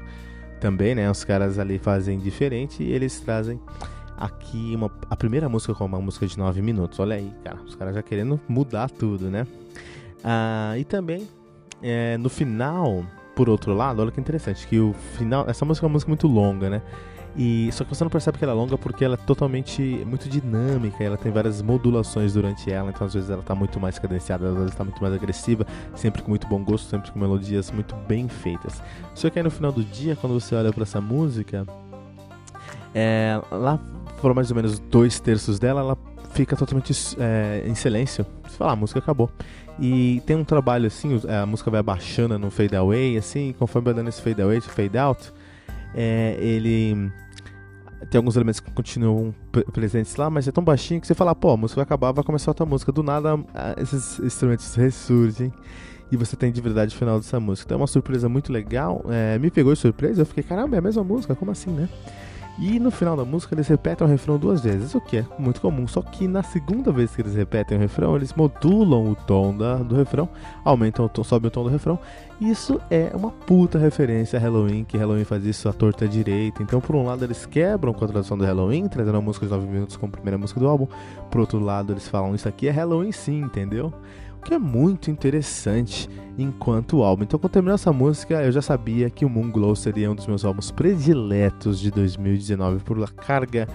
Também, 0.61 0.95
né? 0.95 1.11
Os 1.11 1.25
caras 1.25 1.59
ali 1.59 1.79
fazem 1.79 2.19
diferente 2.19 2.83
e 2.85 2.93
eles 2.93 3.19
trazem 3.19 3.61
aqui 4.17 4.73
uma, 4.77 4.89
a 5.11 5.17
primeira 5.17 5.49
música 5.49 5.75
com 5.75 5.85
uma 5.85 6.01
música 6.01 6.27
de 6.27 6.39
9 6.39 6.63
minutos. 6.63 7.01
Olha 7.01 7.17
aí, 7.17 7.33
cara, 7.43 7.59
os 7.67 7.75
caras 7.75 7.95
já 7.95 8.03
querendo 8.03 8.41
mudar 8.49 8.89
tudo, 8.89 9.29
né? 9.29 9.47
Ah, 10.23 10.75
e 10.79 10.85
também 10.85 11.27
é, 11.83 12.17
no 12.17 12.29
final, 12.29 13.05
por 13.35 13.49
outro 13.49 13.75
lado, 13.75 14.01
olha 14.01 14.13
que 14.13 14.21
interessante, 14.21 14.67
que 14.69 14.79
o 14.79 14.95
final. 15.19 15.45
Essa 15.49 15.65
música 15.65 15.85
é 15.85 15.89
uma 15.89 15.95
música 15.95 16.09
muito 16.09 16.29
longa, 16.29 16.71
né? 16.71 16.83
E 17.37 17.71
só 17.73 17.83
que 17.83 17.95
você 17.95 18.05
não 18.05 18.11
percebe 18.11 18.37
que 18.37 18.45
ela 18.45 18.53
é 18.53 18.57
longa 18.57 18.77
porque 18.77 19.05
ela 19.05 19.15
é 19.15 19.17
totalmente 19.17 19.81
muito 20.07 20.29
dinâmica, 20.29 21.03
ela 21.03 21.17
tem 21.17 21.33
várias 21.33 21.63
modulações 21.63 22.35
durante 22.35 22.71
ela, 22.71 22.91
então 22.91 23.07
às 23.07 23.15
vezes 23.15 23.31
ela 23.31 23.41
está 23.41 23.55
muito 23.55 23.81
mais 23.81 23.99
cadenciada, 23.99 24.49
às 24.49 24.55
vezes 24.55 24.73
está 24.73 24.85
muito 24.85 25.01
mais 25.01 25.15
agressiva, 25.15 25.67
sempre 25.95 26.23
com 26.23 26.29
muito 26.29 26.47
bom 26.47 26.63
gosto, 26.63 26.89
sempre 26.89 27.11
com 27.11 27.19
melodias 27.19 27.71
muito 27.71 27.97
bem 28.07 28.29
feitas. 28.29 28.83
Só 29.15 29.31
que 29.31 29.39
aí 29.39 29.43
no 29.43 29.51
final 29.51 29.73
do 29.73 29.83
dia, 29.83 30.15
quando 30.15 30.39
você 30.39 30.55
olha 30.55 30.71
para 30.73 30.83
essa 30.83 31.01
música, 31.01 31.67
é, 32.95 33.41
lá 33.51 33.81
foram 34.19 34.35
mais 34.35 34.51
ou 34.51 34.57
menos 34.57 34.79
dois 34.79 35.19
terços 35.19 35.59
dela, 35.59 35.81
ela 35.81 35.99
fica 36.33 36.55
totalmente 36.55 36.93
é, 37.19 37.63
em 37.67 37.75
silêncio. 37.75 38.27
Você 38.47 38.57
fala, 38.57 38.73
ah, 38.73 38.75
a 38.75 38.77
música 38.77 38.99
acabou. 38.99 39.31
E 39.81 40.23
tem 40.27 40.37
um 40.37 40.45
trabalho 40.45 40.87
assim, 40.87 41.19
a 41.27 41.47
música 41.47 41.71
vai 41.71 41.83
baixando 41.83 42.39
no 42.39 42.51
fade 42.51 42.77
away, 42.77 43.17
assim, 43.17 43.55
conforme 43.59 43.87
vai 43.87 43.95
dando 43.95 44.09
esse 44.09 44.21
fade 44.21 44.43
away, 44.43 44.61
fade 44.61 44.99
out, 44.99 45.33
é, 45.95 46.37
ele 46.39 47.11
tem 48.11 48.19
alguns 48.19 48.37
elementos 48.37 48.61
que 48.61 48.71
continuam 48.71 49.35
presentes 49.73 50.17
lá, 50.17 50.29
mas 50.29 50.47
é 50.49 50.53
tão 50.53 50.63
baixinho 50.63 51.01
que 51.01 51.07
você 51.07 51.15
fala, 51.15 51.35
pô, 51.35 51.51
a 51.51 51.57
música 51.57 51.77
vai 51.77 51.85
acabar, 51.85 52.13
vai 52.13 52.25
começar 52.25 52.51
outra 52.51 52.67
música. 52.67 52.93
Do 52.93 53.03
nada, 53.03 53.39
esses 53.79 54.19
instrumentos 54.21 54.75
ressurgem 54.75 55.53
e 56.11 56.17
você 56.17 56.37
tem 56.37 56.53
de 56.53 56.61
verdade 56.61 56.95
o 56.95 56.99
final 56.99 57.19
dessa 57.19 57.41
música. 57.41 57.69
Então 57.69 57.77
é 57.77 57.81
uma 57.81 57.87
surpresa 57.87 58.29
muito 58.29 58.53
legal. 58.53 59.05
É, 59.09 59.39
me 59.39 59.51
pegou 59.51 59.73
de 59.73 59.79
surpresa, 59.79 60.23
eu 60.23 60.27
fiquei, 60.27 60.43
caramba, 60.43 60.77
é 60.77 60.79
a 60.79 60.83
mesma 60.83 61.03
música, 61.03 61.35
como 61.35 61.51
assim, 61.51 61.71
né? 61.71 61.89
E 62.59 62.79
no 62.79 62.91
final 62.91 63.17
da 63.17 63.25
música 63.25 63.55
eles 63.55 63.67
repetem 63.67 64.07
o 64.07 64.11
refrão 64.11 64.39
duas 64.39 64.61
vezes, 64.61 64.95
o 64.95 65.01
que 65.01 65.19
é 65.19 65.27
muito 65.39 65.61
comum. 65.61 65.87
Só 65.89 66.03
que 66.03 66.29
na 66.29 66.43
segunda 66.43 66.93
vez 66.93 67.15
que 67.15 67.23
eles 67.23 67.35
repetem 67.35 67.79
o 67.79 67.81
refrão, 67.81 68.15
eles 68.15 68.35
modulam 68.35 69.11
o 69.11 69.15
tom 69.15 69.57
da, 69.57 69.77
do 69.77 69.95
refrão, 69.95 70.29
aumentam 70.65 71.07
o 71.07 71.09
tom, 71.09 71.25
sobem 71.25 71.49
o 71.49 71.51
tom 71.51 71.65
do 71.65 71.71
refrão. 71.71 71.99
Isso 72.41 72.81
é 72.91 73.11
uma 73.15 73.31
puta 73.31 73.79
referência 73.79 74.39
a 74.39 74.43
Halloween, 74.43 74.85
que 74.85 74.99
Halloween 74.99 75.25
faz 75.25 75.45
isso 75.45 75.69
à 75.69 75.73
torta 75.73 76.07
direita. 76.07 76.63
Então, 76.63 76.81
por 76.81 76.95
um 76.95 77.05
lado, 77.05 77.25
eles 77.25 77.47
quebram 77.47 77.93
com 77.95 78.05
a 78.05 78.09
tradução 78.09 78.37
do 78.37 78.45
Halloween, 78.45 78.87
trazendo 78.87 79.17
a 79.17 79.21
música 79.21 79.47
de 79.47 79.53
9 79.53 79.67
minutos 79.67 79.97
como 79.97 80.13
primeira 80.13 80.37
música 80.37 80.61
do 80.61 80.69
álbum. 80.69 80.87
Por 81.31 81.41
outro 81.41 81.59
lado, 81.59 81.93
eles 81.93 82.07
falam 82.07 82.35
isso 82.35 82.49
aqui 82.49 82.69
é 82.69 82.71
Halloween 82.71 83.13
sim, 83.13 83.41
entendeu? 83.41 83.93
Que 84.45 84.55
é 84.55 84.59
muito 84.59 85.11
interessante 85.11 86.09
enquanto 86.37 87.03
álbum. 87.03 87.23
Então, 87.23 87.39
quando 87.39 87.53
terminou 87.53 87.75
essa 87.75 87.93
música, 87.93 88.43
eu 88.43 88.53
já 88.53 88.63
sabia 88.63 89.09
que 89.11 89.25
o 89.25 89.29
Moonglow 89.29 89.75
seria 89.77 90.11
um 90.11 90.15
dos 90.15 90.27
meus 90.27 90.45
álbuns 90.45 90.71
prediletos 90.71 91.79
de 91.79 91.91
2019 91.91 92.83
por 92.83 93.03
a 93.03 93.09
carga, 93.09 93.69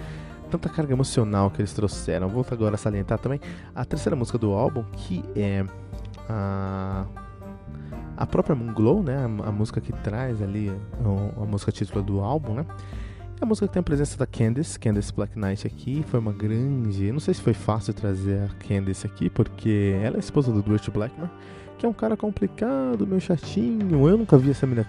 tanta 0.50 0.70
carga 0.70 0.94
emocional 0.94 1.50
que 1.50 1.62
eles 1.62 1.74
trouxeram. 1.74 2.28
Vou 2.28 2.46
agora 2.50 2.78
salientar 2.78 3.20
também 3.20 3.40
a 3.74 3.86
terceira 3.86 4.16
música 4.16 4.38
do 4.38 4.52
álbum, 4.54 4.84
que 4.94 5.24
é 5.36 5.66
a 6.30 7.06
a 8.18 8.26
própria 8.26 8.56
Moonglow, 8.56 9.04
né, 9.04 9.16
a, 9.16 9.50
a 9.50 9.52
música 9.52 9.80
que 9.80 9.94
traz 9.94 10.42
ali 10.42 10.70
a, 10.70 11.44
a 11.44 11.46
música 11.46 11.72
título 11.72 12.04
do 12.04 12.20
álbum, 12.20 12.56
né, 12.56 12.66
é 13.40 13.44
a 13.44 13.46
música 13.46 13.68
que 13.68 13.74
tem 13.74 13.80
a 13.80 13.84
presença 13.84 14.18
da 14.18 14.26
Candice, 14.26 14.80
Candice 14.80 15.14
Black 15.14 15.38
Knight 15.38 15.68
aqui, 15.68 16.04
foi 16.08 16.20
uma 16.20 16.34
grande. 16.34 17.12
Não 17.12 17.20
sei 17.20 17.34
se 17.34 17.42
foi 17.42 17.54
fácil 17.54 17.94
trazer 17.94 18.42
a 18.44 18.48
Candice 18.68 19.06
aqui, 19.06 19.30
porque 19.30 19.96
ela 20.02 20.18
é 20.18 20.20
esposa 20.20 20.52
do 20.52 20.62
Dwight 20.62 20.90
Blackmore, 20.90 21.30
que 21.78 21.86
é 21.86 21.90
um 21.90 21.94
cara 21.94 22.18
complicado, 22.18 23.06
meio 23.06 23.22
chatinho. 23.22 24.08
Eu 24.08 24.18
nunca 24.18 24.38
vi 24.38 24.52
essa 24.52 24.66
menina 24.66 24.88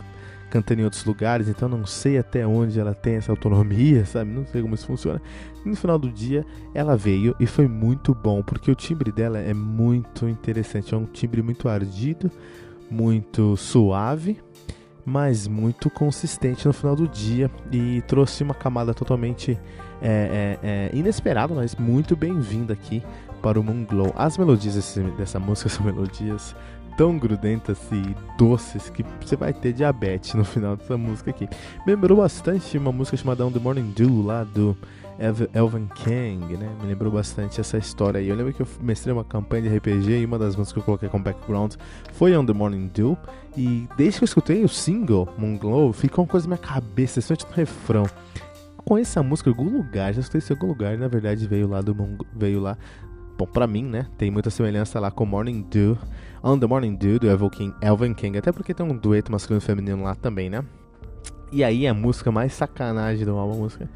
cantando 0.49 0.81
em 0.81 0.85
outros 0.85 1.05
lugares, 1.05 1.47
então 1.47 1.69
não 1.69 1.85
sei 1.85 2.17
até 2.17 2.47
onde 2.47 2.81
ela 2.81 2.95
tem 2.95 3.17
essa 3.17 3.31
autonomia, 3.31 4.05
sabe? 4.07 4.31
Não 4.31 4.47
sei 4.47 4.63
como 4.63 4.75
isso 4.75 4.87
funciona. 4.87 5.21
E 5.65 5.69
no 5.69 5.77
final 5.77 5.99
do 5.99 6.11
dia, 6.11 6.45
ela 6.73 6.97
veio 6.97 7.37
e 7.39 7.47
foi 7.47 7.69
muito 7.69 8.15
bom, 8.15 8.43
porque 8.43 8.71
o 8.71 8.75
timbre 8.75 9.13
dela 9.13 9.39
é 9.39 9.53
muito 9.53 10.27
interessante. 10.27 10.95
É 10.95 10.97
um 10.97 11.05
timbre 11.05 11.43
muito 11.43 11.69
ardido, 11.69 12.31
muito 12.91 13.59
suave 13.59 14.39
mas 15.05 15.47
muito 15.47 15.89
consistente 15.89 16.67
no 16.67 16.73
final 16.73 16.95
do 16.95 17.09
dia 17.09 17.51
e 17.73 18.03
trouxe 18.03 18.43
uma 18.43 18.55
camada 18.55 18.93
totalmente 18.93 19.59
é, 20.01 20.59
é, 20.63 20.91
é, 20.93 20.97
inesperada, 20.97 21.55
mas 21.55 21.75
muito 21.75 22.15
bem-vinda 22.17 22.73
aqui 22.73 23.03
para 23.43 23.59
o 23.59 23.65
Moonglow. 23.65 24.13
As 24.17 24.37
melodias 24.37 24.75
desse, 24.75 25.01
dessa 25.01 25.39
música 25.39 25.69
são 25.71 25.85
melodias 25.85 26.55
tão 26.97 27.17
grudentas 27.17 27.79
e 27.93 28.17
doces 28.37 28.91
que 28.91 29.05
você 29.21 29.37
vai 29.37 29.53
ter 29.53 29.73
diabetes 29.73 30.35
no 30.35 30.45
final 30.45 30.77
dessa 30.77 30.97
música 30.97 31.31
aqui. 31.31 31.49
Lembrou 31.87 32.19
bastante 32.19 32.77
uma 32.77 32.91
música 32.91 33.17
chamada 33.17 33.47
On 33.47 33.53
The 33.53 33.61
Morning 33.61 33.93
Dew 33.95 34.23
lá 34.23 34.43
do 34.43 34.77
Elvin 35.19 35.89
Kang, 35.89 36.57
né? 36.57 36.71
Me 36.81 36.87
lembrou 36.87 37.13
bastante 37.13 37.61
essa 37.61 37.77
história 37.77 38.21
aí. 38.21 38.29
Eu 38.29 38.37
lembro 38.37 38.53
que 38.53 38.63
eu 38.63 38.69
mestrei 38.81 39.13
uma 39.13 39.25
campanha 39.25 39.63
de 39.63 39.77
RPG 39.77 40.21
e 40.21 40.25
uma 40.25 40.39
das 40.39 40.55
músicas 40.55 40.73
que 40.75 40.79
eu 40.79 40.85
coloquei 40.85 41.09
como 41.09 41.25
background 41.25 41.75
foi 42.13 42.37
On 42.37 42.47
The 42.47 42.53
Morning 42.53 42.89
Dew. 42.95 43.19
E 43.57 43.89
desde 43.97 44.19
que 44.19 44.25
eu 44.25 44.27
escutei 44.27 44.65
o 44.65 44.69
single, 44.69 45.29
Moonglow, 45.37 45.93
ficou 45.93 46.25
uma 46.25 46.31
coisa 46.31 46.49
na 46.49 46.55
minha 46.55 46.67
cabeça, 46.67 47.19
especialmente 47.19 47.51
no 47.51 47.57
refrão. 47.57 48.07
Com 48.85 48.97
essa 48.97 49.23
música 49.23 49.51
em 49.51 49.53
algum 49.53 49.77
lugar, 49.77 50.15
já 50.15 50.21
escutei 50.21 50.41
em 50.41 50.59
algum 50.59 50.69
lugar, 50.69 50.97
na 50.97 51.09
verdade 51.09 51.47
veio 51.47 51.69
lá 51.69 51.83
do 51.83 51.95
veio 52.35 52.61
lá 52.61 52.79
bom, 53.37 53.47
pra 53.47 53.67
mim, 53.67 53.85
né, 53.85 54.07
tem 54.17 54.31
muita 54.31 54.51
semelhança 54.51 54.99
lá 54.99 55.11
com 55.11 55.25
Morning 55.25 55.65
Dew, 55.71 55.97
On 56.43 56.59
The 56.59 56.67
Morning 56.67 56.97
Dew, 56.97 57.19
do 57.19 57.29
Elvin 57.29 57.49
King, 57.51 57.75
Elvin 57.81 58.15
King, 58.15 58.39
até 58.39 58.51
porque 58.51 58.75
tem 58.75 58.85
um 58.85 58.97
dueto 58.97 59.31
masculino 59.31 59.63
e 59.63 59.65
feminino 59.65 60.03
lá 60.03 60.15
também, 60.15 60.51
né? 60.51 60.65
E 61.53 61.63
aí 61.63 61.87
a 61.87 61.95
música 61.95 62.33
mais 62.33 62.53
sacanagem 62.53 63.25
do 63.25 63.37
álbum, 63.37 63.55
a 63.55 63.57
música 63.59 63.89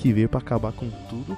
que 0.00 0.14
veio 0.14 0.30
para 0.30 0.40
acabar 0.40 0.72
com 0.72 0.88
tudo, 1.10 1.36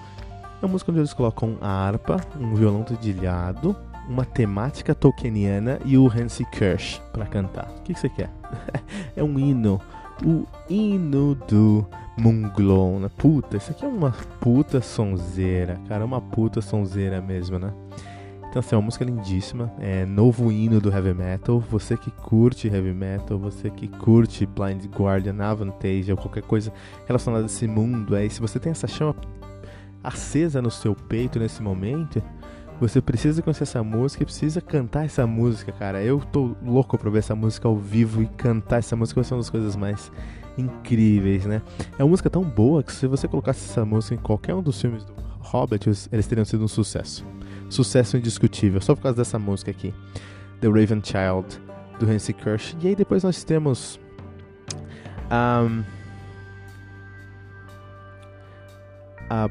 é 0.63 0.65
uma 0.65 0.73
música 0.73 0.93
onde 0.93 1.01
eles 1.01 1.13
colocam 1.13 1.59
a 1.61 1.69
harpa, 1.69 2.21
um 2.41 2.55
violão 2.55 2.83
dedilhado, 2.83 3.75
uma 4.09 4.25
temática 4.25 4.95
tolkieniana 4.95 5.81
e 5.85 5.99
o 5.99 6.07
Hansi 6.07 6.45
Kirsch 6.45 7.01
para 7.13 7.27
cantar. 7.27 7.69
O 7.79 7.83
que, 7.83 7.93
você 7.93 8.09
quer? 8.09 8.31
é 9.17 9.23
um 9.23 9.37
hino, 9.37 9.81
o 10.25 10.47
hino 10.71 11.35
do 11.35 11.85
Munglon, 12.17 13.01
né? 13.01 13.11
Puta, 13.19 13.57
isso 13.57 13.73
aqui 13.73 13.85
é 13.85 13.89
uma 13.89 14.13
puta 14.39 14.81
sonzeira, 14.81 15.81
cara, 15.89 16.05
uma 16.05 16.21
puta 16.21 16.61
sonzeira 16.61 17.21
mesmo, 17.21 17.59
né? 17.59 17.73
Então, 18.53 18.61
assim, 18.61 18.75
é 18.75 18.79
uma 18.79 18.85
música 18.85 19.03
lindíssima, 19.03 19.73
é 19.79 20.05
novo 20.05 20.53
hino 20.53 20.79
do 20.79 20.93
heavy 20.93 21.15
metal. 21.15 21.59
Você 21.71 21.97
que 21.97 22.11
curte 22.11 22.69
heavy 22.69 22.93
metal, 22.93 23.39
você 23.39 23.71
que 23.71 23.89
curte 23.89 24.45
Blind 24.45 24.85
Guardian, 24.95 25.43
Avantage 25.43 26.11
ou 26.11 26.19
qualquer 26.19 26.43
coisa 26.43 26.71
relacionada 27.07 27.45
a 27.45 27.47
esse 27.47 27.67
mundo, 27.67 28.15
aí, 28.15 28.29
se 28.29 28.43
você 28.43 28.59
tem 28.59 28.71
essa 28.71 28.87
chama 28.87 29.17
acesa 30.05 30.61
no 30.61 30.71
seu 30.71 30.95
peito 30.95 31.39
nesse 31.39 31.63
momento, 31.63 32.23
você 32.79 33.01
precisa 33.01 33.41
conhecer 33.41 33.63
essa 33.63 33.83
música 33.83 34.23
e 34.23 34.27
precisa 34.27 34.61
cantar 34.61 35.07
essa 35.07 35.27
música, 35.27 35.73
cara. 35.73 36.03
Eu 36.03 36.21
tô 36.21 36.55
louco 36.63 36.99
pra 36.99 37.09
ver 37.09 37.21
essa 37.21 37.35
música 37.35 37.67
ao 37.67 37.79
vivo 37.79 38.23
e 38.23 38.27
cantar 38.27 38.81
essa 38.81 38.95
música 38.95 39.19
vai 39.19 39.25
ser 39.27 39.33
uma 39.33 39.41
das 39.41 39.49
coisas 39.49 39.77
mais 39.77 40.13
incríveis, 40.59 41.47
né? 41.47 41.63
É 41.99 42.05
uma 42.05 42.11
música 42.11 42.29
tão 42.29 42.43
boa 42.43 42.83
que 42.83 42.93
se 42.93 43.07
você 43.07 43.27
colocasse 43.27 43.71
essa 43.71 43.83
música 43.83 44.15
em 44.15 44.19
qualquer 44.19 44.55
um 44.55 44.63
dos 44.63 44.79
filmes 44.79 45.07
do 45.07 45.15
Hobbit, 45.41 45.89
eles 45.89 46.27
teriam 46.27 46.45
sido 46.45 46.63
um 46.65 46.69
sucesso. 46.69 47.25
Sucesso 47.73 48.17
indiscutível, 48.17 48.81
só 48.81 48.95
por 48.95 49.03
causa 49.03 49.17
dessa 49.17 49.39
música 49.39 49.71
aqui. 49.71 49.95
The 50.61 50.69
Raven 50.69 51.03
Child, 51.03 51.61
do 51.99 52.11
Hansi 52.11 52.33
Kirsch. 52.33 52.77
E 52.81 52.89
aí 52.89 52.95
depois 52.95 53.25
nós 53.25 53.43
temos... 53.45 53.99
Um, 55.31 55.83
a, 59.31 59.49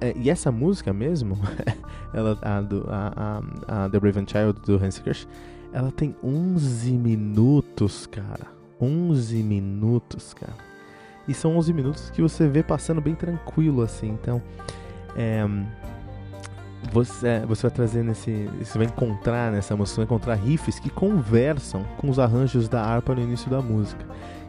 é, 0.00 0.14
e 0.16 0.30
essa 0.30 0.52
música 0.52 0.92
mesmo, 0.92 1.36
ela, 2.14 2.38
a, 2.40 2.60
do, 2.60 2.86
a, 2.88 3.42
a, 3.66 3.84
a 3.84 3.88
The 3.88 3.98
Raven 3.98 4.24
Child 4.26 4.60
do 4.64 4.76
Hansi 4.76 5.02
Kirsch, 5.02 5.26
ela 5.72 5.90
tem 5.90 6.14
11 6.22 6.92
minutos, 6.92 8.06
cara. 8.06 8.46
11 8.80 9.42
minutos, 9.42 10.32
cara. 10.34 10.54
E 11.26 11.34
são 11.34 11.56
11 11.56 11.72
minutos 11.72 12.10
que 12.10 12.22
você 12.22 12.46
vê 12.46 12.62
passando 12.62 13.00
bem 13.00 13.16
tranquilo, 13.16 13.82
assim. 13.82 14.10
Então, 14.10 14.40
é, 15.16 15.44
você, 16.92 17.40
você 17.46 17.62
vai 17.62 17.70
trazer 17.70 18.02
nesse. 18.02 18.48
Você 18.62 18.78
vai 18.78 18.86
encontrar 18.86 19.52
nessa 19.52 19.76
música, 19.76 20.02
encontrar 20.02 20.34
riffs 20.34 20.78
que 20.78 20.90
conversam 20.90 21.84
com 21.96 22.08
os 22.08 22.18
arranjos 22.18 22.68
da 22.68 22.82
harpa 22.82 23.14
no 23.14 23.22
início 23.22 23.50
da 23.50 23.60
música. 23.60 24.04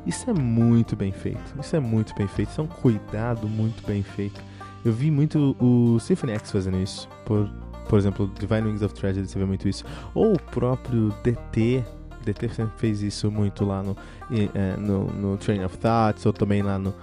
Isso 0.06 0.30
é 0.30 0.34
muito 0.34 0.96
bem 0.96 1.12
feito. 1.12 1.42
Isso 1.60 1.76
é 1.76 1.80
muito 1.80 2.16
bem 2.16 2.28
feito. 2.28 2.50
Isso 2.50 2.62
é 2.62 2.64
um 2.64 2.68
cuidado 2.68 3.48
muito 3.48 3.86
bem 3.86 4.02
feito. 4.04 4.42
Eu 4.84 4.94
vi 4.94 5.12
muito 5.12 5.56
o 5.60 6.00
Symphony 6.00 6.34
X 6.34 6.52
fazendo 6.52 6.78
isso. 6.78 7.10
Por, 7.26 7.50
por 7.88 8.00
exemplo, 8.00 8.32
Divine 8.40 8.70
Wings 8.70 8.82
of 8.82 8.94
Tragedy, 8.94 9.28
você 9.28 9.38
vê 9.38 9.46
muito 9.46 9.68
isso. 9.68 9.84
Ou 10.14 10.34
o 10.34 10.40
próprio 10.40 11.14
DT 11.24 11.84
DT 12.24 12.50
sempre 12.50 12.74
fez 12.78 13.02
isso 13.02 13.32
muito 13.32 13.66
lá 13.66 13.82
no, 13.82 13.96
é, 14.32 14.78
no, 14.78 15.06
no 15.06 15.38
Train 15.38 15.64
of 15.64 15.78
Thoughts, 15.78 16.26
ou 16.26 16.34
também 16.34 16.62
lá 16.62 16.78
no, 16.78 16.94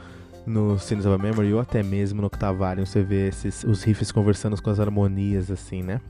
no 0.47 0.78
Sins 0.78 1.05
of 1.05 1.14
a 1.14 1.18
Memory, 1.18 1.53
ou 1.53 1.61
até 1.61 1.82
mesmo 1.82 2.20
no 2.20 2.28
Octavarium, 2.28 2.86
você 2.86 3.03
vê 3.03 3.28
esses, 3.28 3.64
os 3.64 3.82
riffs 3.82 4.12
conversando 4.12 4.61
com 4.61 4.70
as 4.70 4.78
harmonias, 4.78 5.51
assim, 5.51 5.82
né? 5.82 6.01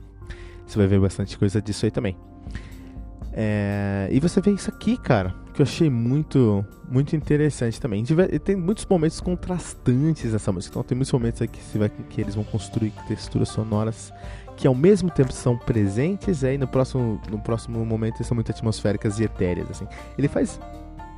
Você 0.65 0.77
vai 0.77 0.87
ver 0.87 0.99
bastante 0.99 1.37
coisa 1.37 1.61
disso 1.61 1.85
aí 1.85 1.91
também. 1.91 2.15
É, 3.33 4.09
e 4.11 4.19
você 4.19 4.41
vê 4.41 4.51
isso 4.51 4.69
aqui, 4.69 4.97
cara, 4.97 5.33
que 5.53 5.61
eu 5.61 5.63
achei 5.63 5.89
muito, 5.89 6.65
muito 6.89 7.15
interessante 7.15 7.79
também. 7.79 8.03
Tem 8.43 8.55
muitos 8.55 8.85
momentos 8.85 9.19
contrastantes 9.19 10.33
nessa 10.33 10.51
música. 10.51 10.73
Então 10.73 10.83
tem 10.83 10.95
muitos 10.95 11.11
momentos 11.11 11.41
aqui 11.41 11.59
que, 11.59 11.77
vai, 11.77 11.89
que 11.89 12.21
eles 12.21 12.35
vão 12.35 12.43
construir 12.43 12.91
texturas 13.07 13.49
sonoras 13.49 14.11
que 14.57 14.67
ao 14.67 14.73
mesmo 14.73 15.09
tempo 15.11 15.31
são 15.31 15.55
presentes, 15.55 16.43
aí 16.43 16.57
no 16.57 16.67
próximo, 16.67 17.21
no 17.29 17.39
próximo 17.39 17.85
momento 17.85 18.23
são 18.23 18.33
muito 18.33 18.51
atmosféricas 18.51 19.19
e 19.19 19.23
etéreas, 19.23 19.69
assim. 19.69 19.87
Ele 20.17 20.27
faz 20.27 20.59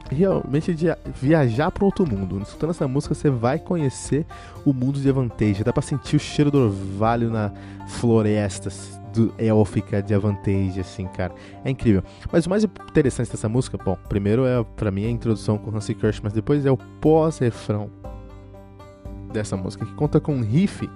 realmente 0.10 0.76
viajar 1.22 1.72
para 1.72 1.86
outro 1.86 2.05
mundo. 2.07 2.41
Escutando 2.41 2.72
essa 2.72 2.88
música, 2.88 3.14
você 3.14 3.30
vai 3.30 3.60
conhecer 3.60 4.26
o 4.66 4.74
mundo 4.74 4.99
de 4.99 5.10
Avantage. 5.10 5.64
Dá 5.64 5.72
para 5.72 5.82
sentir 5.82 6.16
o 6.16 6.20
cheiro 6.20 6.51
do 6.51 6.57
orvalho 6.57 7.30
na 7.30 7.51
florestas 7.88 8.99
do 9.14 9.34
élfica 9.38 10.01
de 10.01 10.14
Avantage, 10.14 10.80
assim, 10.80 11.07
cara. 11.07 11.34
É 11.64 11.70
incrível. 11.70 12.03
Mas 12.32 12.45
o 12.45 12.49
mais 12.49 12.64
interessante 12.64 13.32
dessa 13.32 13.49
música, 13.49 13.78
bom, 13.78 13.97
primeiro 14.07 14.45
é 14.45 14.64
para 14.76 14.91
mim 14.91 15.05
a 15.05 15.10
introdução 15.10 15.57
com 15.57 15.76
Hansi 15.76 15.95
Kirsch, 15.95 16.22
mas 16.24 16.34
depois 16.34 16.66
é 16.66 16.72
o 16.72 16.78
pós-refrão 16.78 17.89
dessa 19.32 19.55
música, 19.55 19.86
que 19.86 19.93
conta 19.93 20.20
com 20.20 20.36
um 20.36 20.41
riff 20.41 20.89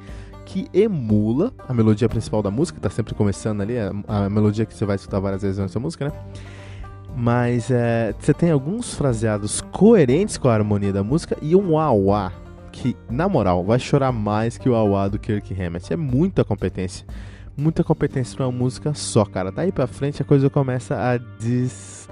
que 0.45 0.67
emula 0.73 1.53
a 1.67 1.73
melodia 1.73 2.09
principal 2.09 2.41
da 2.41 2.51
música, 2.51 2.79
tá 2.79 2.89
sempre 2.89 3.13
começando 3.13 3.61
ali, 3.61 3.77
a, 3.77 3.91
a 4.07 4.29
melodia 4.29 4.65
que 4.65 4.73
você 4.73 4.85
vai 4.85 4.95
escutar 4.95 5.19
várias 5.19 5.41
vezes 5.41 5.57
nessa 5.57 5.79
música, 5.79 6.09
né? 6.09 6.11
Mas 7.15 7.69
é, 7.69 8.13
você 8.17 8.33
tem 8.33 8.51
alguns 8.51 8.95
fraseados 8.95 9.61
coerentes 9.71 10.37
com 10.37 10.49
a 10.49 10.53
harmonia 10.53 10.91
da 10.91 11.03
música 11.03 11.37
e 11.41 11.55
um 11.55 11.77
auá 11.77 12.31
que, 12.71 12.97
na 13.09 13.29
moral, 13.29 13.63
vai 13.63 13.77
chorar 13.79 14.11
mais 14.11 14.57
que 14.57 14.67
o 14.67 14.75
auá 14.75 15.07
do 15.07 15.19
Kirk 15.19 15.53
Hammett. 15.53 15.93
É 15.93 15.95
muita 15.95 16.43
competência. 16.43 17.05
Muita 17.55 17.83
competência 17.83 18.35
pra 18.35 18.47
uma 18.47 18.57
música 18.57 18.93
só, 18.95 19.23
cara. 19.25 19.51
Daí 19.51 19.71
pra 19.71 19.85
frente 19.85 20.21
a 20.23 20.25
coisa 20.25 20.49
começa 20.49 20.95
a 20.95 21.17
des... 21.17 22.09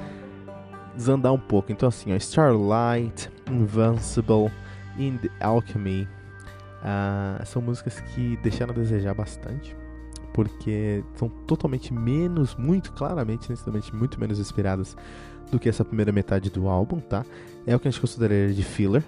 desandar 0.95 1.33
um 1.33 1.39
pouco. 1.39 1.71
Então, 1.71 1.89
assim, 1.89 2.13
ó, 2.13 2.15
Starlight, 2.15 3.27
Invincible, 3.49 4.51
In 4.99 5.17
the 5.17 5.29
Alchemy, 5.39 6.07
ah, 6.83 7.41
são 7.45 7.61
músicas 7.61 7.99
que 7.99 8.37
deixaram 8.43 8.71
a 8.73 8.75
desejar 8.75 9.13
bastante, 9.13 9.75
porque 10.33 11.03
são 11.15 11.29
totalmente 11.29 11.93
menos, 11.93 12.55
muito 12.55 12.91
claramente, 12.91 13.49
necessariamente 13.49 13.93
muito 13.95 14.19
menos 14.19 14.39
inspiradas 14.39 14.95
do 15.51 15.59
que 15.59 15.67
essa 15.67 15.83
primeira 15.83 16.11
metade 16.11 16.49
do 16.49 16.67
álbum, 16.67 16.99
tá? 16.99 17.25
É 17.65 17.75
o 17.75 17.79
que 17.79 17.87
a 17.87 17.91
gente 17.91 17.99
consideraria 17.99 18.53
de 18.53 18.63
filler, 18.63 19.03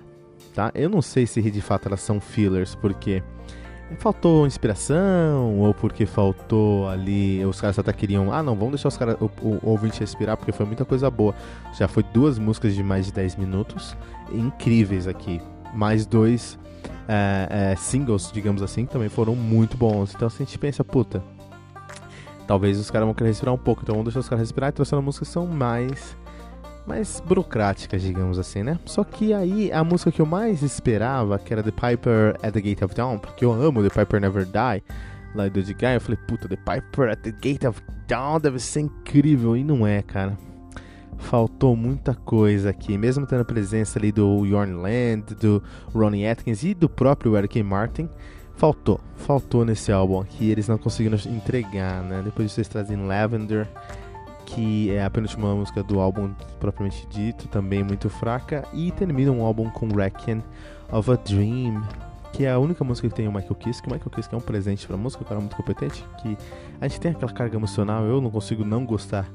tá? 0.53 0.71
Eu 0.75 0.89
não 0.89 1.01
sei 1.01 1.25
se 1.25 1.41
de 1.41 1.61
fato 1.61 1.87
elas 1.87 2.01
são 2.01 2.19
fillers, 2.19 2.75
porque 2.75 3.23
faltou 3.99 4.47
inspiração 4.47 5.59
ou 5.59 5.73
porque 5.73 6.05
faltou 6.05 6.87
ali 6.87 7.45
os 7.45 7.59
caras 7.61 7.77
até 7.77 7.93
queriam 7.93 8.31
ah 8.31 8.41
não 8.41 8.55
vamos 8.55 8.71
deixar 8.71 8.87
os 8.87 8.97
caras 8.97 9.17
o, 9.19 9.25
o, 9.41 9.59
o 9.61 9.69
ouvinte 9.69 9.99
respirar 9.99 10.37
porque 10.37 10.51
foi 10.51 10.65
muita 10.65 10.83
coisa 10.85 11.09
boa 11.11 11.35
já 11.77 11.87
foi 11.87 12.01
duas 12.01 12.39
músicas 12.39 12.73
de 12.73 12.81
mais 12.81 13.07
de 13.07 13.13
10 13.13 13.35
minutos 13.35 13.95
incríveis 14.31 15.07
aqui 15.07 15.39
mais 15.75 16.05
dois 16.05 16.57
é, 17.07 17.71
é, 17.71 17.75
singles, 17.75 18.31
digamos 18.31 18.61
assim, 18.61 18.85
também 18.85 19.09
foram 19.09 19.35
muito 19.35 19.77
bons. 19.77 20.13
Então 20.13 20.27
assim, 20.27 20.43
a 20.43 20.45
gente 20.45 20.57
pensa, 20.57 20.83
puta, 20.83 21.23
talvez 22.47 22.79
os 22.79 22.89
caras 22.89 23.05
vão 23.05 23.13
querer 23.13 23.29
respirar 23.29 23.53
um 23.53 23.57
pouco. 23.57 23.81
Então 23.83 23.93
vamos 23.93 24.05
deixar 24.05 24.19
os 24.19 24.29
caras 24.29 24.41
respirar 24.41 24.69
e 24.69 24.73
trouxeram 24.73 25.01
músicas 25.01 25.27
que 25.27 25.33
são 25.33 25.47
mais 25.47 26.15
mais 26.85 27.21
burocráticas, 27.25 28.01
digamos 28.01 28.37
assim, 28.37 28.61
né? 28.61 28.77
Só 28.85 29.03
que 29.03 29.33
aí 29.33 29.71
a 29.71 29.83
música 29.83 30.11
que 30.11 30.21
eu 30.21 30.25
mais 30.25 30.61
esperava, 30.61 31.39
que 31.39 31.53
era 31.53 31.63
The 31.63 31.71
Piper 31.71 32.35
at 32.43 32.53
the 32.53 32.61
Gate 32.61 32.81
of 32.81 32.93
Dawn, 32.93 33.19
porque 33.19 33.45
eu 33.45 33.53
amo 33.53 33.81
The 33.81 33.89
Piper 33.89 34.19
Never 34.19 34.45
Die, 34.45 34.83
lá 35.33 35.47
do 35.47 35.61
Guy, 35.61 35.95
eu 35.95 36.01
falei, 36.01 36.19
puta, 36.27 36.47
The 36.47 36.57
Piper 36.57 37.09
at 37.09 37.19
the 37.19 37.31
Gate 37.31 37.63
of 37.63 37.81
Dawn 38.07 38.39
deve 38.39 38.59
ser 38.59 38.81
incrível, 38.81 39.55
e 39.55 39.63
não 39.63 39.87
é, 39.87 40.01
cara. 40.01 40.37
Faltou 41.17 41.75
muita 41.75 42.13
coisa 42.13 42.69
aqui, 42.69 42.97
mesmo 42.97 43.25
tendo 43.25 43.41
a 43.41 43.45
presença 43.45 43.97
ali 43.97 44.11
do 44.11 44.45
Yorn 44.45 44.73
Land, 44.73 45.35
do 45.35 45.63
Ronnie 45.93 46.27
Atkins 46.27 46.63
e 46.63 46.73
do 46.73 46.89
próprio 46.89 47.37
Eric 47.37 47.61
Martin, 47.63 48.09
faltou, 48.55 48.99
faltou 49.15 49.65
nesse 49.65 49.91
álbum 49.91 50.19
aqui, 50.19 50.49
eles 50.49 50.67
não 50.67 50.77
conseguiram 50.77 51.17
entregar, 51.25 52.03
né? 52.03 52.21
Depois 52.23 52.49
de 52.49 52.53
vocês 52.53 52.67
trazem 52.67 52.97
Lavender, 53.05 53.67
que 54.45 54.91
é 54.91 55.03
a 55.03 55.09
penúltima 55.09 55.55
música 55.55 55.81
do 55.83 55.99
álbum 55.99 56.31
propriamente 56.59 57.07
dito, 57.09 57.47
também 57.47 57.83
muito 57.83 58.09
fraca, 58.09 58.63
e 58.73 58.91
termina 58.91 59.31
um 59.31 59.43
álbum 59.43 59.69
com 59.69 59.87
Reckon 59.87 60.41
of 60.91 61.11
a 61.11 61.15
Dream, 61.15 61.83
que 62.31 62.45
é 62.45 62.51
a 62.51 62.59
única 62.59 62.83
música 62.83 63.07
que 63.07 63.15
tem 63.15 63.27
o 63.27 63.31
Michael 63.31 63.55
Kiske, 63.55 63.83
que 63.83 63.89
o 63.89 63.93
Michael 63.93 64.11
Kiske 64.11 64.33
é 64.33 64.37
um 64.37 64.41
presente 64.41 64.87
pra 64.87 64.97
música, 64.97 65.23
o 65.23 65.25
cara 65.25 65.39
é 65.39 65.41
muito 65.41 65.55
competente, 65.55 66.03
que 66.21 66.37
a 66.81 66.87
gente 66.87 66.99
tem 66.99 67.11
aquela 67.11 67.31
carga 67.31 67.55
emocional, 67.55 68.03
eu 68.05 68.19
não 68.21 68.29
consigo 68.29 68.63
não 68.63 68.85
gostar 68.85 69.27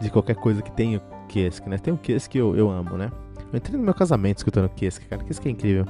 de 0.00 0.10
qualquer 0.10 0.36
coisa 0.36 0.62
que 0.62 0.70
tenha 0.70 1.00
Kiske, 1.28 1.68
né? 1.68 1.78
Tem 1.78 1.92
um 1.92 1.96
Kiske 1.96 2.30
que 2.30 2.38
eu, 2.38 2.56
eu 2.56 2.70
amo, 2.70 2.96
né? 2.96 3.10
Eu 3.52 3.56
entrei 3.56 3.76
no 3.78 3.84
meu 3.84 3.94
casamento 3.94 4.38
escutando 4.38 4.68
Kiske, 4.70 5.06
cara, 5.06 5.22
Kiske 5.24 5.48
é 5.48 5.50
incrível. 5.50 5.86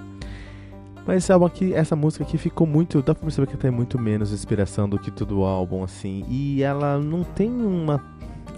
Mas 1.07 1.19
esse 1.23 1.33
álbum 1.33 1.47
aqui, 1.47 1.73
essa 1.73 1.95
música 1.95 2.25
aqui 2.25 2.37
ficou 2.37 2.67
muito. 2.67 3.01
Dá 3.01 3.15
pra 3.15 3.23
perceber 3.23 3.47
que 3.47 3.57
tem 3.57 3.71
muito 3.71 3.99
menos 3.99 4.33
inspiração 4.33 4.89
do 4.89 4.99
que 4.99 5.11
todo 5.11 5.39
o 5.39 5.45
álbum, 5.45 5.85
assim. 5.85 6.25
E 6.29 6.63
ela 6.63 6.99
não 6.99 7.23
tem 7.23 7.49
uma. 7.49 8.03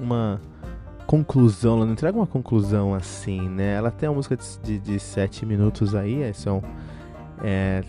uma 0.01 0.41
conclusão, 1.07 1.77
ela 1.77 1.87
não 1.87 1.93
entrega 1.93 2.17
uma 2.17 2.27
conclusão 2.27 2.95
assim, 2.95 3.49
né? 3.49 3.75
Ela 3.75 3.91
tem 3.91 4.09
uma 4.09 4.17
música 4.17 4.37
de, 4.37 4.59
de, 4.59 4.79
de 4.79 5.01
7 5.01 5.45
minutos 5.45 5.95
aí, 5.95 6.23
é, 6.23 6.33
são. 6.33 6.63
É, 7.45 7.83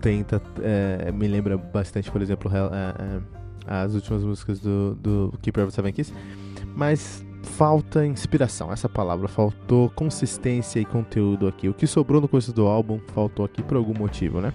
tenta. 0.00 0.40
É, 0.62 1.12
me 1.12 1.28
lembra 1.28 1.58
bastante, 1.58 2.10
por 2.10 2.22
exemplo, 2.22 2.50
é, 2.54 2.58
é, 2.58 3.20
as 3.66 3.94
últimas 3.94 4.24
músicas 4.24 4.58
do, 4.58 4.94
do 4.94 5.34
Keeper 5.42 5.64
of 5.64 5.74
Seven 5.74 5.92
Keys. 5.92 6.12
Mas 6.74 7.24
falta 7.42 8.06
inspiração, 8.06 8.72
essa 8.72 8.88
palavra, 8.88 9.28
faltou 9.28 9.90
consistência 9.90 10.80
e 10.80 10.84
conteúdo 10.84 11.46
aqui. 11.46 11.68
O 11.68 11.74
que 11.74 11.86
sobrou 11.86 12.20
no 12.20 12.28
começo 12.28 12.52
do 12.52 12.66
álbum 12.66 13.00
faltou 13.14 13.44
aqui 13.44 13.62
por 13.62 13.76
algum 13.76 13.94
motivo, 13.94 14.40
né? 14.40 14.52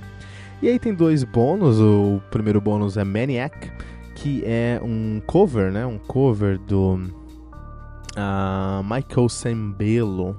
E 0.61 0.67
aí 0.67 0.79
tem 0.79 0.93
dois 0.93 1.23
bônus, 1.23 1.79
o 1.79 2.21
primeiro 2.31 2.59
bônus 2.59 2.97
é 2.97 3.03
Maniac, 3.03 3.71
que 4.15 4.43
é 4.43 4.81
um 4.83 5.21
cover, 5.25 5.71
né? 5.71 5.85
Um 5.85 5.99
cover 5.99 6.57
do 6.57 6.95
uh, 8.15 8.83
Michael 8.83 9.29
Sembello. 9.29 10.35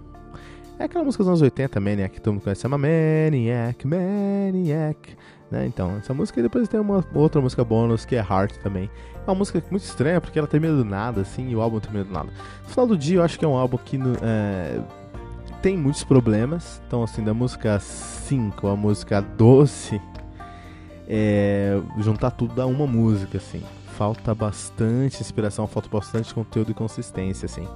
É 0.78 0.84
aquela 0.84 1.04
música 1.04 1.22
dos 1.22 1.28
anos 1.28 1.42
80, 1.42 1.80
Maniac, 1.80 2.14
que 2.14 2.20
todo 2.20 2.34
mundo 2.34 2.42
conhece, 2.42 2.62
chama 2.62 2.78
Maniac, 2.78 3.86
Maniac. 3.86 5.16
Né? 5.50 5.66
Então, 5.66 5.96
essa 5.96 6.12
música 6.12 6.40
e 6.40 6.42
depois 6.42 6.68
tem 6.68 6.78
uma 6.78 7.04
outra 7.14 7.40
música 7.40 7.64
bônus 7.64 8.04
que 8.04 8.14
é 8.14 8.18
Heart 8.18 8.58
também. 8.58 8.90
É 9.26 9.30
uma 9.30 9.36
música 9.36 9.62
muito 9.70 9.84
estranha 9.84 10.20
porque 10.20 10.38
ela 10.38 10.48
termina 10.48 10.76
do 10.76 10.84
nada, 10.84 11.22
assim, 11.22 11.48
e 11.48 11.56
o 11.56 11.62
álbum 11.62 11.80
termina 11.80 12.04
do 12.04 12.12
nada. 12.12 12.28
No 12.62 12.68
final 12.68 12.86
do 12.86 12.96
dia, 12.96 13.18
eu 13.18 13.22
acho 13.22 13.38
que 13.38 13.44
é 13.44 13.48
um 13.48 13.56
álbum 13.56 13.78
que 13.78 13.98
é, 14.22 14.80
tem 15.62 15.76
muitos 15.76 16.04
problemas. 16.04 16.82
Então, 16.86 17.02
assim, 17.02 17.24
da 17.24 17.32
música 17.32 17.78
5 17.78 18.66
a 18.66 18.76
música 18.76 19.20
12, 19.22 20.00
é, 21.08 21.80
juntar 21.98 22.30
tudo 22.32 22.54
dá 22.54 22.66
uma 22.66 22.86
música, 22.86 23.38
assim. 23.38 23.62
Falta 23.96 24.34
bastante 24.34 25.20
inspiração, 25.20 25.66
falta 25.66 25.88
bastante 25.88 26.32
conteúdo 26.34 26.70
e 26.70 26.74
consistência, 26.74 27.46
assim. 27.46 27.66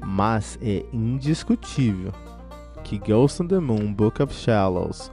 Mas 0.00 0.58
é 0.62 0.84
indiscutível 0.92 2.12
que 2.82 2.98
Ghost 2.98 3.42
on 3.42 3.46
the 3.46 3.58
Moon, 3.58 3.92
Book 3.92 4.22
of 4.22 4.32
Shallows, 4.32 5.10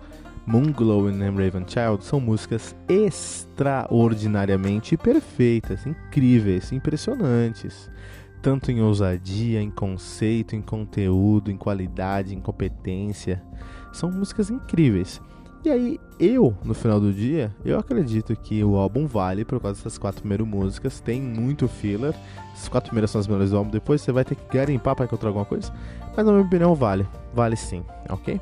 Moonglow 0.47 1.09
e 1.09 1.11
Raven 1.11 1.65
Child 1.67 2.03
são 2.05 2.21
músicas 2.21 2.73
extraordinariamente 2.87 4.95
perfeitas, 4.95 5.85
incríveis, 5.85 6.71
impressionantes. 6.71 7.91
Tanto 8.41 8.71
em 8.71 8.81
ousadia, 8.81 9.61
em 9.61 9.69
conceito, 9.69 10.55
em 10.55 10.61
conteúdo, 10.61 11.51
em 11.51 11.57
qualidade, 11.57 12.33
em 12.33 12.39
competência. 12.39 13.43
São 13.91 14.09
músicas 14.09 14.49
incríveis. 14.49 15.21
E 15.65 15.69
aí, 15.69 15.99
eu, 16.17 16.55
no 16.63 16.73
final 16.73 17.01
do 17.01 17.11
dia, 17.11 17.53
eu 17.65 17.77
acredito 17.77 18.33
que 18.33 18.63
o 18.63 18.77
álbum 18.77 19.05
vale 19.05 19.43
por 19.43 19.59
causa 19.59 19.77
dessas 19.77 19.97
quatro 19.97 20.21
primeiras 20.21 20.47
músicas. 20.47 21.01
Tem 21.01 21.21
muito 21.21 21.67
filler. 21.67 22.15
As 22.53 22.69
quatro 22.69 22.89
primeiras 22.89 23.11
são 23.11 23.19
as 23.19 23.27
melhores 23.27 23.51
do 23.51 23.57
álbum. 23.57 23.69
Depois 23.69 23.99
você 23.99 24.13
vai 24.13 24.23
ter 24.23 24.35
que 24.35 24.57
garimpar 24.57 24.95
para 24.95 25.03
encontrar 25.03 25.27
alguma 25.27 25.43
coisa. 25.43 25.73
Mas 26.15 26.25
na 26.25 26.31
minha 26.31 26.45
opinião, 26.45 26.73
vale. 26.73 27.05
Vale 27.33 27.57
sim, 27.57 27.83
ok? 28.07 28.39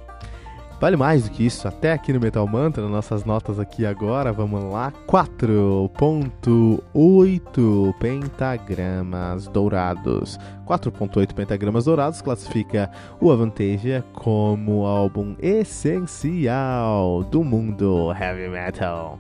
Vale 0.80 0.96
mais 0.98 1.24
do 1.24 1.32
que 1.32 1.46
isso, 1.46 1.68
até 1.68 1.92
aqui 1.94 2.12
no 2.12 2.20
Metal 2.20 2.46
Mantra, 2.48 2.88
nossas 2.88 3.24
notas 3.24 3.60
aqui 3.60 3.86
agora, 3.86 4.34
vamos 4.34 4.64
lá. 4.72 4.92
4.8 5.08 7.94
pentagramas 7.98 9.48
dourados. 9.48 10.38
4.8 10.68 11.34
pentagramas 11.34 11.86
dourados 11.86 12.22
classifica 12.22 12.92
o 13.22 13.32
Avantasia 13.32 14.04
como 14.14 14.86
álbum 14.86 15.36
essencial 15.40 17.24
do 17.24 17.42
mundo 17.44 18.14
heavy 18.14 18.50
metal. 18.50 19.18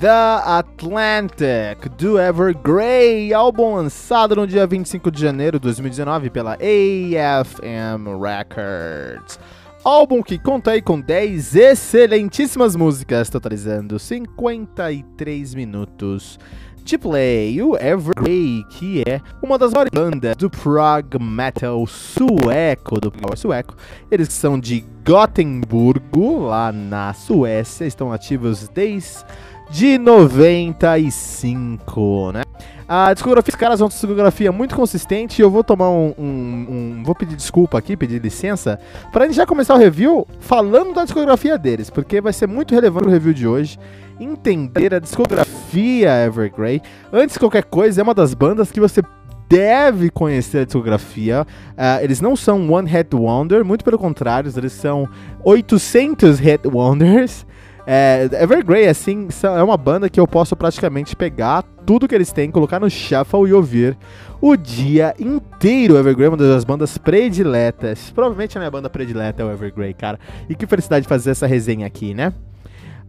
The 0.00 0.08
Atlantic, 0.08 1.90
do 1.98 2.18
Evergrey, 2.18 3.34
álbum 3.34 3.74
lançado 3.74 4.34
no 4.34 4.46
dia 4.46 4.66
25 4.66 5.10
de 5.10 5.20
janeiro 5.20 5.58
de 5.58 5.64
2019 5.64 6.30
pela 6.30 6.54
AFM 6.54 8.06
Records. 8.18 9.38
Álbum 9.84 10.22
que 10.22 10.38
conta 10.38 10.70
aí 10.70 10.80
com 10.80 10.98
10 10.98 11.54
excelentíssimas 11.54 12.74
músicas, 12.76 13.28
totalizando 13.28 13.98
53 13.98 15.54
minutos 15.54 16.38
de 16.82 16.96
play. 16.96 17.62
O 17.62 17.76
Evergrey, 17.76 18.64
que 18.70 19.02
é 19.06 19.20
uma 19.42 19.58
das 19.58 19.70
maiores 19.70 19.92
bandas 19.92 20.34
do 20.36 20.48
prog 20.48 21.18
metal 21.20 21.86
sueco, 21.86 22.98
do 22.98 23.12
prog 23.12 23.36
sueco. 23.36 23.76
Eles 24.10 24.32
são 24.32 24.58
de 24.58 24.82
Gotemburgo, 25.04 26.46
lá 26.46 26.72
na 26.72 27.12
Suécia, 27.12 27.84
estão 27.84 28.10
ativos 28.10 28.66
desde 28.68 29.26
de 29.70 29.96
95, 29.98 32.32
né? 32.32 32.42
A 32.88 33.12
discografia, 33.14 33.54
os 33.54 33.54
caras 33.54 33.80
é 33.80 33.84
uma 33.84 33.88
discografia 33.88 34.50
muito 34.50 34.74
consistente. 34.74 35.40
Eu 35.40 35.48
vou 35.48 35.62
tomar 35.62 35.88
um, 35.90 36.12
um, 36.18 36.24
um, 36.24 37.04
Vou 37.04 37.14
pedir 37.14 37.36
desculpa 37.36 37.78
aqui, 37.78 37.96
pedir 37.96 38.20
licença, 38.20 38.80
pra 39.12 39.26
gente 39.26 39.36
já 39.36 39.46
começar 39.46 39.74
o 39.74 39.78
review 39.78 40.26
falando 40.40 40.92
da 40.92 41.04
discografia 41.04 41.56
deles, 41.56 41.88
porque 41.88 42.20
vai 42.20 42.32
ser 42.32 42.48
muito 42.48 42.74
relevante 42.74 43.06
o 43.06 43.10
review 43.10 43.32
de 43.32 43.46
hoje. 43.46 43.78
Entender 44.18 44.92
a 44.92 44.98
discografia 44.98 46.26
Evergrey. 46.26 46.82
Antes 47.12 47.34
de 47.34 47.38
qualquer 47.38 47.62
coisa, 47.62 48.00
é 48.00 48.02
uma 48.02 48.12
das 48.12 48.34
bandas 48.34 48.72
que 48.72 48.80
você 48.80 49.00
deve 49.48 50.10
conhecer 50.10 50.58
a 50.58 50.64
discografia. 50.64 51.46
Uh, 51.72 52.02
eles 52.02 52.20
não 52.20 52.34
são 52.34 52.72
One 52.72 52.90
Hit 52.90 53.14
Wonder, 53.14 53.64
muito 53.64 53.84
pelo 53.84 53.98
contrário, 53.98 54.52
eles 54.56 54.72
são 54.72 55.08
800 55.44 56.40
Hit 56.40 56.66
Wonders. 56.66 57.46
É, 57.86 58.28
Evergrey, 58.40 58.86
assim, 58.86 59.28
é 59.42 59.62
uma 59.62 59.76
banda 59.76 60.08
que 60.08 60.20
eu 60.20 60.26
posso 60.26 60.54
praticamente 60.54 61.16
pegar 61.16 61.62
tudo 61.86 62.06
que 62.06 62.14
eles 62.14 62.32
têm, 62.32 62.50
colocar 62.50 62.78
no 62.78 62.88
shuffle 62.90 63.48
e 63.48 63.52
ouvir 63.52 63.96
o 64.40 64.56
dia 64.56 65.14
inteiro. 65.18 65.96
Evergrey 65.96 66.26
é 66.26 66.28
uma 66.28 66.36
das 66.36 66.64
bandas 66.64 66.96
prediletas. 66.98 68.10
Provavelmente 68.10 68.56
a 68.56 68.60
minha 68.60 68.70
banda 68.70 68.88
predileta 68.88 69.42
é 69.42 69.46
o 69.46 69.50
Evergrey, 69.50 69.94
cara. 69.94 70.18
E 70.48 70.54
que 70.54 70.66
felicidade 70.66 71.08
fazer 71.08 71.30
essa 71.30 71.46
resenha 71.46 71.86
aqui, 71.86 72.14
né? 72.14 72.32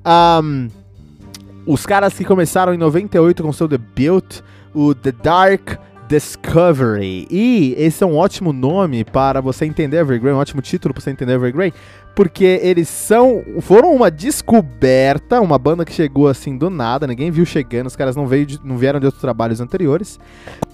Um, 0.05 0.67
os 1.65 1.85
caras 1.85 2.13
que 2.13 2.25
começaram 2.25 2.73
em 2.73 2.77
98 2.77 3.43
com 3.43 3.53
seu 3.53 3.67
debut, 3.67 4.41
o 4.73 4.95
The 4.95 5.11
Dark 5.11 5.79
Discovery. 6.07 7.27
E 7.29 7.73
esse 7.77 8.03
é 8.03 8.07
um 8.07 8.17
ótimo 8.17 8.51
nome 8.51 9.05
para 9.05 9.39
você 9.39 9.65
entender 9.65 9.97
Evergrey, 9.97 10.33
um 10.33 10.37
ótimo 10.37 10.61
título 10.61 10.93
para 10.93 11.01
você 11.01 11.11
entender 11.11 11.33
Evergrey, 11.33 11.73
porque 12.15 12.59
eles 12.61 12.89
são 12.89 13.43
foram 13.61 13.93
uma 13.93 14.11
descoberta, 14.11 15.39
uma 15.39 15.57
banda 15.57 15.85
que 15.85 15.93
chegou 15.93 16.27
assim 16.27 16.57
do 16.57 16.69
nada, 16.69 17.07
ninguém 17.07 17.31
viu 17.31 17.45
chegando, 17.45 17.87
os 17.87 17.95
caras 17.95 18.15
não, 18.15 18.27
veio 18.27 18.45
de, 18.45 18.59
não 18.63 18.77
vieram 18.77 18.99
de 18.99 19.05
outros 19.05 19.21
trabalhos 19.21 19.61
anteriores, 19.61 20.19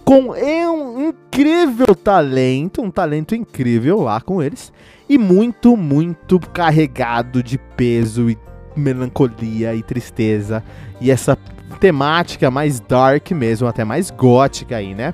com 0.03 0.31
um 0.31 1.09
incrível 1.09 1.93
talento, 1.95 2.81
um 2.81 2.89
talento 2.89 3.35
incrível 3.35 4.01
lá 4.01 4.19
com 4.19 4.41
eles, 4.41 4.71
e 5.07 5.17
muito, 5.17 5.77
muito 5.77 6.39
carregado 6.39 7.43
de 7.43 7.57
peso 7.57 8.29
e 8.29 8.37
melancolia 8.75 9.75
e 9.75 9.83
tristeza, 9.83 10.63
e 10.99 11.11
essa 11.11 11.37
temática 11.79 12.49
mais 12.49 12.79
dark 12.79 13.31
mesmo, 13.31 13.67
até 13.67 13.83
mais 13.83 14.09
gótica 14.09 14.77
aí, 14.77 14.95
né? 14.95 15.13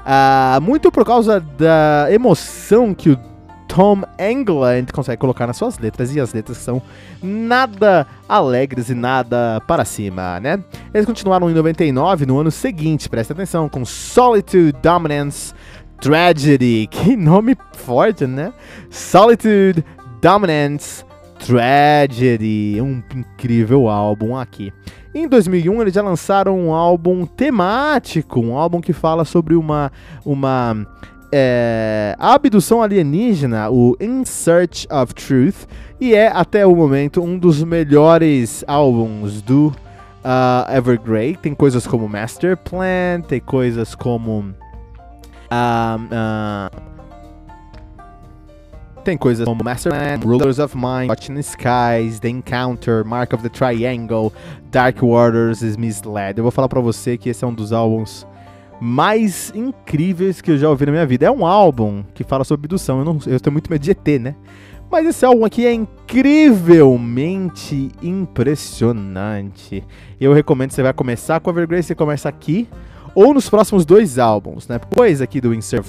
Uh, 0.00 0.60
muito 0.60 0.92
por 0.92 1.04
causa 1.04 1.40
da 1.40 2.08
emoção 2.10 2.92
que 2.92 3.10
o 3.10 3.18
Home 3.76 4.04
England 4.18 4.86
consegue 4.92 5.20
colocar 5.20 5.46
nas 5.46 5.56
suas 5.56 5.78
letras, 5.78 6.14
e 6.14 6.20
as 6.20 6.32
letras 6.32 6.58
são 6.58 6.80
nada 7.22 8.06
alegres 8.28 8.88
e 8.88 8.94
nada 8.94 9.60
para 9.66 9.84
cima, 9.84 10.38
né? 10.40 10.62
Eles 10.92 11.06
continuaram 11.06 11.50
em 11.50 11.54
99, 11.54 12.26
no 12.26 12.38
ano 12.38 12.50
seguinte, 12.50 13.08
presta 13.08 13.32
atenção, 13.32 13.68
com 13.68 13.84
Solitude, 13.84 14.72
Dominance, 14.82 15.52
Tragedy, 16.00 16.86
que 16.90 17.16
nome 17.18 17.56
forte, 17.72 18.26
né? 18.26 18.52
Solitude, 18.90 19.84
Dominance, 20.20 21.04
Tragedy, 21.38 22.78
um 22.80 23.02
incrível 23.14 23.88
álbum 23.88 24.36
aqui. 24.36 24.72
Em 25.14 25.28
2001 25.28 25.80
eles 25.82 25.94
já 25.94 26.02
lançaram 26.02 26.58
um 26.58 26.72
álbum 26.72 27.24
temático, 27.24 28.40
um 28.40 28.56
álbum 28.56 28.80
que 28.80 28.92
fala 28.92 29.24
sobre 29.24 29.54
uma 29.54 29.92
uma 30.24 30.86
é, 31.36 32.14
abdução 32.16 32.80
alienígena, 32.80 33.68
o 33.68 33.96
In 34.00 34.24
Search 34.24 34.86
of 34.88 35.12
Truth, 35.12 35.66
e 36.00 36.14
é 36.14 36.28
até 36.28 36.64
o 36.64 36.76
momento 36.76 37.20
um 37.20 37.36
dos 37.36 37.60
melhores 37.64 38.62
álbuns 38.68 39.42
do 39.42 39.66
uh, 40.24 40.72
Evergrey. 40.72 41.36
Tem 41.36 41.52
coisas 41.52 41.88
como 41.88 42.08
Master 42.08 42.56
Plan, 42.56 43.20
tem 43.26 43.40
coisas 43.40 43.96
como 43.96 44.54
uh, 45.50 46.70
uh, 46.70 46.94
tem 49.02 49.18
coisas 49.18 49.44
como 49.44 49.64
Masterman, 49.64 50.20
Rulers 50.24 50.60
of 50.60 50.76
Mind, 50.76 51.08
Watching 51.08 51.34
the 51.34 51.42
Skies, 51.42 52.20
The 52.20 52.28
Encounter, 52.28 53.04
Mark 53.04 53.34
of 53.34 53.42
the 53.42 53.48
Triangle, 53.48 54.32
Dark 54.70 55.02
Waters 55.02 55.62
is 55.62 55.76
Misled. 55.76 56.38
Eu 56.38 56.44
vou 56.44 56.52
falar 56.52 56.68
pra 56.68 56.80
você 56.80 57.18
que 57.18 57.28
esse 57.28 57.44
é 57.44 57.46
um 57.46 57.52
dos 57.52 57.72
álbuns 57.72 58.24
mais 58.80 59.52
incríveis 59.54 60.40
que 60.40 60.52
eu 60.52 60.58
já 60.58 60.68
ouvi 60.68 60.86
na 60.86 60.92
minha 60.92 61.06
vida. 61.06 61.26
É 61.26 61.30
um 61.30 61.46
álbum 61.46 62.04
que 62.14 62.24
fala 62.24 62.44
sobre 62.44 62.66
abdução. 62.66 62.98
Eu, 62.98 63.04
não, 63.04 63.18
eu 63.26 63.40
tenho 63.40 63.52
muito 63.52 63.70
medo 63.70 63.82
de 63.82 63.90
ET, 63.90 64.08
né? 64.20 64.34
Mas 64.90 65.06
esse 65.06 65.24
álbum 65.24 65.44
aqui 65.44 65.66
é 65.66 65.72
incrivelmente 65.72 67.90
impressionante. 68.02 69.82
Eu 70.20 70.32
recomendo 70.32 70.68
que 70.68 70.74
você 70.74 70.82
vai 70.82 70.92
começar 70.92 71.40
com 71.40 71.50
a 71.50 71.52
Evergrey, 71.52 71.82
você 71.82 71.94
começa 71.94 72.28
aqui 72.28 72.68
ou 73.14 73.32
nos 73.32 73.48
próximos 73.48 73.86
dois 73.86 74.18
álbuns, 74.18 74.66
né? 74.66 74.78
Depois 74.78 75.22
aqui 75.22 75.40
do 75.40 75.54
Insert 75.54 75.86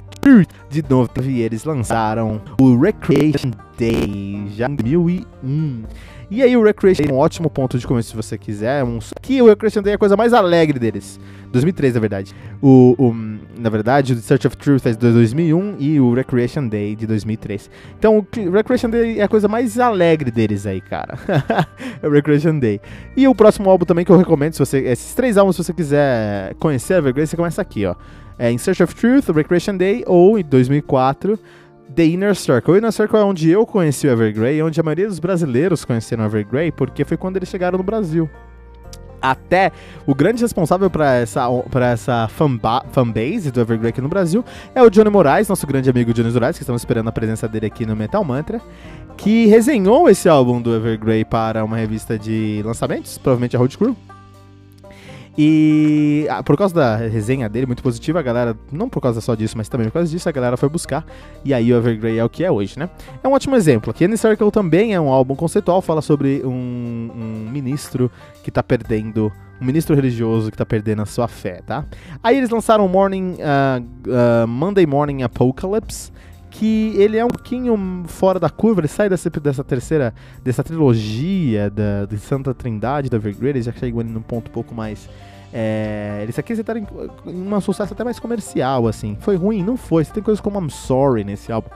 de 0.69 0.83
novo, 0.88 1.09
eles 1.17 1.63
lançaram 1.63 2.41
o 2.59 2.77
Recreation 2.77 3.51
Day, 3.77 4.47
já 4.55 4.67
em 4.67 4.75
2001. 4.75 5.83
E 6.30 6.41
aí 6.41 6.55
o 6.57 6.63
Recreation 6.63 7.03
é 7.09 7.11
um 7.11 7.17
ótimo 7.17 7.49
ponto 7.49 7.78
de 7.78 7.86
começo 7.86 8.09
se 8.09 8.15
você 8.15 8.38
quiser. 8.38 8.84
Um... 8.84 8.99
Que 9.21 9.41
o 9.41 9.47
Recreation 9.47 9.82
Day 9.82 9.93
é 9.93 9.95
a 9.95 9.99
coisa 9.99 10.17
mais 10.17 10.34
alegre 10.34 10.80
deles. 10.80 11.19
2003, 11.51 11.93
na 11.93 11.99
verdade. 11.99 12.36
O, 12.61 12.95
o, 12.97 13.13
na 13.57 13.69
verdade, 13.69 14.13
o 14.13 14.17
Search 14.17 14.47
of 14.47 14.57
Truth 14.57 14.86
é 14.86 14.91
de 14.91 14.97
2001 14.97 15.76
e 15.80 15.99
o 15.99 16.13
Recreation 16.13 16.67
Day 16.67 16.95
de 16.95 17.07
2003. 17.07 17.69
Então, 17.97 18.17
o 18.17 18.51
Recreation 18.51 18.89
Day 18.89 19.19
é 19.19 19.23
a 19.23 19.28
coisa 19.28 19.47
mais 19.47 19.80
alegre 19.80 20.32
deles 20.32 20.65
aí, 20.65 20.82
cara. 20.82 21.17
é 22.01 22.07
o 22.07 22.11
Recreation 22.11 22.59
Day. 22.59 22.82
E 23.15 23.28
o 23.28 23.36
próximo 23.36 23.69
álbum 23.69 23.86
também 23.86 24.03
que 24.03 24.11
eu 24.11 24.17
recomendo, 24.17 24.53
se 24.53 24.59
você, 24.59 24.80
esses 24.80 25.13
três 25.13 25.38
álbuns, 25.38 25.55
se 25.55 25.63
você 25.63 25.73
quiser 25.73 26.53
conhecer 26.55 26.95
a 26.95 26.97
Evergrey, 26.97 27.26
você 27.26 27.38
começa 27.38 27.61
aqui, 27.61 27.86
ó. 27.86 27.95
É 28.38 28.51
In 28.51 28.57
Search 28.57 28.84
of 28.84 28.93
Truth, 28.93 29.30
Recreation 29.30 29.78
Day, 29.78 30.03
ou 30.05 30.38
em 30.38 30.43
2004, 30.43 31.39
The 31.95 32.05
Inner 32.05 32.35
Circle. 32.35 32.73
O 32.73 32.77
Inner 32.77 32.91
Circle 32.91 33.19
é 33.19 33.23
onde 33.23 33.49
eu 33.49 33.65
conheci 33.65 34.07
o 34.07 34.11
Evergrey, 34.11 34.61
onde 34.61 34.79
a 34.79 34.83
maioria 34.83 35.07
dos 35.07 35.19
brasileiros 35.19 35.85
conheceram 35.85 36.23
o 36.23 36.27
Evergrey, 36.27 36.71
porque 36.71 37.05
foi 37.05 37.17
quando 37.17 37.37
eles 37.37 37.49
chegaram 37.49 37.77
no 37.77 37.83
Brasil 37.83 38.29
até 39.21 39.71
o 40.05 40.13
grande 40.13 40.41
responsável 40.41 40.89
para 40.89 41.15
essa, 41.15 41.47
pra 41.71 41.89
essa 41.89 42.27
fanbase 42.27 43.49
do 43.51 43.59
Evergrey 43.59 43.89
aqui 43.89 44.01
no 44.01 44.07
Brasil 44.07 44.45
é 44.75 44.83
o 44.83 44.89
Johnny 44.89 45.09
Moraes, 45.09 45.47
nosso 45.47 45.65
grande 45.65 45.89
amigo 45.89 46.13
Johnny 46.13 46.31
Moraes, 46.31 46.57
que 46.57 46.63
estamos 46.63 46.81
esperando 46.81 47.07
a 47.07 47.11
presença 47.11 47.47
dele 47.47 47.65
aqui 47.65 47.85
no 47.85 47.95
Metal 47.95 48.23
Mantra, 48.23 48.61
que 49.17 49.47
resenhou 49.47 50.07
esse 50.09 50.29
álbum 50.29 50.61
do 50.61 50.75
Evergrey 50.75 51.25
para 51.25 51.63
uma 51.63 51.77
revista 51.77 52.19
de 52.19 52.61
lançamentos, 52.63 53.17
provavelmente 53.17 53.55
a 53.55 53.59
Road 53.59 53.77
Crew. 53.77 53.95
E 55.38 56.27
ah, 56.29 56.41
por 56.41 56.57
causa 56.57 56.73
da 56.73 56.95
resenha 56.95 57.49
dele, 57.49 57.65
muito 57.65 57.83
positiva, 57.83 58.19
a 58.19 58.21
galera, 58.21 58.57
não 58.71 58.88
por 58.88 59.01
causa 59.01 59.19
só 59.19 59.36
disso, 59.36 59.57
mas 59.57 59.67
também 59.67 59.88
por 59.88 59.93
causa 59.93 60.09
disso, 60.09 60.27
a 60.29 60.31
galera 60.31 60.55
foi 60.55 60.69
buscar. 60.69 61.05
E 61.43 61.53
aí 61.53 61.73
o 61.73 61.77
Evergrey 61.77 62.17
é 62.17 62.23
o 62.23 62.29
que 62.29 62.43
é 62.43 62.51
hoje, 62.51 62.79
né? 62.79 62.89
É 63.21 63.27
um 63.27 63.33
ótimo 63.33 63.55
exemplo. 63.55 63.91
Aqui 63.91 64.05
Circle 64.17 64.51
também 64.51 64.93
é 64.93 64.99
um 64.99 65.09
álbum 65.09 65.36
conceitual, 65.36 65.81
fala 65.81 66.01
sobre 66.01 66.41
um, 66.45 67.11
um 67.15 67.49
ministro 67.51 68.09
que 68.43 68.51
tá 68.51 68.63
perdendo 68.63 69.31
um 69.59 69.65
ministro 69.65 69.95
religioso 69.95 70.51
que 70.51 70.57
tá 70.57 70.65
perdendo 70.65 71.01
a 71.01 71.05
sua 71.05 71.27
fé, 71.27 71.61
tá? 71.65 71.86
Aí 72.21 72.38
eles 72.38 72.49
lançaram 72.49 72.88
Morning, 72.88 73.36
uh, 73.36 74.43
uh, 74.43 74.47
Monday 74.47 74.86
Morning 74.86 75.23
Apocalypse, 75.23 76.11
que 76.58 76.93
ele 76.95 77.18
é 77.18 77.26
um 77.26 77.30
pouquinho 77.30 78.03
fora 78.08 78.39
da 78.39 78.49
curva, 78.49 78.82
ele 78.82 78.88
sai 78.88 79.10
dessa, 79.10 79.30
dessa 79.30 79.64
terceira, 79.64 80.14
dessa 80.43 80.64
trilogia 80.64 81.70
da, 81.70 82.06
de 82.06 82.18
Santa 82.18 82.53
Trindade 82.53 83.10
da 83.10 83.18
Evergrey, 83.18 83.49
ele 83.49 83.62
já 83.62 83.74
chegou 83.74 83.99
ali 83.99 84.10
num 84.10 84.22
ponto 84.22 84.49
um 84.49 84.53
pouco 84.53 84.74
mais... 84.74 85.10
É, 85.53 86.20
eles 86.24 86.38
aqui 86.38 86.53
acertaram 86.53 86.82
em, 86.82 87.32
em 87.32 87.53
um 87.53 87.62
sucesso 87.62 87.93
até 87.93 88.03
mais 88.03 88.20
comercial, 88.20 88.88
assim. 88.88 89.18
Foi 89.22 89.36
ruim? 89.38 89.64
Não 89.64 89.78
foi. 89.78 90.03
Você 90.03 90.12
tem 90.12 90.24
coisas 90.24 90.41
como 90.41 90.60
I'm 90.60 90.70
Sorry 90.70 91.24
nesse 91.24 91.51
álbum, 91.51 91.70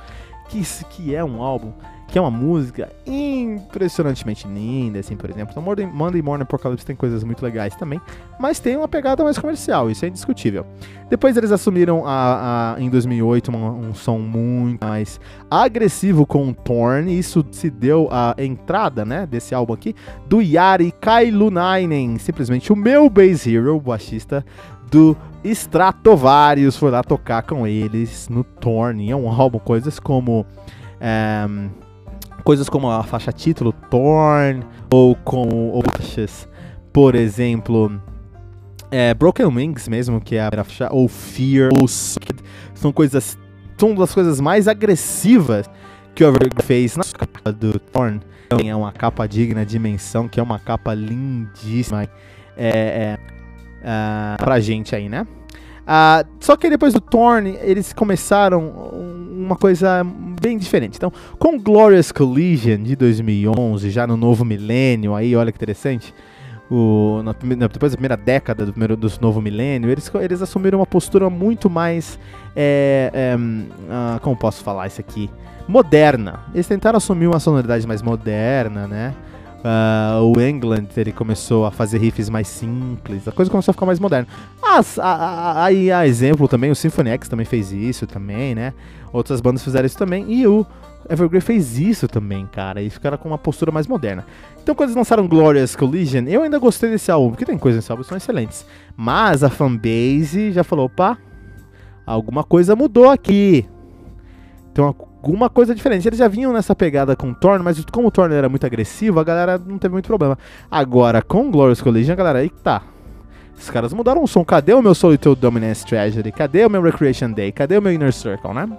que, 0.49 0.61
que 0.89 1.15
é 1.15 1.23
um 1.23 1.41
álbum 1.41 1.71
que 2.09 2.17
é 2.17 2.21
uma 2.21 2.31
música 2.31 2.89
impressionantemente 3.05 4.47
linda, 4.47 4.99
assim, 4.99 5.15
por 5.15 5.29
exemplo. 5.29 5.51
Então, 5.51 5.63
Monday 5.93 6.21
Morning 6.21 6.43
Apocalypse 6.43 6.85
tem 6.85 6.95
coisas 6.95 7.23
muito 7.23 7.43
legais 7.43 7.75
também, 7.75 8.01
mas 8.39 8.59
tem 8.59 8.75
uma 8.75 8.87
pegada 8.87 9.23
mais 9.23 9.37
comercial, 9.37 9.91
isso 9.91 10.05
é 10.05 10.07
indiscutível. 10.07 10.65
Depois 11.09 11.37
eles 11.37 11.51
assumiram 11.51 12.05
a, 12.05 12.75
a 12.75 12.81
em 12.81 12.89
2008 12.89 13.51
um, 13.51 13.89
um, 13.89 13.93
som 13.93 14.17
muito 14.17 14.83
mais 14.83 15.19
agressivo 15.49 16.25
com 16.25 16.49
o 16.49 16.53
Torn, 16.53 17.11
e 17.11 17.19
isso 17.19 17.45
se 17.51 17.69
deu 17.69 18.09
a 18.11 18.35
entrada, 18.37 19.05
né, 19.05 19.27
desse 19.27 19.53
álbum 19.53 19.73
aqui, 19.73 19.95
do 20.27 20.41
Yari 20.41 20.91
Kailunainen, 20.91 22.17
simplesmente 22.17 22.73
o 22.73 22.75
meu 22.75 23.09
bass 23.09 23.45
hero, 23.45 23.75
o 23.75 23.79
baixista 23.79 24.43
do 24.89 25.15
Stratovarius, 25.43 26.75
foi 26.75 26.89
lá 26.89 27.03
tocar 27.03 27.43
com 27.43 27.67
eles 27.67 28.27
no 28.29 28.43
Torn, 28.43 29.11
é 29.11 29.15
um 29.15 29.29
álbum, 29.29 29.59
coisas 29.59 29.99
como... 29.99 30.43
Um, 30.99 31.69
eh, 31.75 31.88
coisas 32.43 32.69
como 32.69 32.89
a 32.89 33.03
faixa 33.03 33.31
título 33.31 33.73
Torn 33.89 34.63
ou 34.91 35.15
com 35.15 35.69
outras, 35.71 36.47
por 36.91 37.15
exemplo, 37.15 38.01
é, 38.91 39.13
Broken 39.13 39.47
Wings 39.47 39.87
mesmo, 39.87 40.19
que 40.19 40.35
é 40.35 40.41
a 40.41 40.49
faixa, 40.63 40.89
ou 40.91 41.07
Fear, 41.07 41.69
ou 41.79 41.87
são 41.87 42.91
coisas, 42.91 43.37
são 43.77 43.93
das 43.95 44.13
coisas 44.13 44.39
mais 44.39 44.67
agressivas 44.67 45.69
que 46.15 46.23
o 46.23 46.29
Overgrowth 46.29 46.65
fez 46.65 46.95
na 46.95 47.03
capa 47.03 47.51
do 47.51 47.79
Torn. 47.79 48.19
É 48.65 48.75
uma 48.75 48.91
capa 48.91 49.27
digna 49.27 49.63
de 49.63 49.77
menção, 49.77 50.27
que 50.27 50.39
é 50.39 50.43
uma 50.43 50.57
capa 50.57 50.93
lindíssima 50.93 52.03
é, 52.03 52.07
é, 52.57 53.17
é, 53.83 54.37
pra 54.37 54.59
gente 54.59 54.95
aí, 54.95 55.07
né? 55.07 55.25
Uh, 55.89 56.27
só 56.39 56.55
que 56.55 56.69
depois 56.69 56.93
do 56.93 57.01
Torn, 57.01 57.57
eles 57.63 57.93
começaram 57.93 58.61
uma 59.33 59.55
coisa 59.55 60.05
bem 60.39 60.55
diferente. 60.55 60.97
Então, 60.97 61.11
com 61.39 61.59
Glorious 61.59 62.11
Collision 62.11 62.83
de 62.83 62.95
2011, 62.95 63.89
já 63.89 64.05
no 64.05 64.15
novo 64.15 64.45
milênio, 64.45 65.15
aí 65.15 65.35
olha 65.35 65.51
que 65.51 65.57
interessante, 65.57 66.13
o, 66.69 67.23
na, 67.23 67.33
depois 67.67 67.91
da 67.91 67.97
primeira 67.97 68.15
década 68.15 68.67
do, 68.67 68.71
primeiro, 68.71 68.95
do 68.95 69.11
novo 69.19 69.41
milênio, 69.41 69.89
eles, 69.89 70.11
eles 70.21 70.43
assumiram 70.43 70.77
uma 70.77 70.85
postura 70.85 71.27
muito 71.27 71.71
mais. 71.71 72.19
É, 72.55 73.09
é, 73.11 73.35
uh, 73.35 74.19
como 74.21 74.37
posso 74.37 74.63
falar 74.63 74.85
isso 74.85 75.01
aqui? 75.01 75.27
Moderna. 75.67 76.41
Eles 76.53 76.67
tentaram 76.67 76.97
assumir 76.97 77.25
uma 77.25 77.39
sonoridade 77.39 77.87
mais 77.87 78.03
moderna, 78.03 78.87
né? 78.87 79.15
Uh, 79.59 80.23
o 80.23 80.41
England 80.41 80.87
ele 80.95 81.11
começou 81.11 81.65
a 81.65 81.71
fazer 81.71 81.97
riffs 81.97 82.29
mais 82.29 82.47
simples, 82.47 83.27
a 83.27 83.31
coisa 83.31 83.51
começou 83.51 83.71
a 83.71 83.73
ficar 83.73 83.85
mais 83.85 83.99
moderna. 83.99 84.27
Aí, 85.55 85.91
a, 85.91 85.99
a, 85.99 86.07
exemplo 86.07 86.47
também, 86.47 86.71
o 86.71 86.75
Symphony 86.75 87.09
X 87.11 87.27
também 87.27 87.45
fez 87.45 87.71
isso 87.73 88.07
também, 88.07 88.55
né? 88.55 88.73
Outras 89.11 89.41
bandas 89.41 89.63
fizeram 89.63 89.85
isso 89.85 89.97
também, 89.97 90.31
e 90.31 90.47
o 90.47 90.65
Evergrey 91.09 91.41
fez 91.41 91.77
isso 91.77 92.07
também, 92.07 92.47
cara, 92.47 92.81
e 92.81 92.89
ficaram 92.89 93.17
com 93.17 93.27
uma 93.27 93.37
postura 93.37 93.71
mais 93.71 93.85
moderna. 93.85 94.25
Então, 94.61 94.73
quando 94.73 94.89
eles 94.89 94.95
lançaram 94.95 95.27
Glorious 95.27 95.75
Collision, 95.75 96.25
eu 96.27 96.43
ainda 96.43 96.59
gostei 96.59 96.89
desse 96.89 97.11
álbum, 97.11 97.31
porque 97.31 97.45
tem 97.45 97.57
coisas 97.57 97.79
nesse 97.79 97.91
álbum 97.91 98.03
que 98.03 98.09
são 98.09 98.17
excelentes. 98.17 98.65
Mas 98.95 99.43
a 99.43 99.49
fanbase 99.49 100.51
já 100.51 100.63
falou: 100.63 100.85
opa, 100.85 101.17
alguma 102.05 102.43
coisa 102.43 102.75
mudou 102.75 103.09
aqui. 103.09 103.65
Então, 104.71 104.95
alguma 105.21 105.49
coisa 105.49 105.75
diferente. 105.75 106.07
Eles 106.07 106.19
já 106.19 106.27
vinham 106.27 106.51
nessa 106.53 106.75
pegada 106.75 107.15
com 107.15 107.31
o 107.31 107.35
Thorn, 107.35 107.63
mas 107.63 107.83
como 107.85 108.07
o 108.07 108.11
Thorn 108.11 108.33
era 108.33 108.49
muito 108.49 108.65
agressivo, 108.65 109.19
a 109.19 109.23
galera 109.23 109.57
não 109.63 109.77
teve 109.77 109.93
muito 109.93 110.07
problema. 110.07 110.37
Agora, 110.69 111.21
com 111.21 111.51
Glorious 111.51 111.81
Collision, 111.81 112.13
a 112.13 112.15
galera, 112.15 112.39
aí 112.39 112.49
tá. 112.49 112.81
Os 113.57 113.69
caras 113.69 113.93
mudaram 113.93 114.23
o 114.23 114.27
som. 114.27 114.43
Cadê 114.45 114.73
o 114.73 114.81
meu 114.81 114.95
Solitude 114.95 115.41
Dominance 115.41 115.85
Tragedy? 115.85 116.31
Cadê 116.31 116.65
o 116.65 116.69
meu 116.69 116.81
Recreation 116.81 117.31
Day? 117.31 117.51
Cadê 117.51 117.77
o 117.77 117.81
meu 117.81 117.91
Inner 117.91 118.13
Circle, 118.13 118.53
né? 118.53 118.69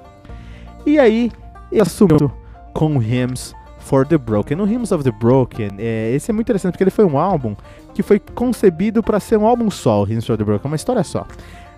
E 0.87 0.99
aí, 0.99 1.31
ele 1.71 1.83
assumiu 1.83 2.33
com 2.73 3.01
Hymns 3.01 3.55
for 3.79 4.07
the 4.07 4.17
Broken. 4.17 4.61
O 4.61 4.67
Hymns 4.67 4.91
of 4.93 5.05
the 5.05 5.11
Broken, 5.11 5.73
é, 5.79 6.13
esse 6.15 6.31
é 6.31 6.35
muito 6.35 6.47
interessante 6.47 6.73
porque 6.73 6.85
ele 6.85 6.91
foi 6.91 7.05
um 7.05 7.19
álbum 7.19 7.55
que 7.93 8.03
foi 8.03 8.19
concebido 8.19 9.03
para 9.03 9.21
ser 9.21 9.37
um 9.37 9.47
álbum 9.47 9.71
só, 9.71 10.03
o 10.03 10.07
Hymns 10.07 10.27
for 10.27 10.39
the 10.39 10.45
Broken, 10.45 10.71
uma 10.71 10.77
história 10.77 11.05
só. 11.05 11.27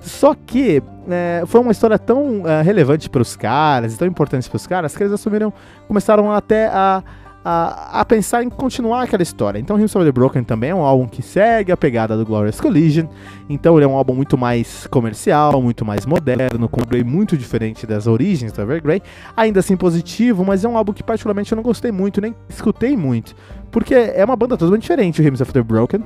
Só 0.03 0.34
que 0.34 0.82
é, 1.09 1.44
foi 1.46 1.61
uma 1.61 1.72
história 1.72 1.98
tão 1.98 2.46
é, 2.46 2.61
relevante 2.62 3.09
para 3.09 3.22
os 3.22 3.36
caras, 3.36 3.96
tão 3.96 4.07
importante 4.07 4.48
para 4.48 4.57
os 4.57 4.66
caras, 4.66 4.96
que 4.96 5.03
eles 5.03 5.12
assumiram, 5.12 5.53
começaram 5.86 6.30
até 6.32 6.66
a, 6.66 7.03
a, 7.44 8.00
a, 8.00 8.05
pensar 8.05 8.42
em 8.42 8.50
continuar 8.50 9.03
aquela 9.03 9.22
história. 9.22 9.59
Então, 9.59 9.78
Hymns 9.78 9.94
of 9.94 10.05
the 10.05 10.12
Broken 10.12 10.44
também 10.44 10.70
é 10.70 10.74
um 10.74 10.82
álbum 10.82 11.07
que 11.07 11.22
segue 11.22 11.72
a 11.72 11.76
pegada 11.76 12.16
do 12.16 12.24
Glorious 12.24 12.61
Collision. 12.61 13.07
Então, 13.48 13.76
ele 13.76 13.84
é 13.84 13.88
um 13.88 13.96
álbum 13.96 14.14
muito 14.14 14.36
mais 14.36 14.86
comercial, 14.88 15.61
muito 15.62 15.84
mais 15.84 16.05
moderno, 16.05 16.68
com 16.68 16.80
um 16.80 16.84
Grey 16.84 17.05
muito 17.05 17.36
diferente 17.36 17.86
das 17.86 18.07
origens 18.07 18.53
do 18.53 18.61
Evergrey. 18.61 19.03
Ainda 19.36 19.61
assim 19.61 19.76
positivo, 19.76 20.44
mas 20.44 20.64
é 20.64 20.68
um 20.68 20.76
álbum 20.76 20.92
que 20.92 21.03
particularmente 21.03 21.53
eu 21.53 21.57
não 21.57 21.62
gostei 21.62 21.92
muito, 21.92 22.20
nem 22.20 22.34
escutei 22.48 22.96
muito. 22.96 23.34
Porque 23.70 23.94
é 23.94 24.24
uma 24.24 24.36
banda 24.36 24.57
totalmente 24.57 24.82
diferente, 24.82 25.20
o 25.20 25.24
Hymns 25.24 25.40
of 25.40 25.53
the 25.53 25.62
Broken, 25.62 26.03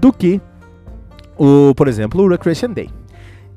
do 0.00 0.12
que, 0.12 0.40
o, 1.36 1.72
por 1.74 1.88
exemplo, 1.88 2.22
o 2.22 2.28
Recreation 2.28 2.72
Day. 2.72 2.90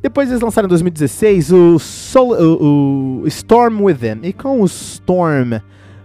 Depois 0.02 0.30
eles 0.30 0.42
lançaram 0.42 0.66
em 0.66 0.70
2016 0.70 1.52
o, 1.52 1.78
Sol, 1.78 2.34
o, 2.34 3.22
o 3.22 3.28
Storm 3.28 3.84
Within. 3.84 4.20
E 4.24 4.34
com 4.34 4.62
o 4.62 4.66
Storm 4.66 5.60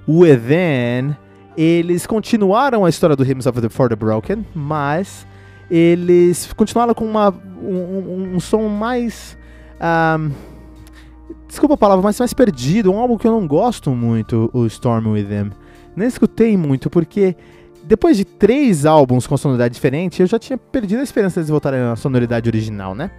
Within, 0.06 1.16
eles 1.56 2.06
continuaram 2.06 2.84
a 2.84 2.90
história 2.90 3.16
do 3.16 3.24
Hymns 3.24 3.46
of 3.46 3.60
the 3.60 3.68
For 3.70 3.88
the 3.88 3.96
Broken, 3.96 4.44
mas 4.54 5.26
eles 5.70 6.52
continuaram 6.52 6.92
com 6.94 7.06
uma, 7.06 7.30
um, 7.62 7.74
um, 7.74 8.34
um 8.34 8.40
som 8.40 8.68
mais. 8.68 9.36
Um, 9.80 10.30
desculpa 11.48 11.74
a 11.74 11.78
palavra, 11.78 12.02
mas 12.02 12.18
mais 12.18 12.34
perdido. 12.34 12.92
Um 12.92 12.98
álbum 12.98 13.16
que 13.16 13.26
eu 13.26 13.32
não 13.32 13.46
gosto 13.46 13.90
muito, 13.92 14.50
o 14.52 14.66
Storm 14.66 15.08
Within. 15.08 15.50
Nem 15.96 16.06
escutei 16.06 16.54
muito, 16.54 16.90
porque 16.90 17.34
depois 17.82 18.18
de 18.18 18.24
três 18.26 18.84
álbuns 18.84 19.26
com 19.26 19.36
sonoridade 19.36 19.72
diferente, 19.72 20.20
eu 20.20 20.26
já 20.26 20.38
tinha 20.38 20.58
perdido 20.58 21.00
a 21.00 21.02
esperança 21.02 21.42
de 21.42 21.50
voltarem 21.50 21.80
na 21.80 21.96
sonoridade 21.96 22.48
original, 22.48 22.94
né? 22.94 23.10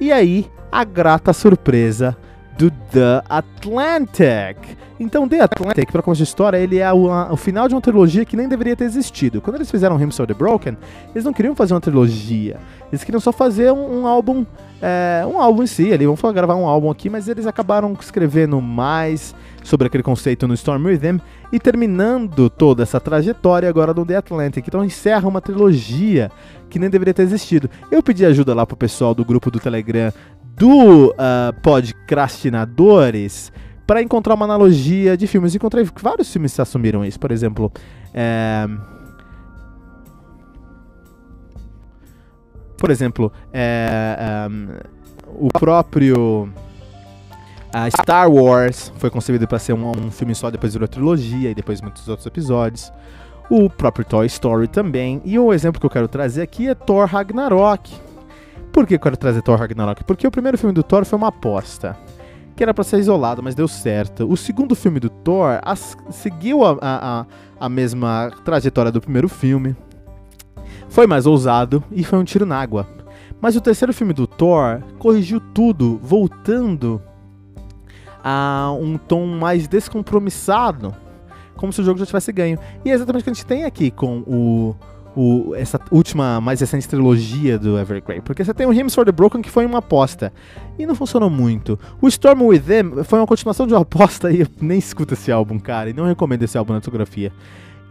E 0.00 0.12
aí, 0.12 0.46
a 0.70 0.84
grata 0.84 1.32
surpresa 1.32 2.16
do 2.56 2.70
The 2.70 3.22
Atlantic. 3.28 4.56
Então, 5.00 5.28
The 5.28 5.40
Atlantic, 5.40 5.92
para 5.92 6.02
começar 6.02 6.22
a 6.22 6.24
história, 6.24 6.56
ele 6.58 6.78
é 6.78 6.92
o, 6.92 7.10
a, 7.10 7.32
o, 7.32 7.36
final 7.36 7.68
de 7.68 7.74
uma 7.74 7.80
trilogia 7.80 8.24
que 8.24 8.36
nem 8.36 8.48
deveria 8.48 8.74
ter 8.74 8.84
existido. 8.84 9.40
Quando 9.40 9.56
eles 9.56 9.70
fizeram 9.70 9.96
Hymns 10.00 10.18
of 10.18 10.26
the 10.26 10.34
Broken, 10.34 10.76
eles 11.14 11.24
não 11.24 11.32
queriam 11.32 11.54
fazer 11.54 11.74
uma 11.74 11.80
trilogia. 11.80 12.58
Eles 12.90 13.04
queriam 13.04 13.20
só 13.20 13.32
fazer 13.32 13.72
um, 13.72 14.00
um 14.00 14.06
álbum, 14.08 14.44
é, 14.82 15.24
um 15.24 15.40
álbum 15.40 15.62
em 15.62 15.68
si. 15.68 15.92
Ali, 15.92 16.04
vamos 16.04 16.20
gravar 16.32 16.56
um 16.56 16.66
álbum 16.66 16.90
aqui, 16.90 17.08
mas 17.08 17.28
eles 17.28 17.46
acabaram 17.46 17.96
escrevendo 18.00 18.60
mais 18.60 19.34
sobre 19.62 19.86
aquele 19.86 20.02
conceito 20.02 20.48
no 20.48 20.54
Storm 20.54 20.84
Rhythm 20.84 21.18
e 21.52 21.60
terminando 21.60 22.48
toda 22.50 22.82
essa 22.82 22.98
trajetória 22.98 23.68
agora 23.68 23.94
no 23.94 24.04
The 24.04 24.16
Atlantic. 24.16 24.66
Então 24.66 24.84
encerra 24.84 25.28
uma 25.28 25.40
trilogia 25.40 26.30
que 26.68 26.78
nem 26.78 26.90
deveria 26.90 27.14
ter 27.14 27.22
existido. 27.22 27.68
Eu 27.90 28.02
pedi 28.02 28.24
ajuda 28.24 28.54
lá 28.54 28.66
pro 28.66 28.76
pessoal 28.76 29.14
do 29.14 29.24
grupo 29.24 29.50
do 29.50 29.58
Telegram 29.58 30.12
do 30.42 31.10
uh, 31.10 31.60
Podcrastinadores 31.62 33.52
para 33.86 34.02
encontrar 34.02 34.34
uma 34.34 34.44
analogia 34.44 35.16
de 35.16 35.26
filmes. 35.26 35.54
Encontrei 35.54 35.88
vários 36.00 36.32
filmes 36.32 36.54
que 36.54 36.60
assumiram 36.60 37.04
isso. 37.04 37.18
Por 37.18 37.30
exemplo, 37.30 37.72
é... 38.12 38.66
por 42.76 42.90
exemplo, 42.90 43.32
é, 43.52 44.46
um, 44.50 45.46
o 45.46 45.48
próprio 45.48 46.52
a 47.72 47.90
Star 47.90 48.30
Wars 48.30 48.92
foi 48.96 49.10
concebido 49.10 49.46
para 49.46 49.58
ser 49.58 49.74
um, 49.74 49.90
um, 49.90 50.10
filme 50.10 50.34
só, 50.34 50.50
depois 50.50 50.72
virou 50.72 50.88
trilogia 50.88 51.50
e 51.50 51.54
depois 51.54 51.80
muitos 51.80 52.08
outros 52.08 52.26
episódios. 52.26 52.90
O 53.50 53.70
próprio 53.70 54.04
Toy 54.04 54.26
Story 54.26 54.68
também. 54.68 55.22
E 55.24 55.38
o 55.38 55.52
exemplo 55.52 55.80
que 55.80 55.86
eu 55.86 55.90
quero 55.90 56.08
trazer 56.08 56.42
aqui 56.42 56.68
é 56.68 56.74
Thor 56.74 57.06
Ragnarok. 57.06 57.94
Por 58.70 58.86
que 58.86 58.94
eu 58.94 59.00
quero 59.00 59.16
trazer 59.16 59.40
Thor 59.40 59.58
Ragnarok? 59.58 60.04
Porque 60.04 60.26
o 60.26 60.30
primeiro 60.30 60.58
filme 60.58 60.74
do 60.74 60.82
Thor 60.82 61.04
foi 61.04 61.16
uma 61.16 61.28
aposta. 61.28 61.96
Que 62.54 62.62
era 62.62 62.74
pra 62.74 62.84
ser 62.84 62.98
isolado, 62.98 63.42
mas 63.42 63.54
deu 63.54 63.66
certo. 63.66 64.30
O 64.30 64.36
segundo 64.36 64.74
filme 64.74 65.00
do 65.00 65.08
Thor 65.08 65.60
as, 65.62 65.96
seguiu 66.10 66.64
a, 66.64 66.76
a, 66.80 67.26
a 67.58 67.68
mesma 67.68 68.30
trajetória 68.44 68.92
do 68.92 69.00
primeiro 69.00 69.28
filme. 69.28 69.74
Foi 70.88 71.06
mais 71.06 71.24
ousado 71.24 71.82
e 71.90 72.04
foi 72.04 72.18
um 72.18 72.24
tiro 72.24 72.44
na 72.44 72.60
água. 72.60 72.86
Mas 73.40 73.56
o 73.56 73.60
terceiro 73.60 73.94
filme 73.94 74.12
do 74.12 74.26
Thor 74.26 74.82
corrigiu 74.98 75.40
tudo, 75.40 75.98
voltando 76.02 77.00
a 78.22 78.74
um 78.78 78.98
tom 78.98 79.26
mais 79.26 79.68
descompromissado, 79.68 80.94
como 81.58 81.72
se 81.72 81.82
o 81.82 81.84
jogo 81.84 81.98
já 81.98 82.06
tivesse 82.06 82.32
ganho. 82.32 82.58
E 82.84 82.90
é 82.90 82.94
exatamente 82.94 83.22
o 83.22 83.24
que 83.24 83.30
a 83.30 83.34
gente 83.34 83.44
tem 83.44 83.64
aqui 83.64 83.90
com 83.90 84.20
o, 84.20 84.76
o, 85.14 85.54
essa 85.54 85.78
última, 85.90 86.40
mais 86.40 86.60
recente 86.60 86.88
trilogia 86.88 87.58
do 87.58 87.78
Evergrey. 87.78 88.22
Porque 88.22 88.42
você 88.42 88.54
tem 88.54 88.66
o 88.66 88.72
Hymns 88.72 88.94
for 88.94 89.04
the 89.04 89.12
Broken, 89.12 89.42
que 89.42 89.50
foi 89.50 89.66
uma 89.66 89.78
aposta. 89.78 90.32
E 90.78 90.86
não 90.86 90.94
funcionou 90.94 91.28
muito. 91.28 91.78
O 92.00 92.08
Storm 92.08 92.42
Within 92.44 93.02
foi 93.04 93.18
uma 93.18 93.26
continuação 93.26 93.66
de 93.66 93.74
uma 93.74 93.82
aposta 93.82 94.30
e 94.32 94.40
eu 94.40 94.46
nem 94.60 94.78
escuto 94.78 95.12
esse 95.12 95.30
álbum, 95.30 95.58
cara. 95.58 95.90
E 95.90 95.92
não 95.92 96.06
recomendo 96.06 96.44
esse 96.44 96.56
álbum 96.56 96.72
na 96.72 96.80
fotografia. 96.80 97.32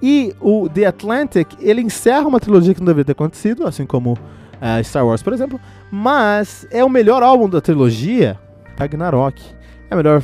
E 0.02 0.34
o 0.40 0.70
The 0.70 0.86
Atlantic, 0.86 1.48
ele 1.60 1.82
encerra 1.82 2.28
uma 2.28 2.40
trilogia 2.40 2.74
que 2.74 2.80
não 2.80 2.88
deveria 2.88 3.06
ter 3.06 3.12
acontecido, 3.12 3.68
assim 3.68 3.86
como 3.86 4.14
uh, 4.14 4.84
Star 4.84 5.06
Wars, 5.06 5.22
por 5.22 5.34
exemplo. 5.34 5.60
Mas 5.92 6.66
é 6.72 6.84
o 6.84 6.90
melhor 6.90 7.22
álbum 7.24 7.50
da 7.50 7.60
trilogia, 7.60 8.40
Ragnarok 8.78 9.58
é 9.90 9.94
o 9.94 9.98
melhor 9.98 10.22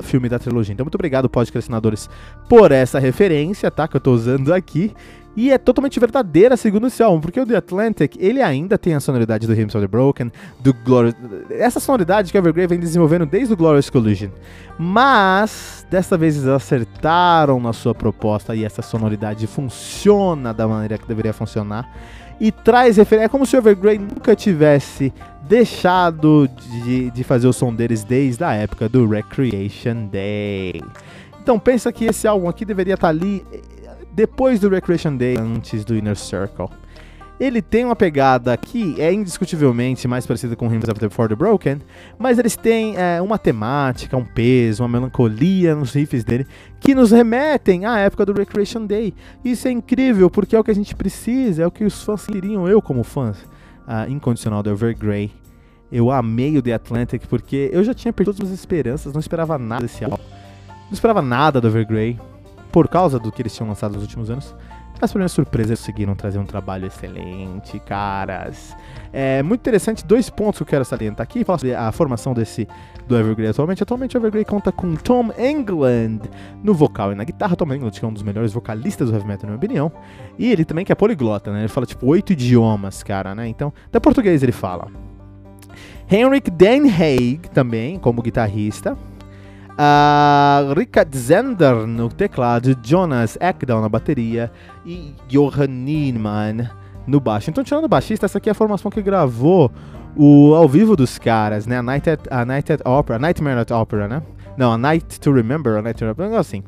filme 0.00 0.28
da 0.28 0.38
trilogia. 0.38 0.72
Então, 0.72 0.84
muito 0.84 0.94
obrigado, 0.94 1.28
podcastinadores, 1.28 2.08
por 2.48 2.72
essa 2.72 2.98
referência, 2.98 3.70
tá? 3.70 3.86
Que 3.88 3.96
eu 3.96 4.00
tô 4.00 4.12
usando 4.12 4.52
aqui. 4.52 4.94
E 5.36 5.52
é 5.52 5.58
totalmente 5.58 6.00
verdadeira, 6.00 6.56
segundo 6.56 6.86
esse 6.86 7.02
álbum, 7.02 7.20
porque 7.20 7.38
o 7.38 7.44
The 7.44 7.56
Atlantic, 7.56 8.16
ele 8.18 8.40
ainda 8.40 8.78
tem 8.78 8.94
a 8.94 9.00
sonoridade 9.00 9.46
do 9.46 9.52
Hymns 9.52 9.74
of 9.74 9.84
the 9.84 9.86
Broken, 9.86 10.32
do 10.60 10.72
Glorious... 10.72 11.14
Essa 11.50 11.78
sonoridade 11.78 12.32
que 12.32 12.38
o 12.38 12.40
Evergrey 12.40 12.66
vem 12.66 12.80
desenvolvendo 12.80 13.26
desde 13.26 13.52
o 13.52 13.56
Glorious 13.56 13.90
Collision. 13.90 14.30
Mas, 14.78 15.86
dessa 15.90 16.16
vez 16.16 16.36
eles 16.36 16.48
acertaram 16.48 17.60
na 17.60 17.74
sua 17.74 17.94
proposta 17.94 18.54
e 18.56 18.64
essa 18.64 18.80
sonoridade 18.80 19.46
funciona 19.46 20.54
da 20.54 20.66
maneira 20.66 20.96
que 20.96 21.06
deveria 21.06 21.34
funcionar 21.34 21.86
e 22.40 22.50
traz 22.52 22.96
referência. 22.96 23.26
É 23.26 23.28
como 23.28 23.46
se 23.46 23.56
o 23.56 23.58
Evergrey 23.58 23.98
nunca 23.98 24.34
tivesse 24.34 25.12
deixado 25.42 26.48
de, 26.48 27.10
de 27.10 27.24
fazer 27.24 27.46
o 27.46 27.52
som 27.52 27.72
deles 27.72 28.04
desde 28.04 28.42
a 28.44 28.52
época 28.52 28.88
do 28.88 29.08
Recreation 29.08 30.06
Day. 30.06 30.82
Então 31.40 31.58
pensa 31.58 31.92
que 31.92 32.04
esse 32.04 32.26
álbum 32.26 32.48
aqui 32.48 32.64
deveria 32.64 32.94
estar 32.94 33.08
ali 33.08 33.46
eh, 33.52 33.60
depois 34.12 34.58
do 34.58 34.68
Recreation 34.68 35.16
Day, 35.16 35.36
antes 35.38 35.84
do 35.84 35.94
Inner 35.94 36.16
Circle. 36.16 36.68
Ele 37.38 37.60
tem 37.60 37.84
uma 37.84 37.94
pegada 37.94 38.56
que 38.56 38.98
é 39.00 39.12
indiscutivelmente 39.12 40.08
mais 40.08 40.26
parecida 40.26 40.56
com 40.56 40.72
Hymns 40.72 40.86
the 40.98 41.08
For 41.10 41.28
the 41.28 41.34
Broken, 41.34 41.82
mas 42.18 42.38
eles 42.38 42.56
têm 42.56 42.96
é, 42.96 43.20
uma 43.20 43.36
temática, 43.36 44.16
um 44.16 44.24
peso, 44.24 44.82
uma 44.82 44.88
melancolia 44.88 45.74
nos 45.74 45.92
riffs 45.92 46.24
dele 46.24 46.46
que 46.80 46.94
nos 46.94 47.10
remetem 47.10 47.84
à 47.84 47.98
época 47.98 48.24
do 48.24 48.32
Recreation 48.32 48.86
Day. 48.86 49.12
Isso 49.44 49.68
é 49.68 49.70
incrível 49.70 50.30
porque 50.30 50.56
é 50.56 50.60
o 50.60 50.64
que 50.64 50.70
a 50.70 50.74
gente 50.74 50.96
precisa, 50.96 51.62
é 51.62 51.66
o 51.66 51.70
que 51.70 51.84
os 51.84 52.02
fãs 52.02 52.26
queriam, 52.26 52.66
eu 52.66 52.80
como 52.80 53.04
fã 53.04 53.32
uh, 53.32 54.10
incondicional 54.10 54.62
do 54.62 54.70
Evergrey. 54.70 55.30
Eu 55.92 56.10
amei 56.10 56.56
o 56.56 56.62
The 56.62 56.72
Atlantic 56.72 57.26
porque 57.28 57.70
eu 57.72 57.84
já 57.84 57.92
tinha 57.92 58.12
perdido 58.12 58.36
todas 58.36 58.50
as 58.50 58.58
esperanças, 58.58 59.12
não 59.12 59.20
esperava 59.20 59.58
nada 59.58 59.82
desse 59.82 60.04
álbum. 60.04 60.18
Não 60.86 60.92
esperava 60.92 61.20
nada 61.20 61.60
do 61.60 61.68
Evergrey 61.68 62.18
por 62.72 62.88
causa 62.88 63.18
do 63.18 63.30
que 63.30 63.42
eles 63.42 63.54
tinham 63.54 63.68
lançado 63.68 63.92
nos 63.92 64.02
últimos 64.02 64.30
anos. 64.30 64.54
Mas 65.00 65.12
para 65.12 65.18
minha 65.18 65.28
surpresa, 65.28 65.70
eles 65.70 65.80
conseguiram 65.80 66.14
trazer 66.14 66.38
um 66.38 66.44
trabalho 66.44 66.86
excelente, 66.86 67.78
caras. 67.80 68.74
É 69.12 69.42
muito 69.42 69.60
interessante, 69.60 70.04
dois 70.04 70.30
pontos 70.30 70.58
que 70.58 70.62
eu 70.62 70.66
quero 70.66 70.84
salientar 70.84 71.22
aqui. 71.22 71.44
Falar 71.44 71.58
sobre 71.58 71.74
a 71.74 71.92
formação 71.92 72.32
desse 72.32 72.66
do 73.06 73.16
Evergrey 73.16 73.48
atualmente. 73.48 73.82
Atualmente 73.82 74.16
o 74.16 74.18
Evergrey 74.18 74.44
conta 74.44 74.72
com 74.72 74.94
Tom 74.94 75.30
England 75.38 76.20
no 76.62 76.74
vocal 76.74 77.12
e 77.12 77.14
na 77.14 77.24
guitarra. 77.24 77.56
Tom 77.56 77.72
England, 77.72 77.90
que 77.90 78.04
é 78.04 78.08
um 78.08 78.12
dos 78.12 78.22
melhores 78.22 78.52
vocalistas 78.52 79.08
do 79.08 79.14
heavy 79.14 79.26
metal, 79.26 79.42
na 79.42 79.56
minha 79.56 79.58
opinião. 79.58 79.92
E 80.38 80.50
ele 80.50 80.64
também 80.64 80.84
que 80.84 80.92
é 80.92 80.94
poliglota, 80.94 81.52
né? 81.52 81.60
Ele 81.60 81.68
fala 81.68 81.86
tipo 81.86 82.06
oito 82.06 82.32
idiomas, 82.32 83.02
cara, 83.02 83.34
né? 83.34 83.46
Então, 83.48 83.72
até 83.86 84.00
português 84.00 84.42
ele 84.42 84.52
fala. 84.52 84.88
Henrik 86.10 86.50
Den 86.50 86.88
Haig 86.90 87.48
também, 87.52 87.98
como 87.98 88.22
guitarrista. 88.22 88.96
Uh, 89.78 90.72
Richard 90.72 91.16
Zender 91.16 91.86
no 91.86 92.08
teclado, 92.08 92.74
Jonas 92.82 93.36
Ekdahl 93.38 93.82
na 93.82 93.88
bateria 93.90 94.50
e 94.86 95.14
Johan 95.28 95.66
Niemann 95.66 96.70
no 97.06 97.20
baixo. 97.20 97.50
Então, 97.50 97.62
tirando 97.62 97.84
o 97.84 97.88
baixista, 97.88 98.24
essa 98.24 98.38
aqui 98.38 98.48
é 98.48 98.52
a 98.52 98.54
formação 98.54 98.90
que 98.90 99.02
gravou 99.02 99.70
o 100.16 100.54
ao 100.54 100.66
vivo 100.66 100.96
dos 100.96 101.18
caras, 101.18 101.66
né? 101.66 101.78
A 101.78 101.82
Night 101.82 102.08
at, 102.08 102.20
a 102.30 102.44
Night 102.44 102.72
at 102.72 102.80
Opera, 102.86 103.18
Nightmare 103.18 103.60
at 103.60 103.70
Opera, 103.70 104.08
né? 104.08 104.22
Não, 104.56 104.72
A 104.72 104.78
Night 104.78 105.20
to 105.20 105.30
Remember, 105.30 105.76
a 105.76 105.82
Night 105.82 105.98
to 105.98 106.06
Remember, 106.06 106.38
assim. 106.38 106.64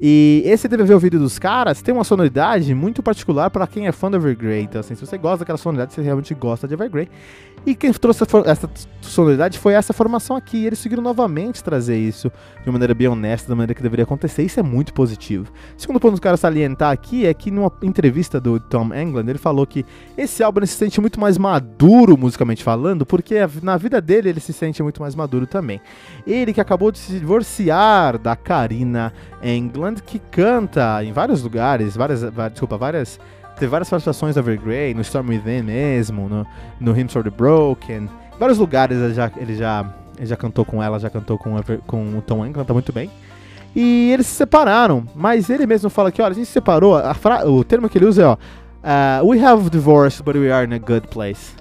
E 0.00 0.42
esse 0.46 0.68
DVD 0.68 0.94
ouvido 0.94 1.18
dos 1.18 1.40
caras 1.40 1.82
tem 1.82 1.92
uma 1.92 2.04
sonoridade 2.04 2.72
muito 2.72 3.02
particular 3.02 3.50
para 3.50 3.66
quem 3.66 3.88
é 3.88 3.92
fã 3.92 4.08
do 4.08 4.16
Evergrey. 4.16 4.62
Então, 4.62 4.80
assim, 4.80 4.94
se 4.94 5.04
você 5.04 5.18
gosta 5.18 5.38
daquela 5.38 5.58
sonoridade, 5.58 5.92
você 5.92 6.02
realmente 6.02 6.32
gosta 6.34 6.68
de 6.68 6.74
Evergrey. 6.74 7.08
E 7.66 7.74
quem 7.74 7.92
trouxe 7.92 8.24
essa 8.46 8.70
sonoridade 9.00 9.58
foi 9.58 9.74
essa 9.74 9.92
formação 9.92 10.36
aqui. 10.36 10.58
E 10.58 10.66
eles 10.66 10.78
conseguiram 10.78 11.02
novamente 11.02 11.62
trazer 11.62 11.98
isso 11.98 12.30
de 12.62 12.68
uma 12.68 12.72
maneira 12.72 12.94
bem 12.94 13.08
honesta, 13.08 13.48
da 13.48 13.54
maneira 13.54 13.74
que 13.74 13.82
deveria 13.82 14.04
acontecer. 14.04 14.42
Isso 14.42 14.58
é 14.58 14.62
muito 14.62 14.94
positivo. 14.94 15.52
Segundo 15.76 16.00
ponto 16.00 16.12
que 16.14 16.18
eu 16.18 16.22
quero 16.22 16.36
salientar 16.36 16.92
aqui 16.92 17.26
é 17.26 17.34
que 17.34 17.50
numa 17.50 17.70
entrevista 17.82 18.40
do 18.40 18.58
Tom 18.58 18.94
England, 18.94 19.28
ele 19.28 19.38
falou 19.38 19.66
que 19.66 19.84
esse 20.16 20.42
álbum 20.42 20.64
se 20.64 20.74
sente 20.74 21.00
muito 21.00 21.20
mais 21.20 21.36
maduro 21.36 22.16
musicalmente 22.16 22.62
falando, 22.64 23.04
porque 23.04 23.36
na 23.62 23.76
vida 23.76 24.00
dele 24.00 24.28
ele 24.30 24.40
se 24.40 24.52
sente 24.52 24.82
muito 24.82 25.00
mais 25.00 25.14
maduro 25.14 25.46
também. 25.46 25.80
Ele 26.26 26.52
que 26.52 26.60
acabou 26.60 26.90
de 26.90 26.98
se 26.98 27.12
divorciar 27.12 28.18
da 28.18 28.34
Karina 28.36 29.12
England, 29.42 29.96
que 30.06 30.18
canta 30.18 31.02
em 31.04 31.12
vários 31.12 31.42
lugares, 31.42 31.96
várias, 31.96 32.22
desculpa, 32.50 32.76
várias 32.76 33.18
Teve 33.58 33.70
várias 33.70 33.90
participações 33.90 34.36
da 34.36 34.40
Evergrey, 34.40 34.94
no 34.94 35.00
Storm 35.00 35.30
Within 35.30 35.62
mesmo, 35.62 36.28
no, 36.28 36.46
no 36.78 36.92
Hymns 36.92 37.12
for 37.12 37.24
the 37.24 37.30
Broken. 37.30 38.04
Em 38.04 38.38
vários 38.38 38.58
lugares 38.58 38.98
ele 38.98 39.14
já, 39.14 39.30
ele 39.36 39.56
já, 39.56 39.94
ele 40.16 40.26
já 40.26 40.36
cantou 40.36 40.64
com 40.64 40.80
ela, 40.82 40.98
já 41.00 41.10
cantou 41.10 41.36
com, 41.36 41.56
com 41.86 42.18
o 42.18 42.22
Tom 42.22 42.44
Hanks, 42.44 42.54
canta 42.54 42.72
muito 42.72 42.92
bem. 42.92 43.10
E 43.74 44.10
eles 44.12 44.26
se 44.26 44.34
separaram, 44.34 45.04
mas 45.14 45.50
ele 45.50 45.66
mesmo 45.66 45.90
fala 45.90 46.10
que, 46.12 46.22
olha, 46.22 46.32
a 46.32 46.34
gente 46.34 46.46
se 46.46 46.52
separou, 46.52 46.94
o 47.46 47.64
termo 47.64 47.88
que 47.88 47.98
ele 47.98 48.06
usa 48.06 48.22
é, 48.22 48.26
ó, 48.26 48.34
uh, 48.34 49.28
we 49.28 49.44
have 49.44 49.68
divorced, 49.70 50.22
but 50.22 50.36
we 50.36 50.50
are 50.50 50.66
in 50.66 50.74
a 50.74 50.78
good 50.78 51.08
place. 51.08 51.54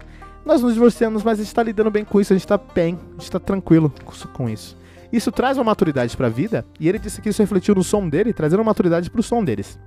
Nós 0.46 0.62
nos 0.62 0.76
divorciamos, 0.76 1.24
mas 1.24 1.40
a 1.40 1.44
gente 1.44 1.54
tá 1.54 1.64
lidando 1.64 1.92
bem 1.92 2.06
com 2.06 2.22
isso, 2.22 2.32
a 2.32 2.36
gente 2.36 2.48
tá 2.48 2.58
bem, 2.58 2.98
a 3.18 3.20
gente 3.20 3.32
tá 3.32 3.40
tranquilo 3.40 3.92
com 4.34 4.48
isso. 4.48 4.78
Isso 5.12 5.32
traz 5.32 5.58
uma 5.58 5.64
maturidade 5.64 6.16
pra 6.16 6.30
vida, 6.30 6.64
e 6.80 6.88
ele 6.88 7.00
disse 7.00 7.22
que 7.22 7.30
isso 7.30 7.42
refletiu 7.42 7.76
no 7.76 7.84
som 7.84 8.08
dele, 8.08 8.34
trazendo 8.34 8.60
uma 8.60 8.66
maturidade 8.66 9.10
pro 9.10 9.24
som 9.24 9.44
deles. 9.44 9.80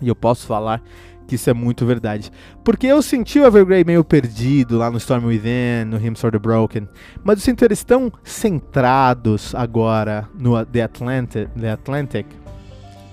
E 0.00 0.08
eu 0.08 0.14
posso 0.14 0.46
falar 0.46 0.80
que 1.28 1.34
isso 1.34 1.48
é 1.48 1.54
muito 1.54 1.84
verdade. 1.86 2.32
Porque 2.64 2.86
eu 2.86 3.00
senti 3.02 3.38
o 3.38 3.46
Evergrey 3.46 3.84
meio 3.84 4.02
perdido 4.02 4.78
lá 4.78 4.90
no 4.90 4.96
Storm 4.96 5.26
Within, 5.26 5.84
no 5.86 5.98
Hymns 5.98 6.20
for 6.20 6.32
the 6.32 6.38
Broken, 6.38 6.88
mas 7.22 7.38
eu 7.38 7.44
sinto 7.44 7.64
eles 7.64 7.84
tão 7.84 8.10
centrados 8.24 9.54
agora 9.54 10.26
no 10.34 10.64
The 10.64 10.82
Atlantic, 10.82 11.48
the 11.50 11.70
Atlantic 11.70 12.26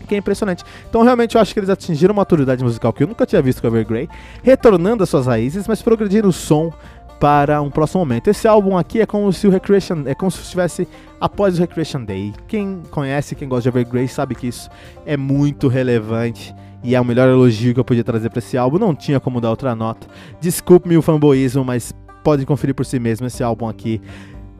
que 0.07 0.13
é 0.13 0.19
impressionante. 0.19 0.63
Então, 0.87 1.01
realmente, 1.01 1.33
eu 1.33 1.41
acho 1.41 1.51
que 1.51 1.59
eles 1.59 1.69
atingiram 1.69 2.13
uma 2.13 2.21
maturidade 2.21 2.63
musical 2.63 2.93
que 2.93 3.01
eu 3.01 3.07
nunca 3.07 3.25
tinha 3.25 3.41
visto 3.41 3.59
com 3.59 3.67
o 3.67 3.71
Evergrey, 3.71 4.07
retornando 4.43 5.01
às 5.01 5.09
suas 5.09 5.25
raízes, 5.25 5.67
mas 5.67 5.81
progredindo 5.81 6.27
o 6.27 6.31
som 6.31 6.71
para 7.19 7.61
um 7.61 7.71
próximo 7.71 8.01
momento. 8.01 8.29
Esse 8.29 8.47
álbum 8.47 8.77
aqui 8.77 9.01
é 9.01 9.05
como 9.05 9.33
se 9.33 9.47
o 9.47 9.49
Recreation, 9.49 10.03
é 10.05 10.13
como 10.13 10.29
se 10.29 10.41
estivesse 10.41 10.87
após 11.19 11.57
o 11.57 11.61
Recreation 11.61 12.03
Day. 12.03 12.33
Quem 12.47 12.83
conhece, 12.91 13.35
quem 13.35 13.49
gosta 13.49 13.63
de 13.63 13.69
Evergrey 13.69 14.07
sabe 14.07 14.35
que 14.35 14.47
isso 14.47 14.69
é 15.05 15.17
muito 15.17 15.67
relevante 15.67 16.53
e 16.85 16.93
é 16.93 17.01
o 17.01 17.05
melhor 17.05 17.27
elogio 17.27 17.73
que 17.73 17.79
eu 17.79 17.83
podia 17.83 18.03
trazer 18.03 18.29
para 18.29 18.37
esse 18.37 18.55
álbum. 18.57 18.77
Não 18.77 18.93
tinha 18.93 19.19
como 19.19 19.41
dar 19.41 19.49
outra 19.49 19.75
nota. 19.75 20.05
Desculpe-me 20.39 20.95
o 20.95 21.01
fanboísmo, 21.01 21.65
mas 21.65 21.91
pode 22.23 22.45
conferir 22.45 22.75
por 22.75 22.85
si 22.85 22.99
mesmo 22.99 23.25
esse 23.25 23.43
álbum 23.43 23.67
aqui. 23.67 23.99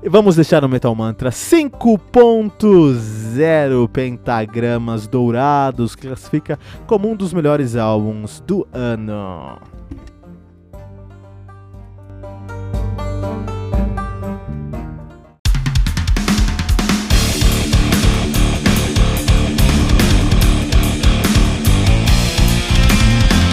Vamos 0.08 0.36
deixar 0.36 0.62
no 0.62 0.70
Metal 0.70 0.94
Mantra 0.94 1.30
5.0 1.30 3.90
pentagramas 3.90 5.08
dourados, 5.08 5.96
classifica 5.96 6.60
como 6.86 7.10
um 7.10 7.16
dos 7.16 7.34
melhores 7.34 7.76
álbuns 7.76 8.40
do 8.46 8.68
ano. 8.74 9.58